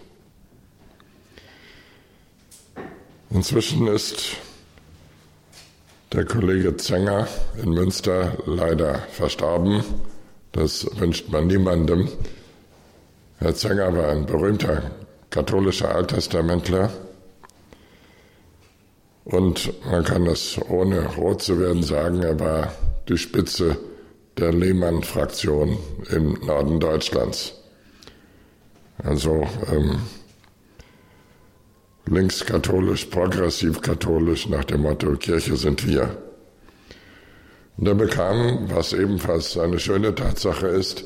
Inzwischen 3.31 3.89
ist 3.89 4.37
der 6.13 6.25
Kollege 6.25 6.77
Zenger 6.77 7.27
in 7.63 7.71
Münster 7.71 8.37
leider 8.47 9.01
verstorben. 9.11 9.83
Das 10.53 10.87
wünscht 10.99 11.29
man 11.29 11.49
niemandem. 11.49 12.09
Herr 13.39 13.55
Zenger 13.55 13.95
war 13.97 14.09
ein 14.09 14.27
berühmter 14.27 14.91
katholischer 15.31 15.95
Alttestamentler. 15.95 16.91
Und 19.25 19.73
man 19.85 20.05
kann 20.05 20.25
das 20.25 20.57
ohne 20.69 21.05
rot 21.17 21.43
zu 21.43 21.59
werden 21.59 21.83
sagen, 21.83 22.23
er 22.23 22.39
war 22.39 22.73
die 23.09 23.19
Spitze 23.19 23.77
der 24.39 24.53
Lehmann-Fraktion 24.53 25.79
im 26.11 26.35
Norden 26.47 26.79
Deutschlands. 26.79 27.55
Also 28.99 29.47
ähm, 29.71 29.99
linkskatholisch, 32.09 33.07
progressiv-katholisch 33.07 34.49
nach 34.49 34.65
dem 34.65 34.83
Motto 34.83 35.17
Kirche 35.17 35.57
sind 35.57 35.87
wir. 35.87 36.17
Und 37.77 37.89
er 37.89 37.95
bekam, 37.95 38.71
was 38.71 38.93
ebenfalls 38.93 39.59
eine 39.59 39.79
schöne 39.79 40.15
Tatsache 40.15 40.69
ist, 40.69 41.05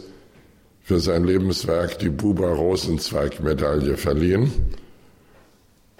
für 0.83 1.01
sein 1.01 1.25
Lebenswerk 1.25 1.99
die 1.99 2.11
Buber-Rosenzweig-Medaille 2.11 3.97
verliehen. 3.97 4.53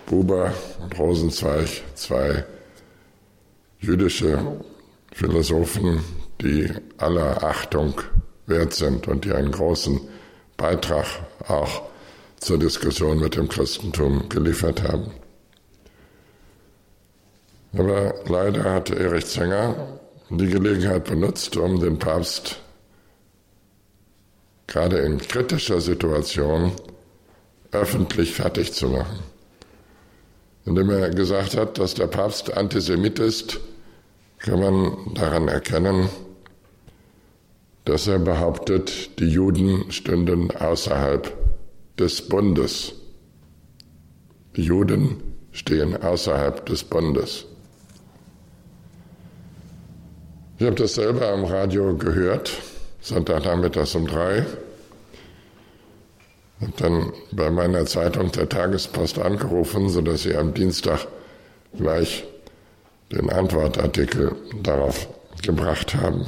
Buber 0.07 0.53
und 0.83 0.99
Rosenzweig, 0.99 1.69
zwei 1.95 2.45
jüdische 3.79 4.61
Philosophen, 5.13 6.01
die 6.41 6.69
aller 6.99 7.43
Achtung 7.45 8.01
wert 8.47 8.73
sind 8.75 9.07
und 9.09 9.25
die 9.25 9.33
einen 9.33 9.53
großen 9.53 10.01
Beitrag 10.57 11.07
auch 11.47 11.90
zur 12.41 12.59
Diskussion 12.59 13.21
mit 13.21 13.37
dem 13.37 13.49
Christentum 13.49 14.29
geliefert 14.29 14.83
haben. 14.83 15.13
Aber 17.73 18.15
leider 18.27 18.65
hat 18.65 18.91
Erich 18.91 19.27
Zenger 19.27 19.99
die 20.31 20.49
Gelegenheit 20.49 21.05
benutzt, 21.05 21.57
um 21.57 21.81
den 21.81 21.99
Papst 21.99 22.61
gerade 24.67 24.99
in 24.99 25.19
kritischer 25.19 25.81
Situation 25.81 26.73
öffentlich 27.73 28.33
fertig 28.33 28.73
zu 28.73 28.89
machen. 28.89 29.21
Indem 30.65 30.91
er 30.91 31.11
gesagt 31.11 31.57
hat, 31.57 31.79
dass 31.79 31.95
der 31.95 32.07
Papst 32.07 32.57
Antisemit 32.57 33.19
ist, 33.19 33.61
kann 34.39 34.61
man 34.61 35.15
daran 35.15 35.49
erkennen, 35.49 36.09
dass 37.85 38.07
er 38.07 38.19
behauptet, 38.19 39.19
die 39.19 39.29
Juden 39.29 39.91
stünden 39.91 40.51
außerhalb 40.51 41.40
des 42.01 42.23
Bundes. 42.23 42.93
Die 44.57 44.63
Juden 44.63 45.23
stehen 45.53 46.03
außerhalb 46.03 46.65
des 46.65 46.83
Bundes. 46.83 47.45
Ich 50.59 50.67
habe 50.67 50.77
das 50.77 50.95
selber 50.95 51.29
am 51.29 51.45
Radio 51.45 51.97
gehört, 51.97 52.53
Sonntagnachmittags 53.03 53.95
um 53.95 54.07
drei. 54.07 54.47
Habe 56.61 56.73
dann 56.79 57.13
bei 57.33 57.51
meiner 57.51 57.87
Zeitung 57.87 58.33
der 58.33 58.49
Tagespost 58.49 59.19
angerufen, 59.19 59.89
sodass 59.89 60.23
sie 60.23 60.35
am 60.35 60.53
Dienstag 60.55 61.07
gleich 61.77 62.25
den 63.13 63.31
Antwortartikel 63.31 64.37
darauf 64.63 65.09
gebracht 65.43 65.95
haben. 65.95 66.27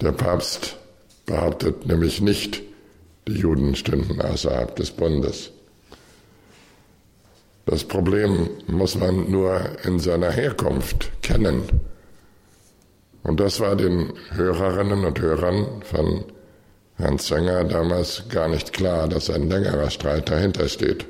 Der 0.00 0.12
Papst 0.12 0.76
behauptet 1.26 1.86
nämlich 1.86 2.20
nicht, 2.20 2.62
die 3.28 3.40
Juden 3.40 3.76
stünden 3.76 4.20
außerhalb 4.20 4.74
des 4.76 4.90
Bundes. 4.90 5.50
Das 7.66 7.84
Problem 7.84 8.48
muss 8.66 8.94
man 8.94 9.30
nur 9.30 9.60
in 9.84 9.98
seiner 9.98 10.30
Herkunft 10.30 11.10
kennen. 11.22 11.62
Und 13.22 13.40
das 13.40 13.60
war 13.60 13.76
den 13.76 14.14
Hörerinnen 14.30 15.04
und 15.04 15.20
Hörern 15.20 15.82
von 15.82 16.24
Herrn 16.96 17.18
Zenger 17.18 17.64
damals 17.64 18.24
gar 18.30 18.48
nicht 18.48 18.72
klar, 18.72 19.06
dass 19.06 19.28
ein 19.28 19.48
längerer 19.48 19.90
Streit 19.90 20.30
dahinter 20.30 20.68
steht. 20.68 21.04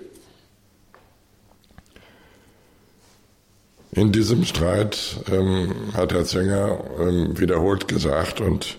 In 3.92 4.12
diesem 4.12 4.44
Streit 4.44 5.16
ähm, 5.30 5.72
hat 5.94 6.12
Herr 6.12 6.24
Zenger 6.24 6.84
ähm, 7.00 7.38
wiederholt 7.38 7.88
gesagt 7.88 8.40
und 8.40 8.78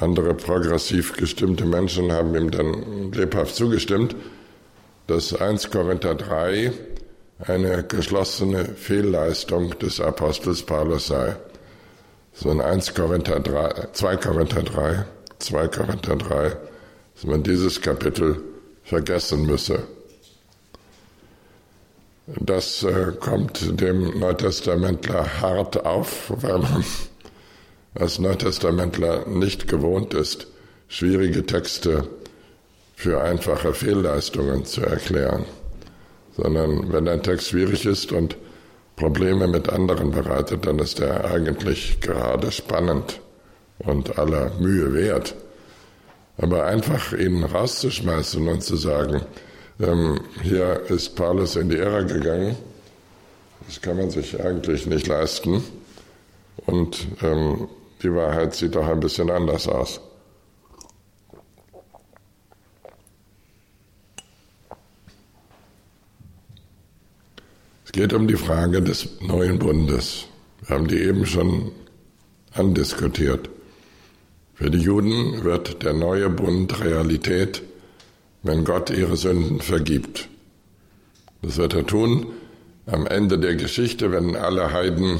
andere 0.00 0.34
progressiv 0.34 1.14
gestimmte 1.14 1.64
Menschen 1.64 2.12
haben 2.12 2.34
ihm 2.34 2.50
dann 2.50 3.12
lebhaft 3.12 3.54
zugestimmt, 3.54 4.14
dass 5.06 5.34
1 5.34 5.70
Korinther 5.70 6.14
3 6.14 6.72
eine 7.38 7.84
geschlossene 7.84 8.64
Fehlleistung 8.64 9.78
des 9.78 10.00
Apostels 10.00 10.62
Paulus 10.62 11.08
sei. 11.08 11.36
So 12.32 12.50
in 12.50 12.60
1 12.60 12.94
Korinther 12.94 13.40
3, 13.40 13.88
2 13.92 14.16
Korinther 14.16 14.62
3, 14.62 15.04
2 15.38 15.68
Korinther 15.68 16.16
3, 16.16 16.56
dass 17.14 17.24
man 17.24 17.42
dieses 17.42 17.80
Kapitel 17.80 18.42
vergessen 18.84 19.46
müsse. 19.46 19.82
Das 22.26 22.82
äh, 22.82 23.12
kommt 23.20 23.80
dem 23.80 24.18
Neutestamentler 24.18 25.40
hart 25.40 25.86
auf, 25.86 26.32
weil 26.42 26.58
man 26.58 26.84
als 27.98 28.18
Neutestamentler 28.18 29.26
nicht 29.26 29.68
gewohnt 29.68 30.14
ist, 30.14 30.46
schwierige 30.88 31.44
Texte 31.46 32.08
für 32.94 33.20
einfache 33.20 33.74
Fehlleistungen 33.74 34.64
zu 34.64 34.82
erklären, 34.82 35.44
sondern 36.36 36.92
wenn 36.92 37.08
ein 37.08 37.22
Text 37.22 37.48
schwierig 37.48 37.84
ist 37.84 38.12
und 38.12 38.36
Probleme 38.96 39.46
mit 39.46 39.68
anderen 39.68 40.10
bereitet, 40.10 40.66
dann 40.66 40.78
ist 40.78 41.00
er 41.00 41.24
eigentlich 41.26 42.00
gerade 42.00 42.50
spannend 42.50 43.20
und 43.78 44.18
aller 44.18 44.52
Mühe 44.58 44.94
wert. 44.94 45.34
Aber 46.38 46.64
einfach 46.64 47.12
ihn 47.12 47.44
rauszuschmeißen 47.44 48.46
und 48.48 48.62
zu 48.62 48.76
sagen, 48.76 49.22
ähm, 49.80 50.20
hier 50.42 50.80
ist 50.88 51.16
Paulus 51.16 51.56
in 51.56 51.68
die 51.68 51.78
Ära 51.78 52.02
gegangen, 52.02 52.56
das 53.66 53.80
kann 53.80 53.96
man 53.96 54.10
sich 54.10 54.40
eigentlich 54.42 54.86
nicht 54.86 55.06
leisten. 55.06 55.62
Und 56.66 57.06
ähm, 57.22 57.68
die 58.06 58.14
Wahrheit 58.14 58.54
sieht 58.54 58.76
doch 58.76 58.86
ein 58.86 59.00
bisschen 59.00 59.30
anders 59.30 59.66
aus. 59.66 60.00
Es 67.84 67.90
geht 67.90 68.12
um 68.12 68.28
die 68.28 68.36
Frage 68.36 68.80
des 68.80 69.20
neuen 69.20 69.58
Bundes. 69.58 70.26
Wir 70.60 70.76
haben 70.76 70.86
die 70.86 71.00
eben 71.00 71.26
schon 71.26 71.72
andiskutiert. 72.52 73.50
Für 74.54 74.70
die 74.70 74.78
Juden 74.78 75.42
wird 75.42 75.82
der 75.82 75.92
neue 75.92 76.30
Bund 76.30 76.80
Realität, 76.84 77.62
wenn 78.44 78.64
Gott 78.64 78.90
ihre 78.90 79.16
Sünden 79.16 79.60
vergibt. 79.60 80.28
Das 81.42 81.56
wird 81.56 81.74
er 81.74 81.86
tun 81.86 82.26
am 82.86 83.04
Ende 83.08 83.36
der 83.40 83.56
Geschichte, 83.56 84.12
wenn 84.12 84.36
alle 84.36 84.72
Heiden 84.72 85.18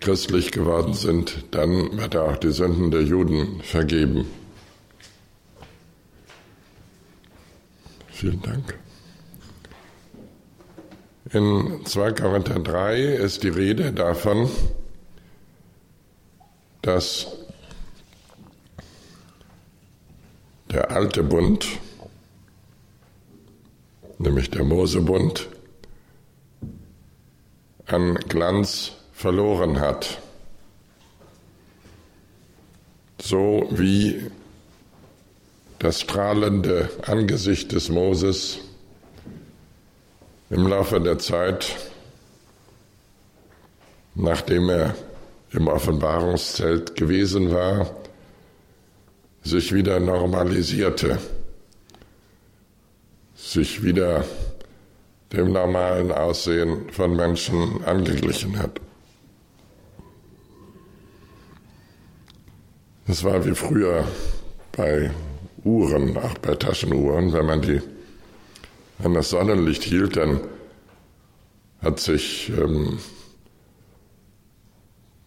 christlich 0.00 0.50
geworden 0.50 0.94
sind, 0.94 1.44
dann 1.50 1.98
wird 1.98 2.14
er 2.14 2.24
auch 2.24 2.36
die 2.36 2.52
Sünden 2.52 2.90
der 2.90 3.02
Juden 3.02 3.60
vergeben. 3.62 4.26
Vielen 8.08 8.42
Dank. 8.42 8.78
In 11.32 11.84
2 11.84 12.12
Korinther 12.12 12.58
3 12.58 13.02
ist 13.02 13.44
die 13.44 13.48
Rede 13.48 13.92
davon, 13.92 14.50
dass 16.82 17.28
der 20.70 20.90
alte 20.90 21.22
Bund, 21.22 21.66
nämlich 24.18 24.50
der 24.50 24.64
Mosebund, 24.64 25.48
an 27.86 28.14
Glanz 28.28 28.92
verloren 29.20 29.78
hat. 29.78 30.18
So 33.20 33.68
wie 33.70 34.30
das 35.78 36.00
strahlende 36.00 36.88
Angesicht 37.02 37.72
des 37.72 37.90
Moses 37.90 38.60
im 40.48 40.66
Laufe 40.66 41.02
der 41.02 41.18
Zeit, 41.18 41.76
nachdem 44.14 44.70
er 44.70 44.94
im 45.50 45.68
Offenbarungszelt 45.68 46.96
gewesen 46.96 47.50
war, 47.50 47.94
sich 49.42 49.74
wieder 49.74 50.00
normalisierte, 50.00 51.18
sich 53.34 53.82
wieder 53.82 54.24
dem 55.30 55.52
normalen 55.52 56.10
Aussehen 56.10 56.88
von 56.90 57.14
Menschen 57.14 57.84
angeglichen 57.84 58.58
hat. 58.58 58.80
Das 63.10 63.24
war 63.24 63.44
wie 63.44 63.56
früher 63.56 64.04
bei 64.70 65.10
Uhren, 65.64 66.16
auch 66.16 66.38
bei 66.38 66.54
Taschenuhren, 66.54 67.32
wenn 67.32 67.44
man 67.44 67.60
die 67.60 67.80
an 69.02 69.14
das 69.14 69.30
Sonnenlicht 69.30 69.82
hielt, 69.82 70.16
dann 70.16 70.38
hat 71.82 71.98
sich 71.98 72.52
ähm, 72.56 73.00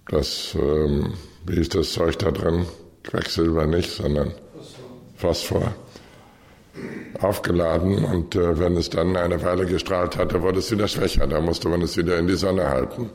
das, 0.07 0.55
ähm, 0.57 1.15
wie 1.45 1.59
ist 1.59 1.75
das 1.75 1.91
Zeug 1.91 2.17
da 2.19 2.31
drin? 2.31 2.65
Quecksilber 3.03 3.65
nicht, 3.65 3.91
sondern 3.91 4.31
Phosphor 5.17 5.75
aufgeladen 7.19 8.05
und 8.05 8.33
äh, 8.35 8.59
wenn 8.59 8.77
es 8.77 8.91
dann 8.91 9.17
eine 9.17 9.43
Weile 9.43 9.65
gestrahlt 9.65 10.15
hatte, 10.15 10.41
wurde 10.41 10.59
es 10.59 10.71
wieder 10.71 10.87
schwächer. 10.87 11.27
Da 11.27 11.41
musste 11.41 11.67
man 11.67 11.81
es 11.81 11.97
wieder 11.97 12.17
in 12.17 12.27
die 12.27 12.37
Sonne 12.37 12.69
halten. 12.69 13.09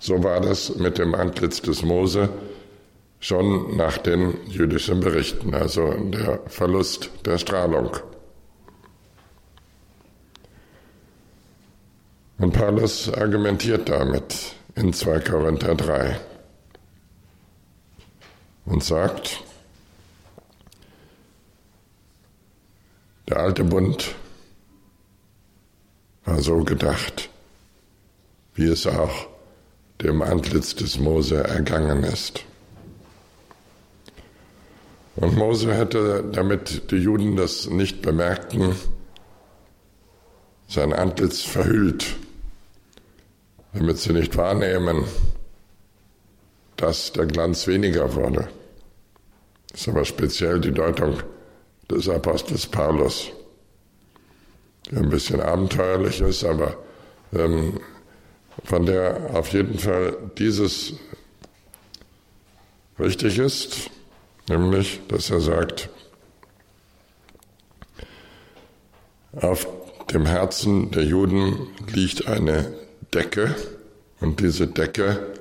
So 0.00 0.22
war 0.22 0.40
das 0.40 0.76
mit 0.76 0.98
dem 0.98 1.14
Antlitz 1.14 1.60
des 1.60 1.82
Mose 1.82 2.28
schon 3.20 3.76
nach 3.76 3.98
den 3.98 4.46
jüdischen 4.46 5.00
Berichten, 5.00 5.54
also 5.54 5.92
der 5.92 6.40
Verlust 6.46 7.10
der 7.24 7.38
Strahlung. 7.38 7.96
Und 12.38 12.52
Paulus 12.52 13.12
argumentiert 13.12 13.88
damit 13.88 14.54
in 14.76 14.92
2 14.92 15.18
Korinther 15.20 15.74
3 15.74 16.20
und 18.66 18.84
sagt, 18.84 19.42
der 23.28 23.38
alte 23.38 23.64
Bund 23.64 24.14
war 26.24 26.40
so 26.40 26.62
gedacht, 26.62 27.28
wie 28.54 28.66
es 28.66 28.86
auch 28.86 29.26
dem 30.02 30.22
Antlitz 30.22 30.74
des 30.74 30.98
Mose 30.98 31.42
ergangen 31.42 32.04
ist. 32.04 32.44
Und 35.16 35.36
Mose 35.36 35.74
hätte, 35.74 36.24
damit 36.32 36.92
die 36.92 36.96
Juden 36.96 37.34
das 37.34 37.68
nicht 37.68 38.02
bemerkten, 38.02 38.76
sein 40.68 40.92
Antlitz 40.92 41.42
verhüllt, 41.42 42.14
damit 43.72 43.98
sie 43.98 44.12
nicht 44.12 44.36
wahrnehmen, 44.36 45.04
dass 46.76 47.12
der 47.12 47.26
Glanz 47.26 47.66
weniger 47.66 48.14
wurde. 48.14 48.48
Das 49.72 49.80
ist 49.80 49.88
aber 49.88 50.04
speziell 50.04 50.60
die 50.60 50.72
Deutung 50.72 51.18
des 51.90 52.08
Apostels 52.08 52.66
Paulus, 52.66 53.32
die 54.88 54.96
ein 54.96 55.08
bisschen 55.08 55.40
abenteuerlich 55.40 56.20
ist, 56.20 56.44
aber 56.44 56.76
ähm, 57.32 57.80
von 58.64 58.86
der 58.86 59.30
auf 59.34 59.52
jeden 59.52 59.78
Fall 59.78 60.16
dieses 60.38 60.94
richtig 62.98 63.38
ist, 63.38 63.90
nämlich, 64.48 65.00
dass 65.08 65.30
er 65.30 65.40
sagt, 65.40 65.88
auf 69.32 69.66
dem 70.12 70.26
Herzen 70.26 70.90
der 70.90 71.04
Juden 71.04 71.68
liegt 71.92 72.26
eine 72.26 72.72
Decke 73.14 73.54
und 74.20 74.40
diese 74.40 74.66
Decke, 74.66 75.34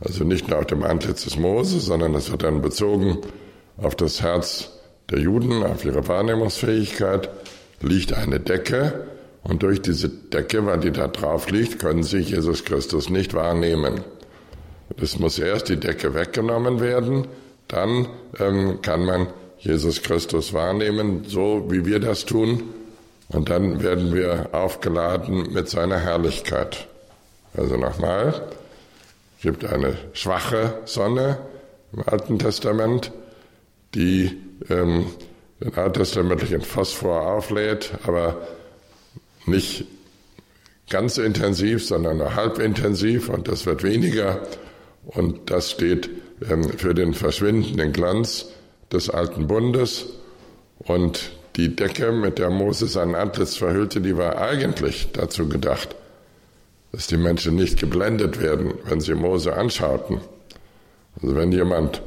also 0.00 0.24
nicht 0.24 0.48
nur 0.48 0.58
auf 0.58 0.66
dem 0.66 0.82
Antlitz 0.82 1.24
des 1.24 1.36
Moses, 1.36 1.86
sondern 1.86 2.12
das 2.14 2.30
wird 2.30 2.42
dann 2.42 2.62
bezogen 2.62 3.18
auf 3.76 3.94
das 3.94 4.22
Herz 4.22 4.70
der 5.10 5.20
Juden, 5.20 5.62
auf 5.62 5.84
ihre 5.84 6.08
Wahrnehmungsfähigkeit, 6.08 7.28
liegt 7.80 8.12
eine 8.12 8.40
Decke 8.40 9.06
und 9.44 9.62
durch 9.62 9.82
diese 9.82 10.08
Decke, 10.08 10.64
weil 10.66 10.80
die 10.80 10.90
da 10.90 11.06
drauf 11.06 11.50
liegt, 11.50 11.78
können 11.78 12.02
sie 12.02 12.18
Jesus 12.18 12.64
Christus 12.64 13.10
nicht 13.10 13.34
wahrnehmen. 13.34 14.00
Es 14.96 15.18
muss 15.18 15.38
erst 15.38 15.68
die 15.68 15.76
Decke 15.76 16.14
weggenommen 16.14 16.80
werden, 16.80 17.26
dann 17.68 18.08
ähm, 18.38 18.80
kann 18.82 19.04
man 19.04 19.28
Jesus 19.58 20.02
Christus 20.02 20.52
wahrnehmen, 20.52 21.24
so 21.26 21.66
wie 21.70 21.84
wir 21.86 22.00
das 22.00 22.24
tun. 22.24 22.62
Und 23.28 23.48
dann 23.48 23.82
werden 23.82 24.14
wir 24.14 24.50
aufgeladen 24.52 25.52
mit 25.52 25.68
seiner 25.68 25.98
Herrlichkeit. 25.98 26.86
Also 27.56 27.76
nochmal, 27.76 28.48
es 29.38 29.42
gibt 29.42 29.64
eine 29.64 29.96
schwache 30.12 30.78
Sonne 30.84 31.38
im 31.92 32.02
Alten 32.06 32.38
Testament, 32.38 33.12
die 33.94 34.36
ähm, 34.68 35.06
den 35.60 35.74
alttestamentlichen 35.74 36.60
Phosphor 36.60 37.26
auflädt, 37.26 37.92
aber 38.06 38.36
nicht 39.46 39.86
ganz 40.88 41.18
intensiv, 41.18 41.86
sondern 41.86 42.18
nur 42.18 42.34
halb 42.34 42.58
intensiv. 42.58 43.28
Und 43.28 43.48
das 43.48 43.66
wird 43.66 43.82
weniger. 43.82 44.40
Und 45.04 45.50
das 45.50 45.70
steht 45.70 46.10
ähm, 46.48 46.64
für 46.64 46.94
den 46.94 47.14
verschwindenden 47.14 47.92
Glanz 47.92 48.46
des 48.92 49.10
alten 49.10 49.46
Bundes. 49.46 50.06
Und 50.78 51.32
die 51.56 51.76
Decke, 51.76 52.12
mit 52.12 52.38
der 52.38 52.50
Mose 52.50 52.86
sein 52.86 53.14
Antlitz 53.14 53.56
verhüllte, 53.56 54.00
die 54.00 54.16
war 54.16 54.38
eigentlich 54.38 55.08
dazu 55.12 55.48
gedacht, 55.48 55.94
dass 56.92 57.06
die 57.06 57.16
Menschen 57.16 57.56
nicht 57.56 57.78
geblendet 57.78 58.40
werden, 58.40 58.74
wenn 58.84 59.00
sie 59.00 59.14
Mose 59.14 59.54
anschauten. 59.54 60.20
Also 61.20 61.36
wenn 61.36 61.52
jemand 61.52 62.02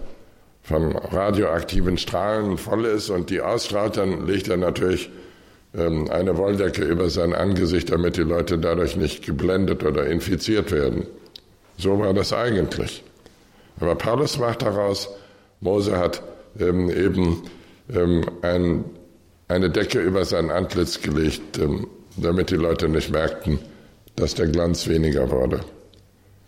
von 0.64 0.96
radioaktiven 0.98 1.98
Strahlen 1.98 2.58
voll 2.58 2.86
ist 2.86 3.10
und 3.10 3.30
die 3.30 3.40
ausstrahlt, 3.42 3.96
dann 3.96 4.28
legt 4.28 4.50
er 4.50 4.58
natürlich 4.58 5.10
ähm, 5.78 6.10
eine 6.10 6.38
Wolldecke 6.38 6.84
über 6.84 7.10
sein 7.10 7.34
Angesicht, 7.34 7.92
damit 7.92 8.18
die 8.18 8.22
Leute 8.22 8.58
dadurch 8.58 8.96
nicht 8.96 9.26
geblendet 9.26 9.84
oder 9.84 10.08
infiziert 10.08 10.72
werden. 10.72 11.06
So 11.78 12.00
war 12.00 12.14
das 12.14 12.34
eigentlich. 12.34 13.04
Aber 13.80 13.96
Paulus 13.96 14.40
macht 14.40 14.64
daraus, 14.64 15.10
Mose 15.62 15.98
hat 15.98 16.24
ähm, 16.60 16.90
eben 16.90 17.44
ähm, 17.94 18.24
ein, 18.42 18.86
eine 19.48 19.70
Decke 19.70 20.00
über 20.00 20.26
sein 20.26 20.50
Antlitz 20.50 21.02
gelegt, 21.02 21.60
ähm, 21.60 21.88
damit 22.18 22.50
die 22.50 22.56
Leute 22.56 22.90
nicht 22.90 23.12
merkten, 23.12 23.60
dass 24.16 24.34
der 24.34 24.48
Glanz 24.48 24.88
weniger 24.88 25.30
wurde. 25.30 25.60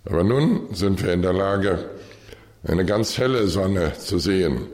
Aber 0.06 0.24
nun 0.24 0.74
sind 0.74 1.04
wir 1.04 1.14
in 1.14 1.22
der 1.22 1.34
Lage, 1.34 1.90
eine 2.64 2.84
ganz 2.84 3.18
helle 3.18 3.48
Sonne 3.48 3.94
zu 3.98 4.18
sehen. 4.18 4.66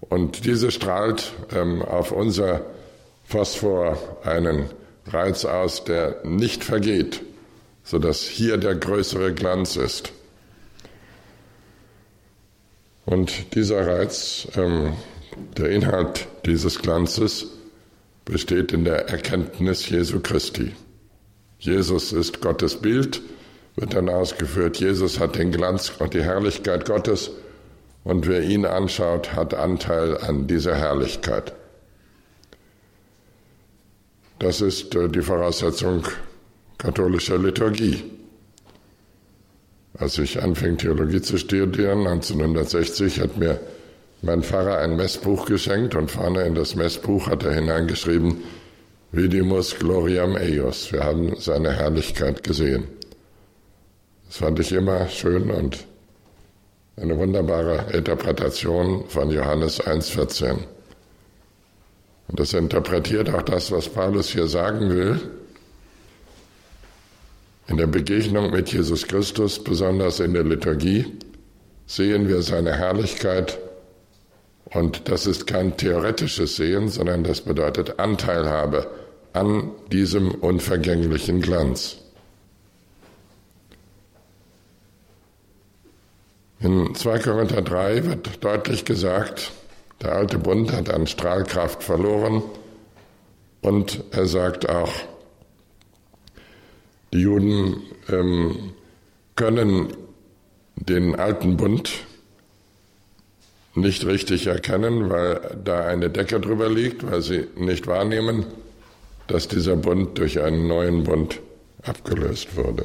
Und 0.00 0.44
diese 0.44 0.70
strahlt 0.70 1.32
ähm, 1.54 1.82
auf 1.82 2.12
unser 2.12 2.62
Phosphor 3.28 3.98
einen 4.24 4.70
Reiz 5.06 5.44
aus, 5.44 5.84
der 5.84 6.22
nicht 6.24 6.64
vergeht, 6.64 7.20
sodass 7.84 8.22
hier 8.22 8.56
der 8.56 8.74
größere 8.74 9.34
Glanz 9.34 9.76
ist. 9.76 10.12
Und 13.04 13.54
dieser 13.54 13.86
Reiz, 13.86 14.48
ähm, 14.56 14.94
der 15.58 15.68
Inhalt 15.68 16.26
dieses 16.46 16.78
Glanzes, 16.78 17.48
besteht 18.24 18.72
in 18.72 18.84
der 18.84 19.10
Erkenntnis 19.10 19.90
Jesu 19.90 20.20
Christi. 20.20 20.74
Jesus 21.58 22.12
ist 22.14 22.40
Gottes 22.40 22.76
Bild, 22.76 23.20
wird 23.76 23.92
dann 23.92 24.08
ausgeführt. 24.08 24.78
Jesus 24.78 25.20
hat 25.20 25.36
den 25.36 25.52
Glanz 25.52 25.92
und 25.98 26.14
die 26.14 26.22
Herrlichkeit 26.22 26.86
Gottes 26.86 27.30
und 28.04 28.26
wer 28.26 28.42
ihn 28.42 28.64
anschaut, 28.64 29.34
hat 29.34 29.52
Anteil 29.52 30.16
an 30.16 30.46
dieser 30.46 30.74
Herrlichkeit. 30.74 31.52
Das 34.38 34.60
ist 34.60 34.94
äh, 34.94 35.08
die 35.08 35.22
Voraussetzung 35.22 36.04
katholischer 36.78 37.38
Liturgie. 37.38 38.04
Als 39.98 40.18
ich 40.18 40.40
anfing, 40.40 40.76
Theologie 40.76 41.20
zu 41.20 41.38
studieren, 41.38 42.06
1960, 42.06 43.20
hat 43.20 43.36
mir 43.36 43.58
mein 44.22 44.42
Pfarrer 44.42 44.78
ein 44.78 44.96
Messbuch 44.96 45.46
geschenkt 45.46 45.96
und 45.96 46.10
vorne 46.10 46.42
in 46.42 46.54
das 46.54 46.76
Messbuch 46.76 47.28
hat 47.28 47.44
er 47.44 47.54
hineingeschrieben, 47.54 48.38
Vidimus 49.10 49.76
gloriam 49.76 50.36
eius. 50.36 50.92
Wir 50.92 51.04
haben 51.04 51.34
seine 51.38 51.72
Herrlichkeit 51.72 52.44
gesehen. 52.44 52.84
Das 54.26 54.36
fand 54.36 54.60
ich 54.60 54.70
immer 54.72 55.08
schön 55.08 55.50
und 55.50 55.84
eine 56.96 57.16
wunderbare 57.16 57.86
Interpretation 57.92 59.04
von 59.08 59.30
Johannes 59.30 59.80
1,14. 59.80 60.58
Und 62.28 62.40
das 62.40 62.52
interpretiert 62.52 63.30
auch 63.34 63.42
das, 63.42 63.72
was 63.72 63.88
Paulus 63.88 64.28
hier 64.28 64.46
sagen 64.46 64.90
will. 64.90 65.20
In 67.66 67.76
der 67.76 67.86
Begegnung 67.86 68.50
mit 68.50 68.72
Jesus 68.72 69.06
Christus, 69.06 69.62
besonders 69.62 70.20
in 70.20 70.34
der 70.34 70.44
Liturgie, 70.44 71.06
sehen 71.86 72.28
wir 72.28 72.42
seine 72.42 72.76
Herrlichkeit. 72.76 73.58
Und 74.66 75.08
das 75.08 75.26
ist 75.26 75.46
kein 75.46 75.76
theoretisches 75.76 76.56
Sehen, 76.56 76.88
sondern 76.88 77.24
das 77.24 77.40
bedeutet 77.40 77.98
Anteilhabe 77.98 78.90
an 79.32 79.70
diesem 79.90 80.30
unvergänglichen 80.32 81.40
Glanz. 81.40 81.96
In 86.60 86.94
2 86.94 87.18
Korinther 87.20 87.62
3 87.62 88.04
wird 88.04 88.44
deutlich 88.44 88.84
gesagt, 88.84 89.52
der 90.00 90.12
alte 90.12 90.38
Bund 90.38 90.72
hat 90.72 90.90
an 90.90 91.06
Strahlkraft 91.06 91.82
verloren 91.82 92.42
und 93.60 94.04
er 94.12 94.26
sagt 94.26 94.68
auch, 94.68 94.92
die 97.12 97.20
Juden 97.20 97.82
ähm, 98.08 98.72
können 99.34 99.88
den 100.76 101.16
alten 101.16 101.56
Bund 101.56 102.04
nicht 103.74 104.04
richtig 104.06 104.46
erkennen, 104.46 105.10
weil 105.10 105.58
da 105.64 105.86
eine 105.86 106.10
Decke 106.10 106.40
drüber 106.40 106.68
liegt, 106.68 107.08
weil 107.10 107.22
sie 107.22 107.46
nicht 107.56 107.86
wahrnehmen, 107.86 108.46
dass 109.26 109.48
dieser 109.48 109.76
Bund 109.76 110.18
durch 110.18 110.40
einen 110.40 110.68
neuen 110.68 111.04
Bund 111.04 111.40
abgelöst 111.82 112.56
wurde. 112.56 112.84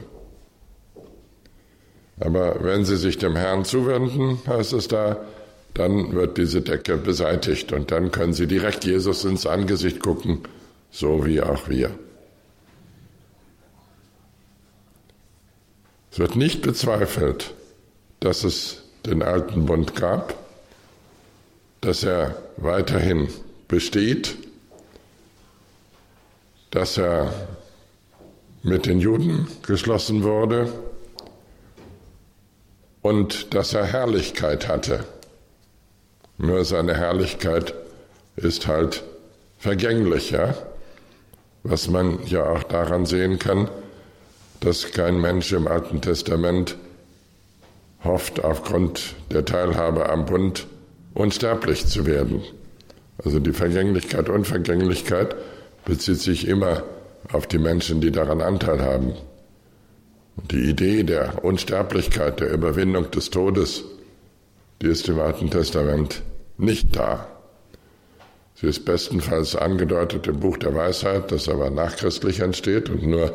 Aber 2.19 2.63
wenn 2.63 2.85
sie 2.85 2.97
sich 2.97 3.17
dem 3.17 3.35
Herrn 3.35 3.65
zuwenden, 3.65 4.39
heißt 4.47 4.73
es 4.73 4.87
da, 4.87 5.17
dann 5.73 6.13
wird 6.13 6.37
diese 6.37 6.61
Decke 6.61 6.97
beseitigt 6.97 7.73
und 7.73 7.91
dann 7.91 8.11
können 8.11 8.33
sie 8.33 8.47
direkt 8.47 8.85
Jesus 8.85 9.25
ins 9.25 9.47
Angesicht 9.47 9.99
gucken, 10.01 10.39
so 10.91 11.25
wie 11.25 11.41
auch 11.41 11.67
wir. 11.67 11.91
Es 16.11 16.19
wird 16.19 16.35
nicht 16.35 16.61
bezweifelt, 16.61 17.55
dass 18.19 18.43
es 18.43 18.83
den 19.03 19.23
alten 19.23 19.65
Bund 19.65 19.95
gab, 19.95 20.35
dass 21.81 22.03
er 22.03 22.35
weiterhin 22.57 23.27
besteht, 23.67 24.37
dass 26.69 26.97
er 26.97 27.33
mit 28.61 28.85
den 28.85 28.99
Juden 28.99 29.47
geschlossen 29.65 30.23
wurde 30.23 30.71
und 33.01 33.53
dass 33.55 33.73
er 33.73 33.85
Herrlichkeit 33.85 34.67
hatte. 34.67 35.05
Nur 36.37 36.65
seine 36.65 36.95
Herrlichkeit 36.95 37.73
ist 38.35 38.67
halt 38.67 39.03
vergänglich, 39.57 40.31
ja? 40.31 40.55
Was 41.63 41.89
man 41.89 42.19
ja 42.25 42.45
auch 42.45 42.63
daran 42.63 43.05
sehen 43.05 43.39
kann, 43.39 43.69
dass 44.59 44.91
kein 44.91 45.19
Mensch 45.19 45.51
im 45.53 45.67
Alten 45.67 46.01
Testament 46.01 46.75
hofft, 48.03 48.43
aufgrund 48.43 49.15
der 49.31 49.45
Teilhabe 49.45 50.09
am 50.09 50.25
Bund 50.25 50.67
unsterblich 51.13 51.85
zu 51.85 52.05
werden. 52.05 52.43
Also 53.23 53.39
die 53.39 53.53
Vergänglichkeit, 53.53 54.29
Unvergänglichkeit 54.29 55.35
bezieht 55.85 56.19
sich 56.19 56.47
immer 56.47 56.83
auf 57.31 57.47
die 57.47 57.59
Menschen, 57.59 58.01
die 58.01 58.11
daran 58.11 58.41
Anteil 58.41 58.81
haben. 58.81 59.13
Die 60.51 60.69
Idee 60.69 61.03
der 61.03 61.43
Unsterblichkeit, 61.45 62.39
der 62.39 62.51
Überwindung 62.51 63.11
des 63.11 63.29
Todes, 63.29 63.83
die 64.83 64.89
ist 64.89 65.07
im 65.07 65.19
Alten 65.19 65.49
Testament 65.49 66.21
nicht 66.57 66.93
da. 66.93 67.25
Sie 68.55 68.67
ist 68.67 68.83
bestenfalls 68.83 69.55
angedeutet 69.55 70.27
im 70.27 70.41
Buch 70.41 70.57
der 70.57 70.75
Weisheit, 70.75 71.31
das 71.31 71.47
aber 71.47 71.69
nachchristlich 71.69 72.41
entsteht 72.41 72.89
und 72.89 73.01
nur 73.03 73.33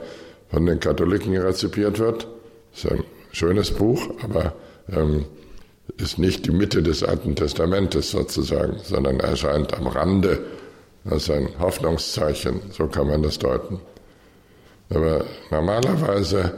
von 0.50 0.66
den 0.66 0.78
Katholiken 0.78 1.34
rezipiert 1.38 1.98
wird. 1.98 2.28
Das 2.72 2.84
ist 2.84 2.92
ein 2.92 3.04
schönes 3.32 3.70
Buch, 3.70 4.10
aber 4.22 4.52
ähm, 4.92 5.24
ist 5.96 6.18
nicht 6.18 6.44
die 6.44 6.50
Mitte 6.50 6.82
des 6.82 7.02
Alten 7.02 7.34
Testamentes 7.34 8.10
sozusagen, 8.10 8.76
sondern 8.84 9.18
erscheint 9.20 9.72
am 9.72 9.86
Rande. 9.86 10.40
Ist 11.10 11.30
ein 11.30 11.48
Hoffnungszeichen, 11.58 12.60
so 12.72 12.88
kann 12.88 13.08
man 13.08 13.22
das 13.22 13.38
deuten. 13.38 13.80
Aber 14.90 15.24
normalerweise 15.50 16.52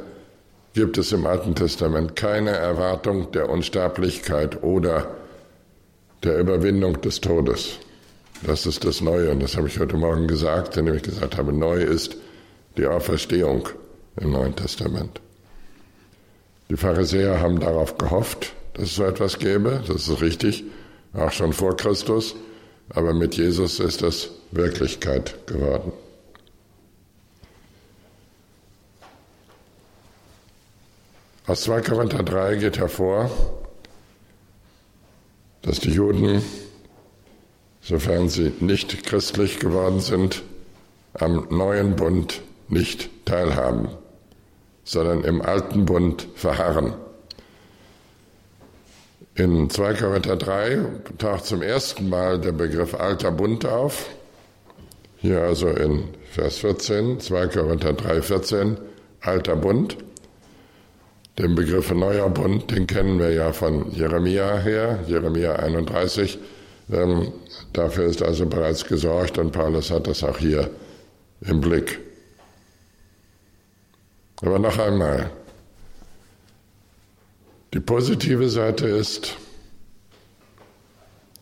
gibt 0.75 0.99
es 0.99 1.13
im 1.13 1.27
Alten 1.27 1.55
Testament 1.55 2.17
keine 2.17 2.51
Erwartung 2.51 3.33
der 3.33 3.49
Unsterblichkeit 3.49 4.63
oder 4.63 5.09
der 6.23 6.39
Überwindung 6.39 7.01
des 7.01 7.21
Todes. 7.21 7.79
Das 8.43 8.67
ist 8.67 8.85
das 8.85 9.01
Neue 9.01 9.31
und 9.31 9.43
das 9.43 9.57
habe 9.57 9.69
ich 9.69 9.79
heute 9.79 9.97
Morgen 9.97 10.27
gesagt, 10.27 10.77
indem 10.77 10.97
ich 10.97 11.03
gesagt 11.03 11.37
habe, 11.37 11.53
neu 11.53 11.83
ist 11.83 12.17
die 12.77 12.87
Auferstehung 12.87 13.69
im 14.21 14.31
Neuen 14.31 14.55
Testament. 14.57 15.21
Die 16.71 16.77
Pharisäer 16.77 17.41
haben 17.41 17.59
darauf 17.59 17.99
gehofft, 17.99 18.53
dass 18.75 18.85
es 18.85 18.95
so 18.95 19.05
etwas 19.05 19.39
gäbe, 19.39 19.83
das 19.87 20.09
ist 20.09 20.21
richtig, 20.21 20.65
auch 21.13 21.33
schon 21.33 21.53
vor 21.53 21.77
Christus, 21.77 22.37
aber 22.91 23.13
mit 23.13 23.35
Jesus 23.35 23.81
ist 23.81 24.03
das 24.03 24.31
Wirklichkeit 24.53 25.35
geworden. 25.47 25.93
Aus 31.51 31.63
2 31.63 31.81
Korinther 31.81 32.23
3 32.23 32.55
geht 32.59 32.79
hervor, 32.79 33.29
dass 35.63 35.81
die 35.81 35.91
Juden, 35.91 36.43
sofern 37.81 38.29
sie 38.29 38.53
nicht 38.61 39.03
christlich 39.03 39.59
geworden 39.59 39.99
sind, 39.99 40.45
am 41.13 41.49
neuen 41.51 41.97
Bund 41.97 42.41
nicht 42.69 43.11
teilhaben. 43.25 43.89
sondern 44.85 45.25
im 45.25 45.43
alten 45.43 45.87
Bund 45.87 46.29
verharren. 46.37 46.95
In 49.35 49.69
2 49.69 49.95
Korinther 49.95 50.37
3 50.37 50.79
taucht 51.19 51.47
zum 51.47 51.63
ersten 51.63 52.09
Mal 52.09 52.41
der 52.41 52.53
Begriff 52.53 52.95
alter 52.95 53.33
Bund 53.33 53.67
auf. 53.67 54.09
Hier 55.17 55.43
also 55.43 55.69
in 55.71 56.05
Vers 56.31 56.59
14, 56.59 57.19
2 57.19 57.49
Korinther 57.49 57.93
3, 57.93 58.23
14, 58.23 58.79
alter 59.21 59.57
Bund. 59.57 59.97
Den 61.41 61.55
Begriff 61.55 61.91
neuer 61.91 62.29
Bund, 62.29 62.71
den 62.71 62.87
kennen 62.87 63.19
wir 63.19 63.33
ja 63.33 63.51
von 63.55 63.91
Jeremia 63.93 64.59
her, 64.59 64.99
Jeremia 65.07 65.55
31. 65.55 66.39
Ähm, 66.93 67.33
dafür 67.73 68.05
ist 68.05 68.23
also 68.23 68.45
bereits 68.45 68.85
gesorgt 68.85 69.39
und 69.39 69.51
Paulus 69.51 69.91
hat 69.91 70.07
das 70.07 70.23
auch 70.23 70.37
hier 70.37 70.69
im 71.41 71.63
Blick. 71.63 71.99
Aber 74.43 74.59
noch 74.59 74.79
einmal, 74.79 75.31
die 77.73 77.81
positive 77.81 78.51
Seite 78.51 78.87
ist, 78.89 79.39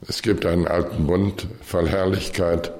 es 0.07 0.23
gibt 0.23 0.47
einen 0.47 0.69
alten 0.69 1.09
Bund 1.09 1.49
voll 1.63 1.89
Herrlichkeit 1.89 2.73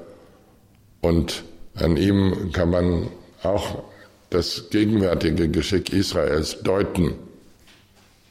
und 1.01 1.43
an 1.75 1.97
ihm 1.97 2.53
kann 2.53 2.71
man 2.71 3.09
auch 3.43 3.83
das 4.31 4.71
gegenwärtige 4.71 5.49
Geschick 5.49 5.93
Israels 5.93 6.63
deuten, 6.63 7.15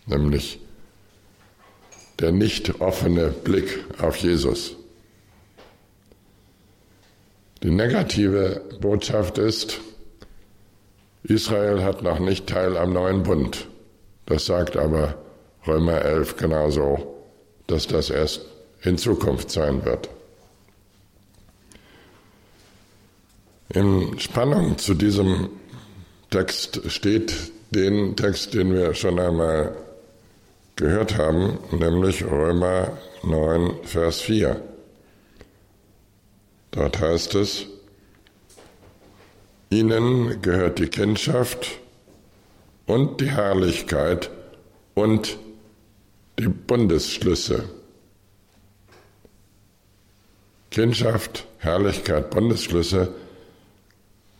nämlich 0.05 0.59
der 2.19 2.31
nicht 2.31 2.81
offene 2.81 3.29
Blick 3.29 3.83
auf 3.99 4.17
Jesus. 4.17 4.75
Die 7.63 7.71
negative 7.71 8.61
Botschaft 8.79 9.37
ist, 9.37 9.79
Israel 11.23 11.83
hat 11.83 12.03
noch 12.03 12.19
nicht 12.19 12.47
Teil 12.47 12.77
am 12.77 12.93
neuen 12.93 13.23
Bund. 13.23 13.67
Das 14.25 14.45
sagt 14.45 14.77
aber 14.77 15.15
Römer 15.65 16.01
11 16.01 16.37
genauso, 16.37 17.15
dass 17.65 17.87
das 17.87 18.09
erst 18.09 18.41
in 18.83 18.97
Zukunft 18.97 19.51
sein 19.51 19.83
wird. 19.83 20.09
In 23.73 24.17
Spannung 24.19 24.77
zu 24.77 24.93
diesem 24.93 25.49
Text 26.29 26.81
steht 26.91 27.33
den 27.71 28.15
Text, 28.15 28.53
den 28.53 28.73
wir 28.73 28.93
schon 28.93 29.19
einmal 29.19 29.75
gehört 30.75 31.17
haben, 31.17 31.57
nämlich 31.71 32.23
Römer 32.25 32.97
9, 33.23 33.83
Vers 33.83 34.21
4. 34.21 34.61
Dort 36.71 36.99
heißt 36.99 37.35
es, 37.35 37.65
Ihnen 39.69 40.41
gehört 40.41 40.79
die 40.79 40.87
Kindschaft 40.87 41.79
und 42.85 43.19
die 43.19 43.31
Herrlichkeit 43.31 44.29
und 44.93 45.37
die 46.39 46.47
Bundesschlüsse. 46.47 47.63
Kindschaft, 50.71 51.47
Herrlichkeit, 51.57 52.29
Bundesschlüsse 52.29 53.13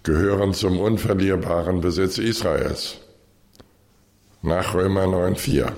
gehören 0.08 0.54
zum 0.54 0.80
unverlierbaren 0.80 1.82
Besitz 1.82 2.18
Israels. 2.18 2.96
Nach 4.42 4.74
Römer 4.74 5.04
9,4. 5.04 5.74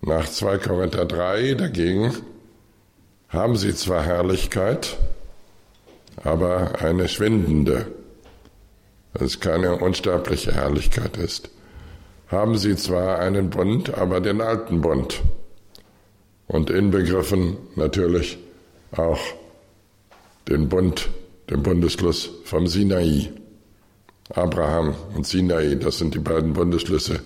Nach 0.00 0.28
2 0.28 0.58
Korinther 0.58 1.04
3 1.04 1.54
dagegen 1.54 2.12
haben 3.28 3.54
sie 3.54 3.72
zwar 3.72 4.02
Herrlichkeit, 4.02 4.96
aber 6.24 6.80
eine 6.80 7.06
schwindende, 7.06 7.86
weil 9.12 9.26
es 9.26 9.38
keine 9.38 9.76
unsterbliche 9.76 10.52
Herrlichkeit 10.52 11.18
ist. 11.18 11.50
Haben 12.26 12.58
sie 12.58 12.74
zwar 12.74 13.20
einen 13.20 13.48
Bund, 13.48 13.94
aber 13.94 14.20
den 14.20 14.40
alten 14.40 14.80
Bund. 14.80 15.22
Und 16.48 16.70
inbegriffen 16.70 17.58
natürlich 17.76 18.38
auch 18.90 19.20
den 20.48 20.68
Bund 20.68 21.08
den 21.50 21.62
Bundesschluss 21.62 22.30
vom 22.44 22.66
Sinai. 22.66 23.32
Abraham 24.34 24.94
und 25.14 25.26
Sinai, 25.26 25.76
das 25.76 25.98
sind 25.98 26.14
die 26.14 26.18
beiden 26.18 26.52
Bundesschlüsse, 26.52 27.20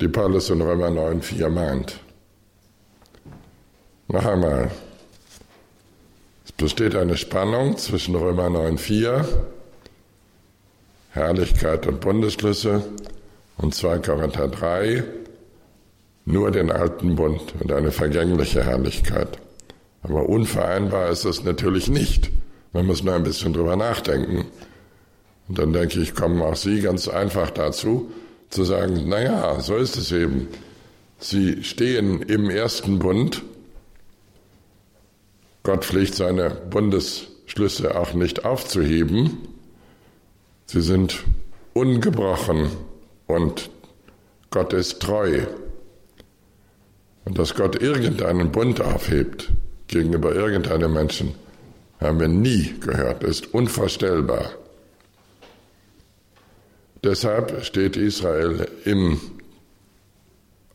die 0.00 0.08
Paulus 0.08 0.50
in 0.50 0.60
Römer 0.60 0.90
9, 0.90 1.22
4 1.22 1.48
meint. 1.48 1.98
Noch 4.08 4.24
einmal. 4.24 4.70
Es 6.44 6.52
besteht 6.52 6.94
eine 6.94 7.16
Spannung 7.16 7.78
zwischen 7.78 8.14
Römer 8.14 8.50
9, 8.50 8.76
4, 8.76 9.26
Herrlichkeit 11.12 11.86
und 11.86 12.00
Bundesschlüsse, 12.00 12.84
und 13.58 13.74
2 13.74 13.98
Korinther 13.98 14.48
3, 14.48 15.04
nur 16.24 16.50
den 16.50 16.70
alten 16.70 17.16
Bund 17.16 17.54
und 17.60 17.72
eine 17.72 17.90
vergängliche 17.90 18.64
Herrlichkeit. 18.64 19.38
Aber 20.02 20.28
unvereinbar 20.28 21.10
ist 21.10 21.24
es 21.24 21.42
natürlich 21.44 21.88
nicht. 21.88 22.30
Man 22.78 22.86
muss 22.86 23.02
nur 23.02 23.14
ein 23.14 23.24
bisschen 23.24 23.52
drüber 23.52 23.74
nachdenken. 23.74 24.44
Und 25.48 25.58
dann 25.58 25.72
denke 25.72 25.98
ich, 25.98 26.14
kommen 26.14 26.40
auch 26.40 26.54
Sie 26.54 26.80
ganz 26.80 27.08
einfach 27.08 27.50
dazu, 27.50 28.12
zu 28.50 28.62
sagen, 28.62 29.08
naja, 29.08 29.58
so 29.58 29.74
ist 29.74 29.96
es 29.96 30.12
eben. 30.12 30.46
Sie 31.18 31.64
stehen 31.64 32.22
im 32.22 32.48
ersten 32.48 33.00
Bund. 33.00 33.42
Gott 35.64 35.84
pflegt 35.86 36.14
seine 36.14 36.50
Bundesschlüsse 36.50 37.98
auch 37.98 38.14
nicht 38.14 38.44
aufzuheben. 38.44 39.38
Sie 40.66 40.80
sind 40.80 41.24
ungebrochen 41.74 42.70
und 43.26 43.70
Gott 44.50 44.72
ist 44.72 45.02
treu. 45.02 45.40
Und 47.24 47.40
dass 47.40 47.56
Gott 47.56 47.82
irgendeinen 47.82 48.52
Bund 48.52 48.80
aufhebt 48.80 49.50
gegenüber 49.88 50.32
irgendeinem 50.32 50.92
Menschen, 50.92 51.34
haben 52.00 52.20
wir 52.20 52.28
nie 52.28 52.74
gehört, 52.80 53.24
ist 53.24 53.52
unvorstellbar. 53.54 54.50
Deshalb 57.04 57.64
steht 57.64 57.96
Israel 57.96 58.68
im 58.84 59.20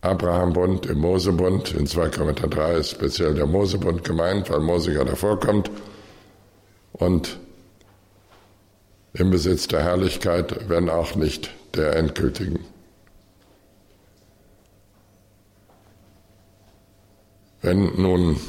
Abraham-Bund, 0.01 0.85
im 0.85 0.99
Mosebund, 0.99 1.73
in 1.73 1.87
2 1.87 2.09
Korinther 2.09 2.47
3 2.47 2.73
ist 2.75 2.91
speziell 2.91 3.35
der 3.35 3.45
Mosebund 3.45 4.03
gemeint, 4.03 4.49
weil 4.49 4.59
Mose 4.59 4.93
ja 4.93 5.03
davor 5.03 5.39
kommt, 5.39 5.71
und 6.93 7.39
im 9.13 9.31
Besitz 9.31 9.67
der 9.67 9.83
Herrlichkeit, 9.83 10.69
wenn 10.69 10.89
auch 10.89 11.15
nicht 11.15 11.49
der 11.75 11.95
endgültigen. 11.95 12.59
Wenn 17.61 18.01
nun 18.01 18.39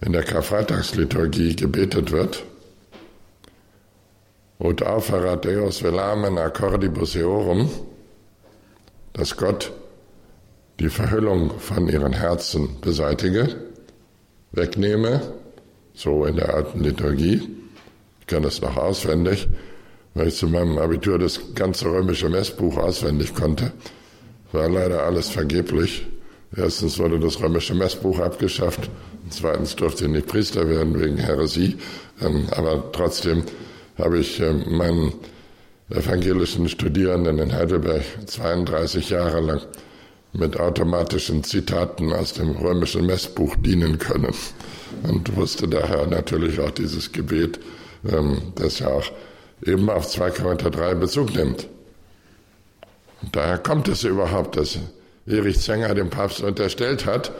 in 0.00 0.12
der 0.12 0.22
Karfreitagsliturgie 0.22 1.56
gebetet 1.56 2.10
wird, 2.10 2.44
Ut 4.62 4.82
aufera 4.82 5.36
Deus 5.36 5.82
velamen 5.82 6.36
accordibus 6.36 7.16
eorum, 7.16 7.70
dass 9.14 9.34
Gott 9.38 9.72
die 10.78 10.90
Verhüllung 10.90 11.58
von 11.58 11.88
ihren 11.88 12.12
Herzen 12.12 12.78
beseitige, 12.82 13.56
wegnehme, 14.52 15.22
so 15.94 16.26
in 16.26 16.36
der 16.36 16.54
alten 16.54 16.80
Liturgie. 16.80 17.48
Ich 18.20 18.26
kann 18.26 18.42
das 18.42 18.60
noch 18.60 18.76
auswendig, 18.76 19.48
weil 20.12 20.28
ich 20.28 20.36
zu 20.36 20.46
meinem 20.46 20.76
Abitur 20.76 21.18
das 21.18 21.40
ganze 21.54 21.86
römische 21.86 22.28
Messbuch 22.28 22.76
auswendig 22.76 23.34
konnte. 23.34 23.72
War 24.52 24.68
leider 24.68 25.04
alles 25.04 25.30
vergeblich. 25.30 26.06
Erstens 26.54 26.98
wurde 26.98 27.18
das 27.18 27.40
römische 27.40 27.74
Messbuch 27.74 28.18
abgeschafft 28.18 28.90
Zweitens 29.28 29.76
durfte 29.76 30.04
ich 30.04 30.10
nicht 30.10 30.26
Priester 30.26 30.68
werden 30.68 30.98
wegen 30.98 31.18
Heresie, 31.18 31.76
ähm, 32.22 32.46
aber 32.52 32.90
trotzdem 32.92 33.44
habe 33.98 34.18
ich 34.18 34.40
ähm, 34.40 34.64
meinen 34.68 35.12
evangelischen 35.90 36.68
Studierenden 36.68 37.38
in 37.38 37.52
Heidelberg 37.52 38.02
32 38.26 39.10
Jahre 39.10 39.40
lang 39.40 39.60
mit 40.32 40.58
automatischen 40.58 41.42
Zitaten 41.42 42.12
aus 42.12 42.34
dem 42.34 42.56
römischen 42.56 43.06
Messbuch 43.06 43.56
dienen 43.56 43.98
können 43.98 44.34
und 45.02 45.36
wusste 45.36 45.66
daher 45.68 46.06
natürlich 46.06 46.60
auch 46.60 46.70
dieses 46.70 47.12
Gebet, 47.12 47.58
ähm, 48.08 48.52
das 48.54 48.78
ja 48.78 48.88
auch 48.88 49.10
eben 49.64 49.90
auf 49.90 50.08
2 50.08 50.30
Korinther 50.30 50.70
3 50.70 50.94
Bezug 50.94 51.34
nimmt. 51.34 51.66
Und 53.22 53.36
daher 53.36 53.58
kommt 53.58 53.88
es 53.88 54.04
überhaupt, 54.04 54.56
dass 54.56 54.78
Erich 55.26 55.60
Zenger 55.60 55.94
dem 55.94 56.10
Papst 56.10 56.40
unterstellt 56.40 57.06
hat, 57.06 57.32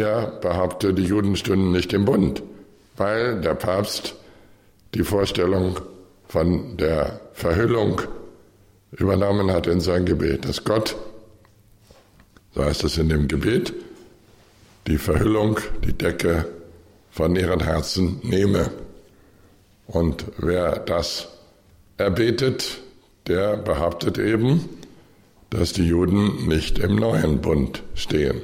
er 0.00 0.26
behauptet, 0.40 0.98
die 0.98 1.04
Juden 1.04 1.36
stünden 1.36 1.72
nicht 1.72 1.92
im 1.92 2.04
Bund, 2.04 2.42
weil 2.96 3.40
der 3.40 3.54
Papst 3.54 4.14
die 4.94 5.04
Vorstellung 5.04 5.80
von 6.28 6.76
der 6.76 7.20
Verhüllung 7.32 8.02
übernommen 8.92 9.50
hat 9.50 9.66
in 9.66 9.80
sein 9.80 10.04
Gebet, 10.04 10.46
dass 10.46 10.64
Gott, 10.64 10.96
so 12.54 12.64
heißt 12.64 12.84
es 12.84 12.98
in 12.98 13.08
dem 13.08 13.28
Gebet, 13.28 13.72
die 14.86 14.98
Verhüllung, 14.98 15.58
die 15.84 15.92
Decke 15.92 16.46
von 17.10 17.36
ihren 17.36 17.60
Herzen 17.60 18.20
nehme. 18.22 18.70
Und 19.86 20.24
wer 20.38 20.78
das 20.78 21.28
erbetet, 21.96 22.80
der 23.26 23.56
behauptet 23.56 24.18
eben, 24.18 24.68
dass 25.50 25.72
die 25.72 25.86
Juden 25.86 26.48
nicht 26.48 26.78
im 26.78 26.96
neuen 26.96 27.40
Bund 27.40 27.82
stehen. 27.94 28.40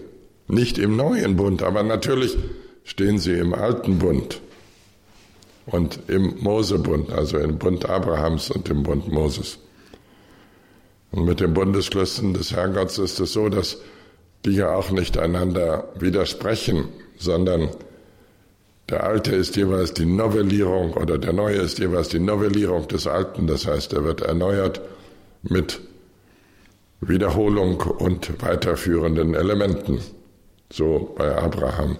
Nicht 0.48 0.78
im 0.78 0.96
neuen 0.96 1.36
Bund, 1.36 1.62
aber 1.62 1.82
natürlich 1.82 2.36
stehen 2.84 3.18
sie 3.18 3.34
im 3.34 3.52
alten 3.52 3.98
Bund 3.98 4.40
und 5.66 6.00
im 6.08 6.36
Mosebund, 6.40 7.12
also 7.12 7.38
im 7.38 7.58
Bund 7.58 7.88
Abrahams 7.88 8.50
und 8.50 8.68
im 8.70 8.82
Bund 8.82 9.12
Moses. 9.12 9.58
Und 11.10 11.26
mit 11.26 11.40
den 11.40 11.52
Bundesschlüssen 11.52 12.32
des 12.32 12.52
Herrgotts 12.52 12.98
ist 12.98 13.20
es 13.20 13.34
so, 13.34 13.50
dass 13.50 13.78
die 14.44 14.52
ja 14.52 14.74
auch 14.74 14.90
nicht 14.90 15.18
einander 15.18 15.92
widersprechen, 15.98 16.88
sondern 17.18 17.68
der 18.88 19.04
alte 19.04 19.34
ist 19.34 19.56
jeweils 19.56 19.92
die 19.92 20.06
Novellierung 20.06 20.94
oder 20.94 21.18
der 21.18 21.34
neue 21.34 21.56
ist 21.56 21.78
jeweils 21.78 22.08
die 22.08 22.20
Novellierung 22.20 22.88
des 22.88 23.06
alten. 23.06 23.46
Das 23.46 23.66
heißt, 23.66 23.92
er 23.92 24.04
wird 24.04 24.22
erneuert 24.22 24.80
mit 25.42 25.80
Wiederholung 27.00 27.80
und 27.80 28.42
weiterführenden 28.42 29.34
Elementen. 29.34 30.00
So 30.70 31.14
bei 31.16 31.34
Abraham, 31.34 31.98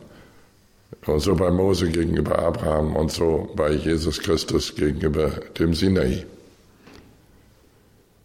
und 1.06 1.20
so 1.20 1.34
bei 1.34 1.50
Mose 1.50 1.88
gegenüber 1.88 2.38
Abraham 2.38 2.96
und 2.96 3.10
so 3.10 3.48
bei 3.54 3.72
Jesus 3.72 4.20
Christus 4.20 4.74
gegenüber 4.74 5.30
dem 5.58 5.74
Sinai. 5.74 6.26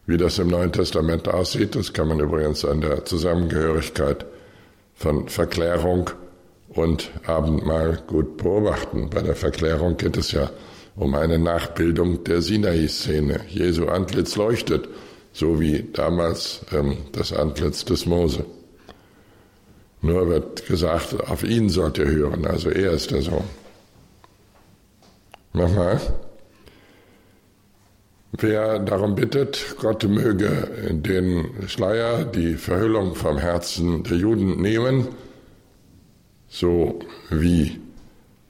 Wie 0.05 0.17
das 0.17 0.39
im 0.39 0.49
Neuen 0.49 0.71
Testament 0.71 1.29
aussieht, 1.29 1.75
das 1.75 1.93
kann 1.93 2.09
man 2.09 2.19
übrigens 2.19 2.65
an 2.65 2.81
der 2.81 3.05
Zusammengehörigkeit 3.05 4.25
von 4.95 5.29
Verklärung 5.29 6.09
und 6.69 7.09
Abendmahl 7.25 8.03
gut 8.07 8.37
beobachten. 8.37 9.09
Bei 9.09 9.21
der 9.21 9.35
Verklärung 9.35 9.95
geht 9.95 10.17
es 10.17 10.33
ja 10.33 10.49
um 10.95 11.15
eine 11.15 11.39
Nachbildung 11.39 12.23
der 12.25 12.41
Sinai-Szene. 12.41 13.41
Jesu 13.47 13.85
Antlitz 13.85 14.35
leuchtet, 14.35 14.89
so 15.31 15.59
wie 15.59 15.89
damals 15.93 16.61
ähm, 16.73 16.97
das 17.13 17.31
Antlitz 17.31 17.85
des 17.85 18.05
Mose. 18.05 18.45
Nur 20.04 20.28
wird 20.28 20.68
gesagt, 20.68 21.16
auf 21.30 21.45
ihn 21.45 21.70
sollt 21.70 21.97
ihr 21.97 22.08
hören, 22.08 22.45
also 22.45 22.70
er 22.70 22.91
ist 22.91 23.10
der 23.12 23.22
Sohn. 23.22 23.45
Nochmal. 25.54 26.01
Wer 28.34 28.80
darum 28.80 29.16
bittet, 29.16 29.78
Gott 29.80 30.04
möge 30.04 30.91
den 30.91 31.70
Schleier, 31.70 32.26
die 32.26 32.56
Verhüllung 32.56 33.16
vom 33.16 33.38
Herzen 33.38 34.04
der 34.04 34.18
Juden 34.18 34.62
nehmen, 34.62 35.08
so 36.49 36.99
wie 37.30 37.80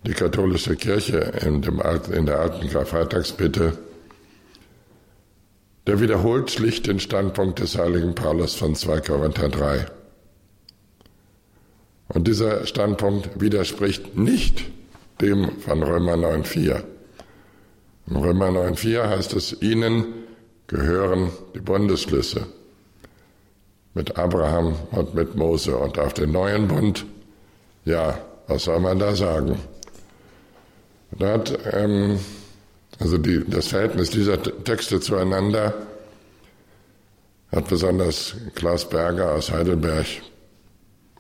die 0.08 0.14
katholische 0.14 0.76
Kirche 0.76 1.34
in, 1.46 1.62
dem 1.62 1.80
in 2.14 2.26
der 2.26 2.40
alten 2.40 2.68
Karfreitagsbitte, 2.68 3.78
der 5.86 6.00
wiederholt 6.00 6.50
schlicht 6.50 6.88
den 6.88 7.00
Standpunkt 7.00 7.60
des 7.60 7.78
heiligen 7.78 8.16
Paulus 8.16 8.56
von 8.56 8.74
2 8.74 9.02
Korinther 9.02 9.50
3. 9.50 9.86
Und 12.10 12.28
dieser 12.28 12.66
Standpunkt 12.66 13.40
widerspricht 13.40 14.18
nicht 14.18 14.66
dem 15.22 15.60
von 15.60 15.84
Römer 15.84 16.14
9.4. 16.14 16.84
In 18.08 18.16
Römer 18.16 18.50
9.4 18.50 19.10
heißt 19.10 19.34
es, 19.34 19.62
ihnen 19.62 20.06
gehören 20.68 21.32
die 21.56 21.60
Bundesschlüsse 21.60 22.48
mit 23.94 24.18
Abraham 24.18 24.76
und 24.92 25.14
mit 25.14 25.36
Mose 25.36 25.78
und 25.78 26.00
auf 26.00 26.14
den 26.14 26.32
neuen 26.32 26.68
Bund 26.68 27.06
ja, 27.86 28.18
was 28.48 28.64
soll 28.64 28.80
man 28.80 29.00
da 29.00 29.16
sagen? 29.16 29.60
Da 31.12 31.34
hat, 31.34 31.58
ähm, 31.74 32.20
also 33.00 33.18
die, 33.18 33.44
das 33.48 33.68
Verhältnis 33.68 34.10
dieser 34.10 34.42
Texte 34.42 35.00
zueinander 35.00 35.74
hat 37.52 37.68
besonders 37.68 38.36
Klaus 38.56 38.90
Berger 38.90 39.34
aus 39.34 39.52
Heidelberg 39.52 40.08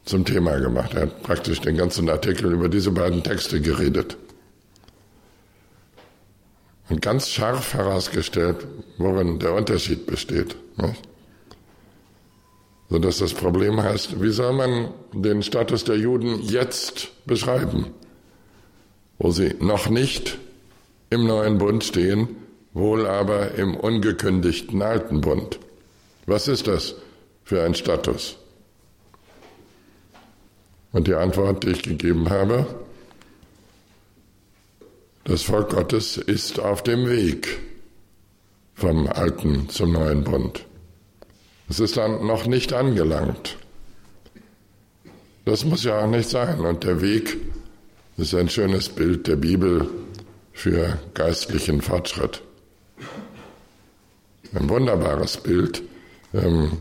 zum 0.06 0.26
Thema 0.26 0.60
gemacht. 0.60 0.94
Er 0.94 1.04
hat 1.04 1.24
praktisch 1.24 1.62
den 1.62 1.78
ganzen 1.78 2.10
Artikel 2.10 2.52
über 2.52 2.70
diese 2.70 2.92
beiden 2.92 3.24
Texte 3.24 3.62
geredet. 3.62 4.18
Und 6.90 7.02
ganz 7.02 7.30
scharf 7.30 7.74
herausgestellt, 7.74 8.68
worin 8.98 9.40
der 9.40 9.54
Unterschied 9.54 10.06
besteht. 10.06 10.56
Nicht? 10.78 11.08
sodass 12.94 13.18
das 13.18 13.34
Problem 13.34 13.82
heißt, 13.82 14.22
wie 14.22 14.30
soll 14.30 14.54
man 14.54 14.90
den 15.14 15.42
Status 15.42 15.84
der 15.84 15.98
Juden 15.98 16.44
jetzt 16.44 17.10
beschreiben, 17.26 17.88
wo 19.18 19.32
sie 19.32 19.56
noch 19.60 19.90
nicht 19.90 20.38
im 21.10 21.26
neuen 21.26 21.58
Bund 21.58 21.84
stehen, 21.84 22.28
wohl 22.74 23.08
aber 23.08 23.56
im 23.56 23.76
ungekündigten 23.76 24.84
alten 24.84 25.22
Bund. 25.22 25.58
Was 26.28 26.48
ist 26.48 26.68
das 26.68 26.94
für 27.44 27.64
ein 27.64 27.74
Status? 27.74 28.38
Und 30.94 31.08
die 31.08 31.16
Antwort, 31.16 31.64
die 31.64 31.72
ich 31.72 31.84
gegeben 31.84 32.30
habe, 32.30 32.66
das 35.26 35.42
Volk 35.42 35.70
Gottes 35.70 36.18
ist 36.18 36.60
auf 36.60 36.84
dem 36.84 37.10
Weg 37.10 37.60
vom 38.76 39.08
alten 39.08 39.70
zum 39.70 39.94
neuen 39.94 40.24
Bund. 40.24 40.66
Es 41.70 41.80
ist 41.80 41.98
dann 41.98 42.26
noch 42.26 42.46
nicht 42.46 42.74
angelangt. 42.74 43.58
Das 45.46 45.66
muss 45.66 45.84
ja 45.84 46.04
auch 46.04 46.08
nicht 46.08 46.30
sein. 46.30 46.60
Und 46.60 46.84
der 46.84 47.02
Weg 47.02 47.38
ist 48.18 48.36
ein 48.36 48.50
schönes 48.50 48.90
Bild 48.90 49.28
der 49.28 49.38
Bibel 49.38 49.90
für 50.52 51.00
geistlichen 51.14 51.82
Fortschritt. 51.82 52.42
Ein 54.54 54.70
wunderbares 54.70 55.38
Bild, 55.38 55.82
ähm, 56.34 56.78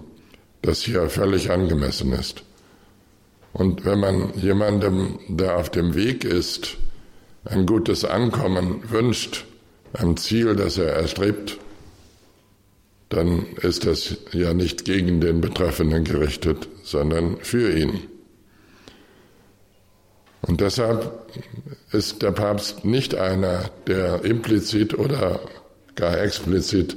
das 0.60 0.82
hier 0.82 1.08
völlig 1.08 1.50
angemessen 1.50 2.12
ist. 2.12 2.44
Und 3.52 3.84
wenn 3.84 4.00
man 4.00 4.32
jemandem, 4.34 5.18
der 5.28 5.56
auf 5.58 5.70
dem 5.70 5.94
Weg 5.94 6.24
ist, 6.24 6.76
ein 7.44 7.66
gutes 7.66 8.04
Ankommen 8.04 8.82
wünscht, 8.90 9.44
ein 9.92 10.16
Ziel, 10.16 10.56
das 10.56 10.78
er 10.78 10.92
erstrebt, 10.92 11.58
dann 13.08 13.44
ist 13.60 13.86
das 13.86 14.16
ja 14.32 14.54
nicht 14.54 14.86
gegen 14.86 15.20
den 15.20 15.42
Betreffenden 15.42 16.04
gerichtet, 16.04 16.68
sondern 16.82 17.36
für 17.42 17.70
ihn. 17.76 18.00
Und 20.40 20.60
deshalb 20.60 21.26
ist 21.92 22.22
der 22.22 22.32
Papst 22.32 22.84
nicht 22.84 23.14
einer, 23.14 23.70
der 23.86 24.24
implizit 24.24 24.98
oder 24.98 25.40
gar 25.94 26.20
explizit 26.20 26.96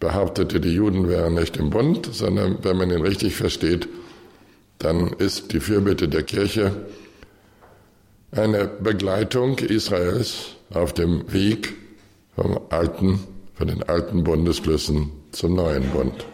behauptete, 0.00 0.60
die 0.60 0.74
Juden 0.74 1.08
wären 1.08 1.34
nicht 1.34 1.56
im 1.56 1.70
Bund, 1.70 2.08
sondern 2.12 2.58
wenn 2.62 2.76
man 2.76 2.90
ihn 2.90 3.00
richtig 3.00 3.36
versteht, 3.36 3.88
dann 4.84 5.14
ist 5.14 5.52
die 5.52 5.60
Fürbitte 5.60 6.08
der 6.08 6.22
Kirche 6.22 6.86
eine 8.32 8.66
Begleitung 8.66 9.58
Israels 9.58 10.56
auf 10.70 10.92
dem 10.92 11.32
Weg 11.32 11.74
vom 12.34 12.60
alten, 12.68 13.20
von 13.54 13.68
den 13.68 13.82
alten 13.84 14.24
Bundesschlüssen 14.24 15.10
zum 15.30 15.54
neuen 15.54 15.88
Bund. 15.90 16.26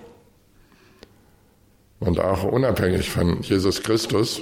Und 2.01 2.19
auch 2.19 2.43
unabhängig 2.43 3.11
von 3.11 3.41
Jesus 3.43 3.83
Christus 3.83 4.41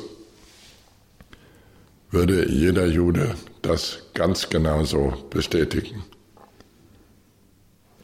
würde 2.11 2.49
jeder 2.49 2.87
Jude 2.87 3.35
das 3.61 3.99
ganz 4.15 4.49
genauso 4.49 5.13
bestätigen. 5.29 6.03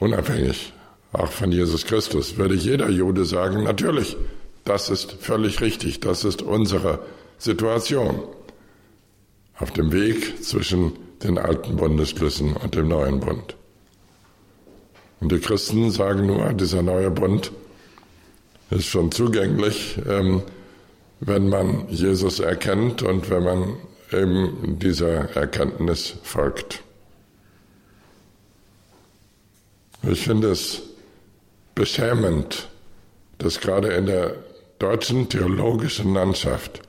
Unabhängig 0.00 0.72
auch 1.12 1.30
von 1.30 1.52
Jesus 1.52 1.86
Christus 1.86 2.36
würde 2.36 2.57
jeder 2.57 2.90
Jude 2.90 3.24
sagen, 3.24 3.62
natürlich, 3.62 4.16
das 4.65 4.89
ist 4.89 5.12
völlig 5.12 5.61
richtig, 5.61 6.01
das 6.01 6.25
ist 6.25 6.43
unsere 6.43 7.01
Situation 7.39 8.23
auf 9.59 9.71
dem 9.73 9.93
Weg 9.93 10.43
zwischen 10.43 10.93
den 11.23 11.39
alten 11.39 11.77
Bundesschlüssen 11.77 12.57
und 12.57 12.75
dem 12.75 12.89
neuen 12.89 13.21
Bund. 13.21 13.57
Und 15.21 15.33
die 15.33 15.39
Christen 15.39 15.91
sagen 15.91 16.27
nur, 16.27 16.53
dieser 16.53 16.83
neue 16.83 17.11
Bund 17.11 17.53
ist 18.71 18.87
schon 18.87 19.12
zugänglich, 19.12 19.97
ähm, 20.09 20.43
wenn 21.21 21.49
man 21.49 21.89
Jesus 21.89 22.41
erkennt 22.41 23.03
und 23.03 23.31
wenn 23.31 23.45
man 23.45 23.77
eben 24.12 24.79
dieser 24.79 25.35
Erkenntnis 25.37 26.15
folgt. 26.23 26.83
Ich 30.03 30.25
finde 30.25 30.51
es 30.51 30.83
beschämend, 31.75 32.69
dass 33.39 33.61
gerade 33.61 33.89
in 33.89 34.07
der 34.07 34.35
deutschen 34.79 35.29
theologischen 35.29 36.14
Landschaft 36.14 36.83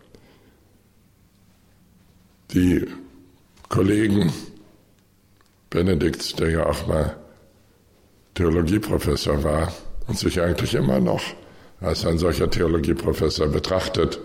die 2.51 2.87
Kollegen 3.69 4.31
Benedikts, 5.69 6.35
der 6.35 6.49
ja 6.51 6.65
auch 6.65 6.87
mal 6.87 7.17
Theologieprofessor 8.35 9.43
war 9.43 9.73
und 10.07 10.17
sich 10.17 10.39
eigentlich 10.39 10.73
immer 10.75 10.99
noch 10.99 11.21
als 11.81 12.05
ein 12.05 12.17
solcher 12.17 12.49
Theologieprofessor 12.49 13.47
betrachtet. 13.47 14.19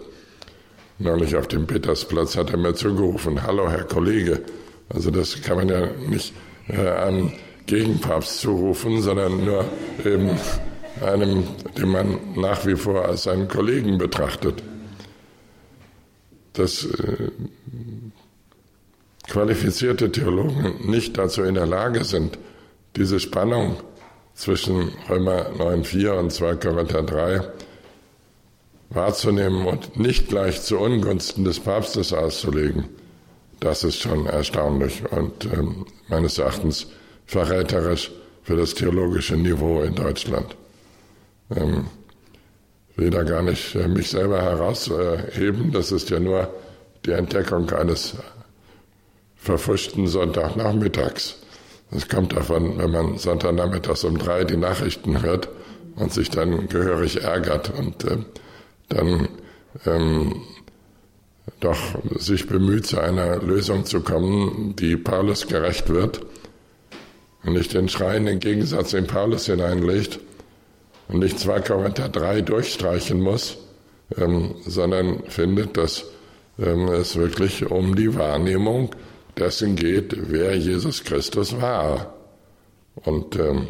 Neulich 0.98 1.34
auf 1.36 1.48
dem 1.48 1.66
Petersplatz 1.66 2.36
hat 2.36 2.50
er 2.50 2.58
mir 2.58 2.74
zugerufen, 2.74 3.42
hallo 3.42 3.68
Herr 3.70 3.84
Kollege. 3.84 4.42
Also 4.88 5.10
das 5.10 5.40
kann 5.42 5.56
man 5.56 5.68
ja 5.68 5.86
nicht 6.08 6.32
äh, 6.68 6.88
an 6.88 7.32
Gegenpapst 7.66 8.40
zurufen, 8.40 9.00
sondern 9.00 9.44
nur 9.44 9.64
eben 10.04 10.38
einem, 11.02 11.44
den 11.76 11.88
man 11.88 12.18
nach 12.36 12.66
wie 12.66 12.76
vor 12.76 13.04
als 13.04 13.24
seinen 13.24 13.48
Kollegen 13.48 13.98
betrachtet. 13.98 14.62
Dass 16.52 16.84
äh, 16.84 17.30
qualifizierte 19.28 20.10
Theologen 20.10 20.90
nicht 20.90 21.16
dazu 21.16 21.42
in 21.42 21.54
der 21.54 21.66
Lage 21.66 22.04
sind, 22.04 22.38
diese 22.96 23.20
Spannung 23.20 23.76
zwischen 24.34 24.90
Römer 25.08 25.50
9,4 25.50 26.10
und 26.18 26.32
2 26.32 26.54
Korinther 26.56 27.02
3 27.02 27.42
wahrzunehmen 28.90 29.66
und 29.66 29.96
nicht 29.98 30.28
gleich 30.28 30.62
zu 30.62 30.78
Ungunsten 30.78 31.44
des 31.44 31.60
Papstes 31.60 32.12
auszulegen, 32.12 32.88
das 33.60 33.84
ist 33.84 34.00
schon 34.00 34.26
erstaunlich 34.26 35.02
und 35.12 35.44
ähm, 35.44 35.86
meines 36.08 36.38
Erachtens 36.38 36.88
verräterisch 37.26 38.10
für 38.42 38.56
das 38.56 38.74
theologische 38.74 39.36
Niveau 39.36 39.82
in 39.82 39.94
Deutschland. 39.94 40.56
Ähm, 41.54 41.86
will 42.96 43.10
da 43.10 43.22
gar 43.22 43.42
nicht 43.42 43.74
äh, 43.74 43.88
mich 43.88 44.10
selber 44.10 44.42
herausheben, 44.42 45.72
das 45.72 45.90
ist 45.90 46.10
ja 46.10 46.20
nur 46.20 46.52
die 47.06 47.12
Entdeckung 47.12 47.70
eines 47.70 48.14
verfuschten 49.36 50.06
Sonntagnachmittags. 50.06 51.36
Das 51.90 52.08
kommt 52.08 52.36
davon, 52.36 52.78
wenn 52.78 52.90
man 52.90 53.18
Sonntagnachmittags 53.18 54.04
um 54.04 54.18
drei 54.18 54.44
die 54.44 54.56
Nachrichten 54.56 55.22
hört 55.22 55.48
und 55.96 56.12
sich 56.12 56.30
dann 56.30 56.68
gehörig 56.68 57.22
ärgert 57.22 57.72
und 57.76 58.04
äh, 58.04 58.18
dann 58.88 59.28
ähm, 59.86 60.42
doch 61.60 61.78
sich 62.16 62.46
bemüht, 62.46 62.86
zu 62.86 63.00
einer 63.00 63.38
Lösung 63.38 63.84
zu 63.84 64.00
kommen, 64.00 64.76
die 64.76 64.96
Paulus 64.96 65.46
gerecht 65.46 65.88
wird 65.88 66.20
und 67.44 67.54
nicht 67.54 67.72
den 67.74 67.88
schreienden 67.88 68.40
Gegensatz 68.40 68.92
in 68.92 69.06
Paulus 69.06 69.46
hineinlegt 69.46 70.20
und 71.10 71.20
nicht 71.20 71.38
2 71.38 71.60
Korinther 71.60 72.08
3 72.08 72.42
durchstreichen 72.42 73.20
muss, 73.20 73.58
ähm, 74.16 74.54
sondern 74.66 75.22
findet, 75.28 75.76
dass 75.76 76.04
ähm, 76.58 76.88
es 76.88 77.16
wirklich 77.16 77.70
um 77.70 77.96
die 77.96 78.14
Wahrnehmung 78.16 78.90
dessen 79.36 79.76
geht, 79.76 80.14
wer 80.30 80.56
Jesus 80.56 81.04
Christus 81.04 81.60
war. 81.60 82.14
Und 82.94 83.36
ähm, 83.36 83.68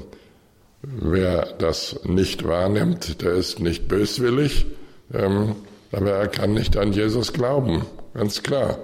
wer 0.83 1.55
das 1.59 2.01
nicht 2.05 2.47
wahrnimmt, 2.47 3.23
der 3.23 3.33
ist 3.33 3.61
nicht 3.61 3.89
böswillig, 3.89 4.67
ähm, 5.13 5.57
aber 5.93 6.11
er 6.13 6.29
kann 6.29 6.53
nicht 6.53 6.77
an 6.77 6.93
Jesus 6.93 7.33
glauben, 7.33 7.85
ganz 8.15 8.43
klar. 8.43 8.79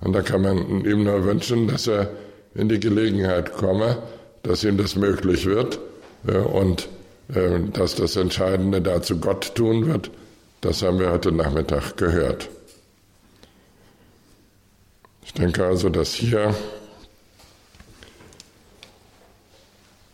Und 0.00 0.12
da 0.12 0.22
kann 0.22 0.42
man 0.42 0.84
ihm 0.84 1.04
nur 1.04 1.24
wünschen, 1.24 1.66
dass 1.66 1.88
er 1.88 2.10
in 2.54 2.68
die 2.68 2.80
Gelegenheit 2.80 3.52
komme, 3.52 3.98
dass 4.42 4.64
ihm 4.64 4.76
das 4.76 4.94
möglich 4.94 5.46
wird 5.46 5.78
äh, 6.26 6.36
und 6.36 6.88
dass 7.28 7.94
das 7.94 8.16
Entscheidende 8.16 8.80
dazu 8.80 9.18
Gott 9.18 9.54
tun 9.54 9.86
wird. 9.86 10.10
Das 10.60 10.82
haben 10.82 10.98
wir 10.98 11.10
heute 11.12 11.30
Nachmittag 11.30 11.96
gehört. 11.96 12.48
Ich 15.24 15.34
denke 15.34 15.66
also, 15.66 15.90
dass 15.90 16.14
hier 16.14 16.54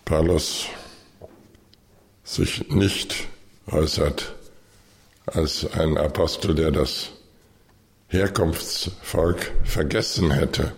Paulus 0.05 0.67
sich 2.25 2.69
nicht 2.71 3.29
äußert 3.69 4.35
als 5.27 5.71
ein 5.73 5.97
Apostel, 5.97 6.55
der 6.55 6.73
das 6.73 7.11
Herkunftsvolk 8.09 9.53
vergessen 9.63 10.33
hätte. 10.33 10.73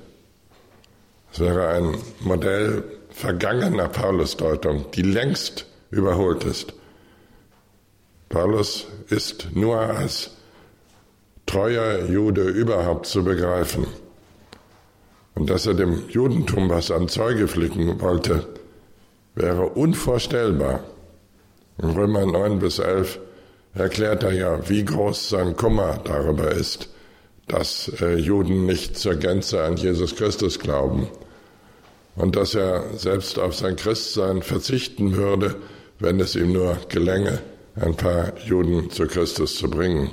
Es 1.33 1.41
wäre 1.41 1.69
ein 1.69 1.97
Modell 2.21 2.85
vergangener 3.11 3.89
Paulusdeutung, 3.89 4.91
die 4.93 5.03
längst 5.03 5.67
überholt 5.91 6.45
ist. 6.45 6.75
Paulus 8.29 8.87
ist 9.09 9.49
nur 9.55 9.79
als 9.79 10.33
treuer 11.47 12.05
Jude 12.07 12.43
überhaupt 12.43 13.07
zu 13.07 13.23
begreifen. 13.25 13.87
Und 15.35 15.51
dass 15.51 15.67
er 15.67 15.75
dem 15.75 16.09
Judentum 16.09 16.69
was 16.71 16.91
an 16.91 17.09
Zeuge 17.09 17.47
flicken 17.47 18.01
wollte, 18.01 18.47
wäre 19.35 19.67
unvorstellbar. 19.67 20.81
In 21.79 21.91
Römer 21.91 22.25
9 22.25 22.59
bis 22.59 22.79
11 22.79 23.21
erklärt 23.75 24.23
er 24.23 24.33
ja, 24.33 24.69
wie 24.69 24.85
groß 24.85 25.29
sein 25.29 25.57
Kummer 25.57 26.01
darüber 26.03 26.51
ist, 26.51 26.89
dass 27.47 27.93
äh, 28.01 28.17
Juden 28.17 28.65
nicht 28.67 28.97
zur 28.97 29.15
Gänze 29.15 29.63
an 29.63 29.77
Jesus 29.77 30.17
Christus 30.17 30.59
glauben 30.59 31.09
und 32.17 32.35
dass 32.35 32.55
er 32.55 32.85
selbst 32.97 33.39
auf 33.39 33.55
sein 33.55 33.77
Christsein 33.77 34.43
verzichten 34.43 35.17
würde, 35.17 35.57
wenn 35.99 36.21
es 36.21 36.37
ihm 36.37 36.53
nur 36.53 36.77
gelänge, 36.89 37.41
ein 37.77 37.95
paar 37.97 38.33
Juden 38.45 38.91
zu 38.91 39.07
Christus 39.07 39.57
zu 39.57 39.69
bringen. 39.71 40.11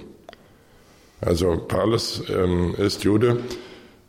Also 1.21 1.57
Paulus 1.57 2.23
ähm, 2.29 2.75
ist 2.77 3.03
Jude. 3.03 3.39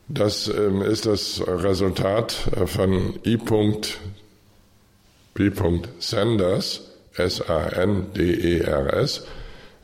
Das 0.09 0.49
ähm, 0.49 0.83
ist 0.83 1.07
das 1.07 1.43
Resultat 1.47 2.33
von 2.67 3.19
I. 3.25 3.39
B. 5.35 5.51
Sanders, 5.99 6.91
S-A-N-D-E-R-S, 7.17 7.67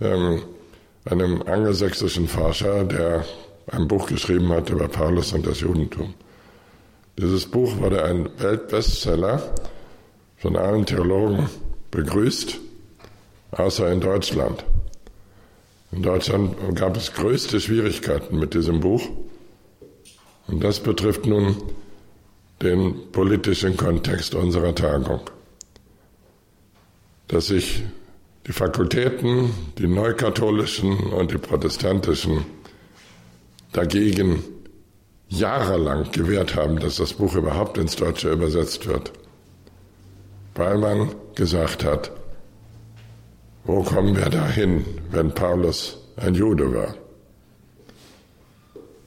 ähm, 0.01 0.43
einem 1.05 1.43
angelsächsischen 1.43 2.29
Forscher, 2.29 2.85
der 2.85 3.25
ein 3.69 3.89
Buch 3.89 4.07
geschrieben 4.07 4.49
hat 4.51 4.71
über 4.71 4.87
Paulus 4.89 5.33
und 5.33 5.47
das 5.47 5.61
Judentum. 5.61 6.15
Dieses 7.19 7.47
Buch 7.47 7.79
wurde 7.79 8.05
ein 8.05 8.29
Weltbestseller, 8.39 9.43
von 10.37 10.57
allen 10.57 10.87
Theologen 10.87 11.49
begrüßt, 11.91 12.59
außer 13.53 13.91
in 13.93 14.01
Deutschland. 14.01 14.65
In 15.93 16.03
Deutschland 16.03 16.77
gab 16.77 16.97
es 16.97 17.13
größte 17.13 17.61
Schwierigkeiten 17.61 18.39
mit 18.39 18.55
diesem 18.55 18.81
Buch. 18.81 19.03
Und 20.47 20.63
das 20.63 20.81
betrifft 20.81 21.27
nun 21.27 21.57
den 22.63 23.11
politischen 23.13 23.77
Kontext 23.77 24.35
unserer 24.35 24.75
Tagung. 24.75 25.21
Dass 27.29 27.49
sich 27.49 27.83
die 28.47 28.53
Fakultäten, 28.53 29.51
die 29.79 29.87
neukatholischen 29.87 30.97
und 31.13 31.33
die 31.33 31.39
protestantischen, 31.39 32.45
dagegen 33.73 34.43
jahrelang 35.29 36.11
gewehrt 36.11 36.57
haben, 36.57 36.79
dass 36.81 36.97
das 36.97 37.13
Buch 37.15 37.35
überhaupt 37.35 37.79
ins 37.79 37.97
Deutsche 37.97 38.31
übersetzt 38.31 38.87
wird. 38.87 39.13
Weil 40.55 40.79
man 40.79 41.15
gesagt 41.35 41.85
hat, 41.85 42.11
wo 43.65 43.83
kommen 43.83 44.17
wir 44.17 44.31
dahin, 44.31 44.85
wenn 45.11 45.33
Paulus 45.33 45.99
ein 46.17 46.35
Jude 46.35 46.75
war? 46.75 46.95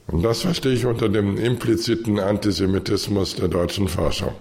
Und 0.06 0.22
das 0.22 0.42
verstehe 0.42 0.74
ich 0.74 0.86
unter 0.86 1.08
dem 1.08 1.36
impliziten 1.36 2.20
Antisemitismus 2.20 3.36
der 3.36 3.48
deutschen 3.48 3.88
Forschung. 3.88 4.34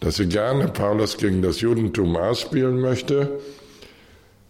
Dass 0.00 0.16
sie 0.16 0.26
gerne 0.26 0.68
Paulus 0.68 1.16
gegen 1.16 1.42
das 1.42 1.60
Judentum 1.60 2.16
ausspielen 2.16 2.80
möchte, 2.80 3.38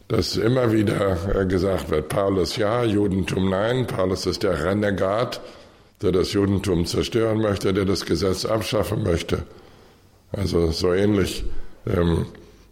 dass 0.08 0.36
immer 0.36 0.72
wieder 0.72 1.44
gesagt 1.46 1.90
wird, 1.90 2.08
Paulus 2.08 2.56
ja, 2.56 2.84
Judentum 2.84 3.50
nein, 3.50 3.86
Paulus 3.86 4.26
ist 4.26 4.42
der 4.42 4.64
Renegat, 4.64 5.40
der 6.02 6.12
das 6.12 6.32
Judentum 6.32 6.86
zerstören 6.86 7.40
möchte, 7.40 7.72
der 7.72 7.84
das 7.84 8.04
Gesetz 8.04 8.44
abschaffen 8.44 9.02
möchte. 9.02 9.42
Also 10.32 10.70
so 10.70 10.92
ähnlich, 10.92 11.44
ähm, 11.86 12.26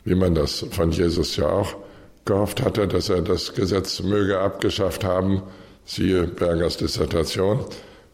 wie 0.04 0.14
man 0.14 0.34
das 0.34 0.66
von 0.70 0.90
Jesus 0.90 1.36
ja 1.36 1.48
auch 1.48 1.76
gehofft 2.24 2.62
hatte, 2.62 2.88
dass 2.88 3.08
er 3.08 3.22
das 3.22 3.54
Gesetz 3.54 4.00
möge 4.02 4.38
abgeschafft 4.38 5.04
haben, 5.04 5.42
siehe 5.84 6.24
Bergers 6.24 6.76
Dissertation. 6.76 7.64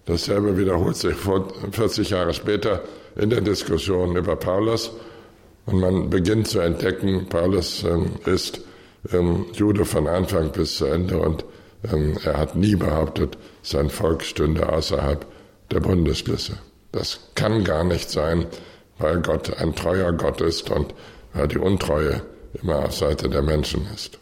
Dasselbe 0.07 0.59
wiederholt 0.59 0.97
sich 0.97 1.15
40 1.15 2.11
Jahre 2.11 2.33
später 2.35 2.83
in 3.17 3.31
der 3.31 3.41
Diskussion 3.41 4.17
über 4.17 4.37
Paulus. 4.37 4.91
Und 5.67 5.81
man 5.81 6.11
beginnt 6.11 6.49
zu 6.49 6.61
entdecken, 6.61 7.27
Paulus 7.29 7.85
ähm, 7.85 8.13
ist 8.27 8.61
ähm, 9.13 9.47
Jude 9.53 9.85
von 9.85 10.09
Anfang 10.09 10.51
bis 10.53 10.77
zu 10.77 10.87
Ende 10.87 11.19
und 11.19 11.45
ähm, 11.93 12.19
er 12.25 12.39
hat 12.39 12.57
nie 12.57 12.77
behauptet, 12.77 13.39
sein 13.63 13.91
Volk 13.91 14.23
stünde 14.23 14.69
außerhalb 14.69 15.25
der 15.71 15.81
Bundesschlüsse. 15.81 16.59
Das 16.93 17.21
kann 17.35 17.63
gar 17.63 17.85
nicht 17.85 18.11
sein, 18.11 18.47
weil 19.01 19.21
Gott 19.21 19.57
ein 19.59 19.75
treuer 19.75 20.13
Gott 20.13 20.41
ist 20.41 20.71
und 20.71 20.95
weil 21.33 21.49
die 21.49 21.59
Untreue 21.59 22.23
immer 22.63 22.85
auf 22.85 22.95
Seite 22.95 23.29
der 23.29 23.43
Menschen 23.43 23.87
ist. 23.95 24.19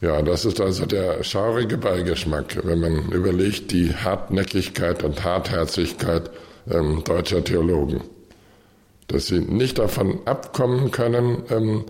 Ja, 0.00 0.22
das 0.22 0.44
ist 0.44 0.60
also 0.60 0.86
der 0.86 1.24
schaurige 1.24 1.76
Beigeschmack, 1.76 2.64
wenn 2.64 2.80
man 2.80 3.10
überlegt, 3.10 3.72
die 3.72 3.94
Hartnäckigkeit 3.94 5.02
und 5.02 5.24
Hartherzigkeit 5.24 6.30
ähm, 6.70 7.02
deutscher 7.04 7.42
Theologen. 7.42 8.02
Dass 9.08 9.26
sie 9.26 9.40
nicht 9.40 9.78
davon 9.78 10.20
abkommen 10.24 10.92
können, 10.92 11.42
ähm, 11.50 11.84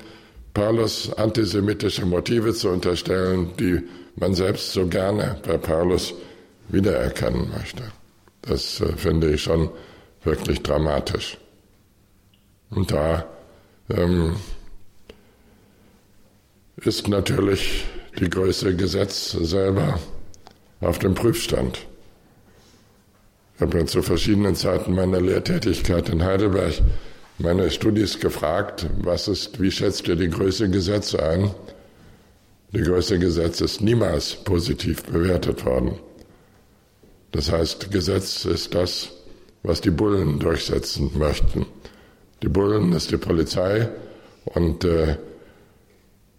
Paulus 0.54 1.12
antisemitische 1.12 2.06
Motive 2.06 2.54
zu 2.54 2.70
unterstellen, 2.70 3.50
die 3.60 3.80
man 4.16 4.34
selbst 4.34 4.72
so 4.72 4.86
gerne 4.86 5.36
bei 5.46 5.58
Paulus 5.58 6.14
wiedererkennen 6.68 7.50
möchte. 7.50 7.82
Das 8.40 8.80
äh, 8.80 8.96
finde 8.96 9.32
ich 9.32 9.42
schon 9.42 9.68
wirklich 10.28 10.62
dramatisch. 10.62 11.38
Und 12.70 12.90
da 12.90 13.24
ähm, 13.88 14.36
ist 16.76 17.08
natürlich 17.08 17.84
die 18.18 18.28
Größe 18.28 18.76
Gesetz 18.76 19.32
selber 19.32 19.98
auf 20.80 20.98
dem 20.98 21.14
Prüfstand. 21.14 21.86
Ich 23.56 23.62
habe 23.62 23.78
ja 23.78 23.86
zu 23.86 24.02
verschiedenen 24.02 24.54
Zeiten 24.54 24.94
meiner 24.94 25.20
Lehrtätigkeit 25.20 26.08
in 26.10 26.22
Heidelberg 26.22 26.74
meine 27.38 27.70
Studis 27.70 28.18
gefragt, 28.18 28.86
was 28.98 29.28
ist, 29.28 29.60
wie 29.60 29.70
schätzt 29.70 30.08
ihr 30.08 30.16
die 30.16 30.28
Größe 30.28 30.68
Gesetz 30.68 31.14
ein? 31.14 31.50
Die 32.72 32.82
Größe 32.82 33.18
Gesetz 33.18 33.60
ist 33.60 33.80
niemals 33.80 34.34
positiv 34.34 35.04
bewertet 35.04 35.64
worden. 35.64 35.98
Das 37.30 37.50
heißt, 37.50 37.90
Gesetz 37.90 38.44
ist 38.44 38.74
das, 38.74 39.10
was 39.62 39.80
die 39.80 39.90
Bullen 39.90 40.38
durchsetzen 40.38 41.10
möchten. 41.18 41.66
Die 42.42 42.48
Bullen 42.48 42.92
ist 42.92 43.10
die 43.10 43.16
Polizei 43.16 43.88
und 44.44 44.84
äh, 44.84 45.16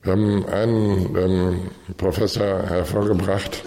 wir 0.01 0.13
haben 0.13 0.45
einen 0.45 1.15
ähm, 1.17 1.59
Professor 1.97 2.63
hervorgebracht, 2.63 3.63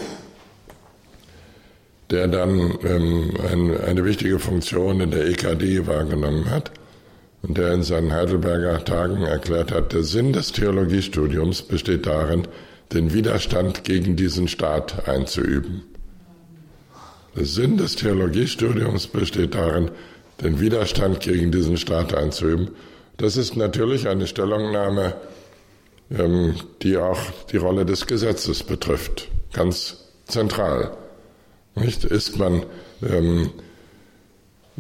der 2.11 2.27
dann 2.29 2.79
ähm, 2.85 3.35
ein, 3.51 3.81
eine 3.81 4.05
wichtige 4.05 4.39
Funktion 4.39 5.01
in 5.01 5.11
der 5.11 5.27
EKD 5.27 5.87
wahrgenommen 5.87 6.51
hat 6.51 6.73
und 7.43 7.59
der 7.59 7.75
in 7.75 7.83
seinen 7.83 8.13
Heidelberger 8.13 8.83
Tagen 8.85 9.23
erklärt 9.23 9.73
hat, 9.73 9.93
der 9.93 10.05
Sinn 10.05 10.33
des 10.33 10.53
Theologiestudiums 10.53 11.63
besteht 11.63 12.07
darin, 12.07 12.49
den 12.93 13.13
Widerstand 13.13 13.85
gegen 13.85 14.17
diesen 14.17 14.49
Staat 14.49 15.09
einzuüben. 15.09 15.83
Der 17.35 17.47
Sinn 17.47 17.79
des 17.79 17.97
Theologiestudiums 17.97 19.07
besteht 19.07 19.55
darin, 19.55 19.91
den 20.43 20.61
Widerstand 20.61 21.21
gegen 21.21 21.51
diesen 21.51 21.77
Staat 21.77 22.15
einzuüben. 22.15 22.71
Das 23.17 23.37
ist 23.37 23.57
natürlich 23.57 24.09
eine 24.09 24.27
Stellungnahme, 24.27 25.15
ähm, 26.11 26.57
die 26.83 26.97
auch 26.99 27.21
die 27.51 27.57
Rolle 27.57 27.87
des 27.87 28.07
Gesetzes 28.07 28.63
betrifft, 28.63 29.29
ganz 29.53 30.09
zentral. 30.27 30.97
Nicht? 31.75 32.05
Ist 32.05 32.39
man 32.39 32.67
ähm, 33.03 33.51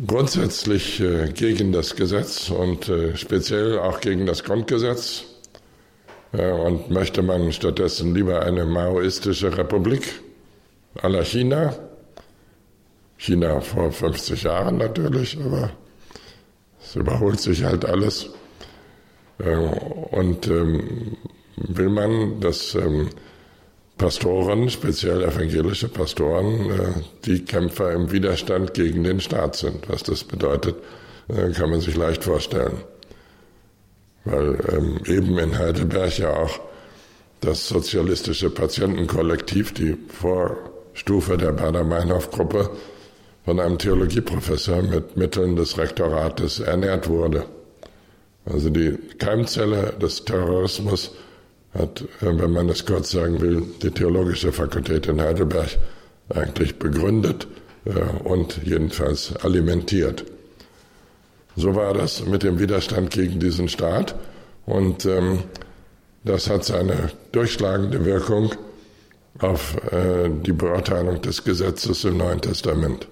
grundsätzlich 0.06 1.00
äh, 1.00 1.28
gegen 1.32 1.72
das 1.72 1.96
Gesetz 1.96 2.50
und 2.50 2.88
äh, 2.88 3.16
speziell 3.16 3.78
auch 3.78 4.00
gegen 4.00 4.26
das 4.26 4.44
Grundgesetz 4.44 5.24
äh, 6.32 6.50
und 6.50 6.90
möchte 6.90 7.22
man 7.22 7.52
stattdessen 7.52 8.14
lieber 8.14 8.42
eine 8.42 8.66
maoistische 8.66 9.56
Republik 9.56 10.20
la 11.02 11.24
China, 11.24 11.74
China 13.22 13.60
vor 13.60 13.92
50 13.92 14.42
Jahren 14.42 14.78
natürlich, 14.78 15.38
aber 15.38 15.70
es 16.82 16.96
überholt 16.96 17.38
sich 17.38 17.62
halt 17.62 17.84
alles. 17.84 18.30
Äh, 19.38 19.54
und 19.54 20.48
ähm, 20.48 21.16
will 21.56 21.88
man, 21.88 22.40
dass 22.40 22.74
ähm, 22.74 23.10
Pastoren, 23.96 24.68
speziell 24.70 25.22
evangelische 25.22 25.86
Pastoren, 25.86 26.70
äh, 26.70 26.92
die 27.24 27.44
Kämpfer 27.44 27.92
im 27.92 28.10
Widerstand 28.10 28.74
gegen 28.74 29.04
den 29.04 29.20
Staat 29.20 29.54
sind. 29.54 29.88
Was 29.88 30.02
das 30.02 30.24
bedeutet, 30.24 30.74
äh, 31.28 31.52
kann 31.52 31.70
man 31.70 31.80
sich 31.80 31.94
leicht 31.94 32.24
vorstellen. 32.24 32.78
Weil 34.24 34.58
ähm, 34.68 35.00
eben 35.06 35.38
in 35.38 35.56
Heidelberg 35.56 36.18
ja 36.18 36.34
auch 36.34 36.58
das 37.40 37.68
sozialistische 37.68 38.50
Patientenkollektiv, 38.50 39.72
die 39.74 39.96
Vorstufe 40.08 41.36
der 41.36 41.52
Bader-Meinhof-Gruppe, 41.52 42.70
von 43.44 43.58
einem 43.58 43.78
Theologieprofessor 43.78 44.82
mit 44.82 45.16
Mitteln 45.16 45.56
des 45.56 45.76
Rektorates 45.76 46.60
ernährt 46.60 47.08
wurde. 47.08 47.44
Also 48.44 48.70
die 48.70 48.98
Keimzelle 49.18 49.94
des 50.00 50.24
Terrorismus 50.24 51.12
hat, 51.74 52.04
wenn 52.20 52.52
man 52.52 52.68
das 52.68 52.84
kurz 52.84 53.10
sagen 53.10 53.40
will, 53.40 53.62
die 53.82 53.90
Theologische 53.90 54.52
Fakultät 54.52 55.06
in 55.06 55.20
Heidelberg 55.20 55.78
eigentlich 56.28 56.78
begründet 56.78 57.46
äh, 57.84 57.90
und 58.24 58.60
jedenfalls 58.64 59.34
alimentiert. 59.36 60.24
So 61.56 61.74
war 61.74 61.94
das 61.94 62.24
mit 62.24 62.42
dem 62.42 62.58
Widerstand 62.58 63.10
gegen 63.10 63.38
diesen 63.38 63.68
Staat 63.68 64.14
und 64.66 65.04
ähm, 65.04 65.40
das 66.24 66.48
hat 66.48 66.64
seine 66.64 67.10
durchschlagende 67.32 68.04
Wirkung 68.04 68.52
auf 69.38 69.76
äh, 69.92 70.30
die 70.30 70.52
Beurteilung 70.52 71.20
des 71.20 71.44
Gesetzes 71.44 72.04
im 72.04 72.18
Neuen 72.18 72.40
Testament 72.40 73.08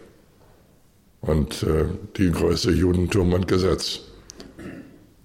und 1.21 1.63
äh, 1.63 1.85
die 2.17 2.31
Größe 2.31 2.71
Judentum 2.71 3.33
und 3.33 3.49
Gesetz. 3.49 4.01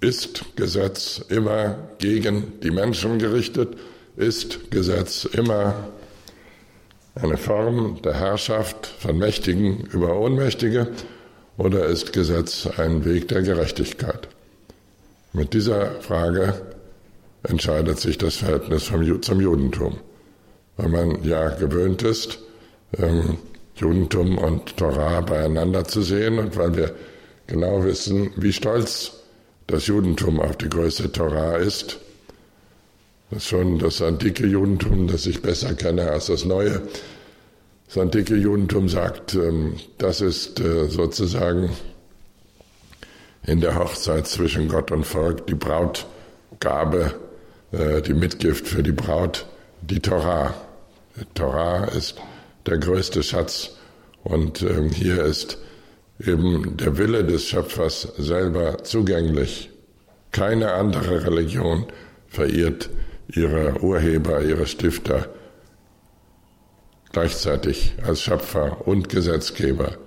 Ist 0.02 0.56
Gesetz 0.56 1.24
immer 1.30 1.78
gegen 2.00 2.60
die 2.62 2.72
Menschen 2.72 3.18
gerichtet? 3.18 3.78
Ist 4.18 4.72
Gesetz 4.72 5.26
immer 5.26 5.90
eine 7.16 7.38
Form 7.38 8.02
der 8.04 8.14
Herrschaft 8.14 8.88
von 8.88 9.18
Mächtigen 9.18 9.86
über 9.92 10.20
Ohnmächtige? 10.20 10.88
Oder 11.58 11.86
ist 11.86 12.12
Gesetz 12.12 12.68
ein 12.78 13.06
Weg 13.06 13.30
der 13.30 13.42
Gerechtigkeit? 13.42 14.28
Mit 15.32 15.54
dieser 15.54 16.02
Frage 16.02 16.62
entscheidet 17.44 18.00
sich 18.00 18.18
das 18.18 18.36
Verhältnis 18.36 18.84
vom, 18.84 19.22
zum 19.22 19.40
Judentum. 19.42 19.98
Weil 20.78 20.90
man 20.90 21.24
ja 21.24 21.50
gewöhnt 21.50 22.04
ist, 22.04 22.40
ähm, 22.98 23.38
Judentum 23.76 24.38
und 24.38 24.78
Torah 24.78 25.22
beieinander 25.22 25.84
zu 25.84 26.02
sehen 26.02 26.40
und 26.40 26.56
weil 26.58 26.76
wir 26.76 26.96
genau 27.48 27.84
wissen, 27.84 28.32
wie 28.36 28.54
stolz 28.54 29.14
das 29.68 29.88
Judentum 29.88 30.40
auf 30.40 30.58
die 30.58 30.70
Größe 30.70 31.12
Torah 31.12 31.58
ist. 31.58 32.00
Das 33.30 33.44
ist 33.44 33.50
schon 33.50 33.80
das 33.80 34.02
antike 34.02 34.46
Judentum, 34.46 35.08
das 35.08 35.26
ich 35.26 35.42
besser 35.42 35.74
kenne 35.74 36.10
als 36.10 36.28
das 36.28 36.46
neue. 36.46 36.82
Das 37.88 37.98
antike 37.98 38.36
Judentum 38.36 38.88
sagt, 38.88 39.36
ähm, 39.36 39.76
das 39.98 40.22
ist 40.22 40.60
äh, 40.60 40.88
sozusagen 40.88 41.72
in 43.46 43.62
der 43.62 43.78
Hochzeit 43.78 44.28
zwischen 44.28 44.68
Gott 44.68 44.92
und 44.92 45.04
Volk 45.06 45.48
die 45.48 45.56
Brautgabe, 45.56 47.14
äh, 47.72 48.02
die 48.02 48.14
Mitgift 48.14 48.68
für 48.68 48.84
die 48.84 48.92
Braut, 48.92 49.46
die 49.82 50.00
Torah. 50.00 50.54
Die 51.16 51.26
Torah 51.34 51.86
ist 51.86 52.16
der 52.66 52.78
größte 52.78 53.24
Schatz 53.24 53.72
und 54.24 54.62
ähm, 54.62 54.90
hier 54.90 55.24
ist 55.24 55.58
eben 56.20 56.78
der 56.78 56.98
Wille 56.98 57.24
des 57.24 57.46
Schöpfers 57.46 58.14
selber 58.18 58.84
zugänglich. 58.84 59.70
Keine 60.32 60.74
andere 60.74 61.26
Religion 61.26 61.86
verehrt 62.28 62.90
ihre 63.28 63.82
Urheber, 63.82 64.42
ihre 64.42 64.66
Stifter 64.66 65.30
gleichzeitig 67.12 67.94
als 68.06 68.22
Schöpfer 68.22 68.86
und 68.88 69.08
Gesetzgeber. 69.08 69.98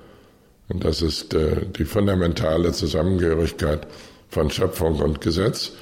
Und 0.69 0.85
das 0.85 1.01
ist 1.01 1.33
äh, 1.33 1.65
die 1.65 1.87
fundamentale 1.87 2.73
Zusammengehörigkeit 2.73 3.87
von 4.29 4.51
Schöpfung 4.51 5.01
und 5.01 5.23
Gesetz. 5.23 5.73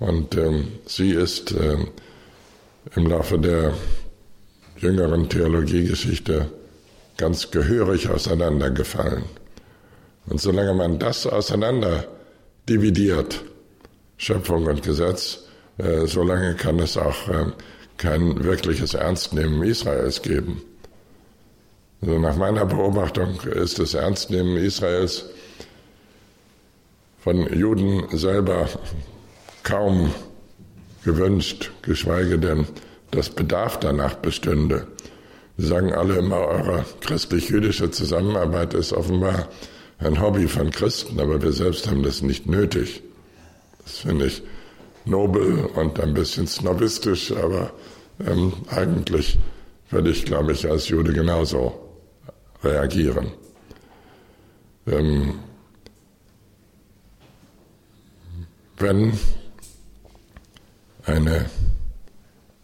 Und 0.00 0.36
ähm, 0.36 0.72
sie 0.84 1.12
ist 1.12 1.52
äh, 1.52 1.76
im 2.96 3.06
Laufe 3.06 3.38
der 3.38 3.74
jüngeren 4.76 5.28
Theologiegeschichte 5.28 6.50
ganz 7.16 7.50
gehörig 7.50 8.08
auseinandergefallen. 8.08 9.24
Und 10.26 10.40
solange 10.40 10.74
man 10.74 10.98
das 10.98 11.26
auseinander 11.26 12.06
dividiert, 12.68 13.44
Schöpfung 14.16 14.66
und 14.66 14.82
Gesetz, 14.82 15.44
äh, 15.78 16.06
solange 16.06 16.54
kann 16.54 16.78
es 16.78 16.96
auch 16.96 17.28
äh, 17.28 17.46
kein 17.96 18.42
wirkliches 18.42 18.94
Ernstnehmen 18.94 19.62
Israels 19.62 20.22
geben. 20.22 20.62
Also 22.00 22.18
nach 22.18 22.36
meiner 22.36 22.66
Beobachtung 22.66 23.40
ist 23.40 23.78
das 23.78 23.94
Ernstnehmen 23.94 24.56
Israels 24.56 25.26
von 27.18 27.46
Juden 27.54 28.04
selber 28.16 28.68
kaum 29.62 30.12
gewünscht, 31.04 31.70
geschweige 31.82 32.38
denn, 32.38 32.66
dass 33.14 33.30
Bedarf 33.30 33.78
danach 33.80 34.16
bestünde. 34.16 34.86
Sie 35.56 35.66
sagen 35.66 35.92
alle 35.92 36.16
immer, 36.16 36.38
eure 36.38 36.84
christlich-jüdische 37.00 37.90
Zusammenarbeit 37.90 38.74
ist 38.74 38.92
offenbar 38.92 39.48
ein 39.98 40.20
Hobby 40.20 40.48
von 40.48 40.70
Christen, 40.70 41.20
aber 41.20 41.40
wir 41.40 41.52
selbst 41.52 41.88
haben 41.88 42.02
das 42.02 42.22
nicht 42.22 42.46
nötig. 42.46 43.02
Das 43.84 43.98
finde 43.98 44.26
ich 44.26 44.42
nobel 45.04 45.66
und 45.74 46.00
ein 46.00 46.14
bisschen 46.14 46.46
snobistisch, 46.46 47.32
aber 47.32 47.72
ähm, 48.26 48.52
eigentlich 48.68 49.38
würde 49.90 50.10
ich, 50.10 50.24
glaube 50.24 50.52
ich, 50.52 50.68
als 50.68 50.88
Jude 50.88 51.12
genauso 51.12 51.78
reagieren. 52.62 53.28
Ähm, 54.86 55.38
wenn 58.78 59.12
eine 61.06 61.46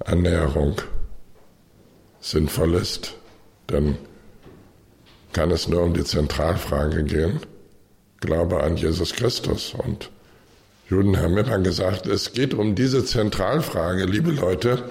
Annäherung 0.05 0.77
sinnvoll 2.21 2.75
ist, 2.75 3.15
dann 3.67 3.97
kann 5.33 5.51
es 5.51 5.69
nur 5.69 5.83
um 5.83 5.95
die 5.95 6.05
Zentralfrage 6.05 7.05
gehen, 7.05 7.41
Glaube 8.21 8.63
an 8.63 8.77
Jesus 8.77 9.15
Christus. 9.15 9.75
Und 9.75 10.11
Juden 10.89 11.19
haben 11.19 11.37
immer 11.39 11.59
gesagt, 11.61 12.07
es 12.07 12.33
geht 12.33 12.53
um 12.53 12.75
diese 12.75 13.05
Zentralfrage, 13.05 14.05
liebe 14.05 14.33
Leute. 14.33 14.83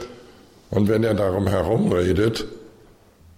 Und 0.69 0.87
wenn 0.87 1.03
er 1.03 1.13
darum 1.13 1.47
herumredet 1.47 2.45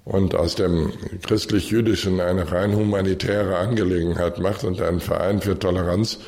und 0.06 0.36
aus 0.36 0.56
dem 0.56 0.94
christlich-jüdischen 1.24 2.20
eine 2.20 2.52
rein 2.52 2.76
humanitäre 2.76 3.58
Angelegenheit 3.58 4.40
macht 4.40 4.64
und 4.64 4.82
einen 4.82 5.00
Verein 5.00 5.42
für 5.42 5.58
Toleranz, 5.58 6.20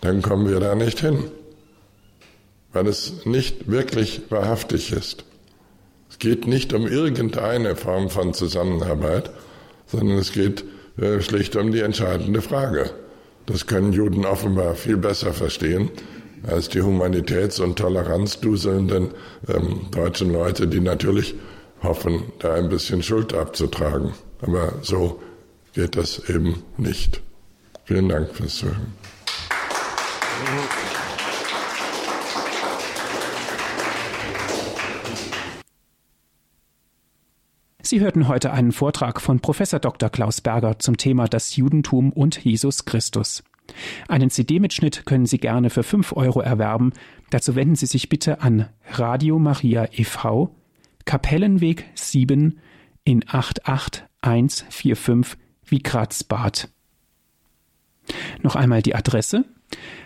dann 0.00 0.22
kommen 0.22 0.48
wir 0.48 0.60
da 0.60 0.74
nicht 0.74 1.00
hin, 1.00 1.30
weil 2.74 2.86
es 2.86 3.24
nicht 3.24 3.70
wirklich 3.70 4.22
wahrhaftig 4.28 4.92
ist. 4.92 5.24
Es 6.10 6.18
geht 6.18 6.46
nicht 6.46 6.74
um 6.74 6.86
irgendeine 6.86 7.74
Form 7.76 8.10
von 8.10 8.34
Zusammenarbeit, 8.34 9.30
sondern 9.86 10.18
es 10.18 10.32
geht 10.32 10.64
äh, 10.98 11.20
schlicht 11.20 11.56
um 11.56 11.72
die 11.72 11.80
entscheidende 11.80 12.42
Frage. 12.42 12.90
Das 13.46 13.66
können 13.66 13.92
Juden 13.92 14.24
offenbar 14.24 14.74
viel 14.74 14.96
besser 14.96 15.32
verstehen 15.32 15.90
als 16.46 16.68
die 16.68 16.82
humanitäts- 16.82 17.60
und 17.60 17.78
toleranzduselnden 17.78 19.10
ähm, 19.48 19.86
deutschen 19.90 20.32
Leute, 20.32 20.66
die 20.66 20.80
natürlich 20.80 21.34
hoffen, 21.82 22.24
da 22.38 22.54
ein 22.54 22.68
bisschen 22.68 23.02
Schuld 23.02 23.32
abzutragen. 23.32 24.12
Aber 24.40 24.74
so 24.82 25.20
geht 25.72 25.96
das 25.96 26.28
eben 26.28 26.62
nicht. 26.76 27.22
Vielen 27.84 28.08
Dank 28.08 28.34
fürs 28.34 28.56
Zuhören. 28.56 29.03
Sie 37.86 38.00
hörten 38.00 38.28
heute 38.28 38.50
einen 38.50 38.72
Vortrag 38.72 39.20
von 39.20 39.40
Professor 39.40 39.78
Dr. 39.78 40.08
Klaus 40.08 40.40
Berger 40.40 40.78
zum 40.78 40.96
Thema 40.96 41.28
das 41.28 41.54
Judentum 41.54 42.12
und 42.12 42.42
Jesus 42.42 42.86
Christus. 42.86 43.44
Einen 44.08 44.30
CD-Mitschnitt 44.30 45.04
können 45.04 45.26
Sie 45.26 45.36
gerne 45.36 45.68
für 45.68 45.82
5 45.82 46.16
Euro 46.16 46.40
erwerben. 46.40 46.94
Dazu 47.28 47.56
wenden 47.56 47.76
Sie 47.76 47.84
sich 47.84 48.08
bitte 48.08 48.40
an 48.40 48.70
Radio 48.92 49.38
Maria 49.38 49.86
e.V., 49.92 50.56
Kapellenweg 51.04 51.84
7 51.94 52.58
in 53.04 53.22
88145 53.28 55.38
Wiegratsbad. 55.66 56.70
Noch 58.40 58.56
einmal 58.56 58.80
die 58.80 58.94
Adresse 58.94 59.44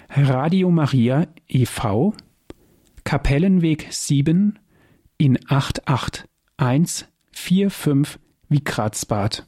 Radio 0.08 0.72
Maria 0.72 1.28
e.V., 1.46 2.12
Kapellenweg 3.04 3.86
7 3.88 4.58
in 5.16 5.38
88145 5.46 7.06
Wiegratsbad. 8.48 9.46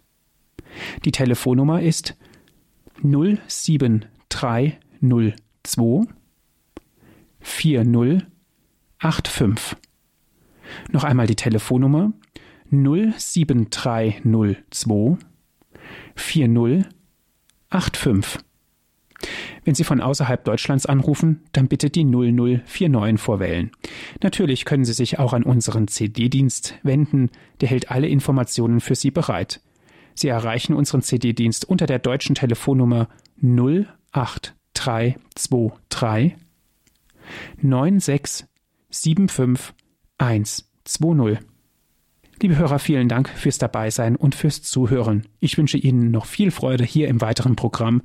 Die 1.04 1.12
Telefonnummer 1.12 1.82
ist 1.82 2.16
07302 3.02 4.78
4085. 7.40 9.76
Noch 10.90 11.04
einmal 11.04 11.26
die 11.26 11.36
Telefonnummer 11.36 12.12
07302 12.70 15.18
4085. 16.14 18.40
Wenn 19.64 19.74
Sie 19.74 19.84
von 19.84 20.00
außerhalb 20.00 20.44
Deutschlands 20.44 20.86
anrufen, 20.86 21.42
dann 21.52 21.68
bitte 21.68 21.90
die 21.90 22.04
0049 22.04 23.20
vorwählen. 23.20 23.70
Natürlich 24.22 24.64
können 24.64 24.84
Sie 24.84 24.92
sich 24.92 25.18
auch 25.18 25.32
an 25.32 25.42
unseren 25.42 25.88
CD-Dienst 25.88 26.76
wenden, 26.82 27.30
der 27.60 27.68
hält 27.68 27.90
alle 27.90 28.08
Informationen 28.08 28.80
für 28.80 28.94
Sie 28.94 29.10
bereit. 29.10 29.60
Sie 30.14 30.28
erreichen 30.28 30.74
unseren 30.74 31.02
CD-Dienst 31.02 31.68
unter 31.68 31.86
der 31.86 31.98
deutschen 31.98 32.34
Telefonnummer 32.34 33.08
08323 33.42 36.36
9675 37.62 39.74
120. 40.18 41.38
Liebe 42.42 42.56
Hörer, 42.56 42.78
vielen 42.78 43.08
Dank 43.08 43.28
fürs 43.28 43.58
Dabeisein 43.58 44.16
und 44.16 44.34
fürs 44.34 44.62
Zuhören. 44.62 45.26
Ich 45.40 45.58
wünsche 45.58 45.76
Ihnen 45.76 46.10
noch 46.10 46.24
viel 46.24 46.50
Freude 46.50 46.84
hier 46.84 47.08
im 47.08 47.20
weiteren 47.20 47.54
Programm 47.54 48.00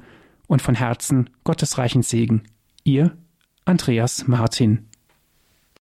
und 0.48 0.62
von 0.62 0.76
Herzen 0.76 1.30
Gottes 1.44 1.78
reichen 1.78 2.04
Segen. 2.04 2.44
Ihr 2.84 3.18
Andreas 3.66 4.28
Martin. 4.28 4.88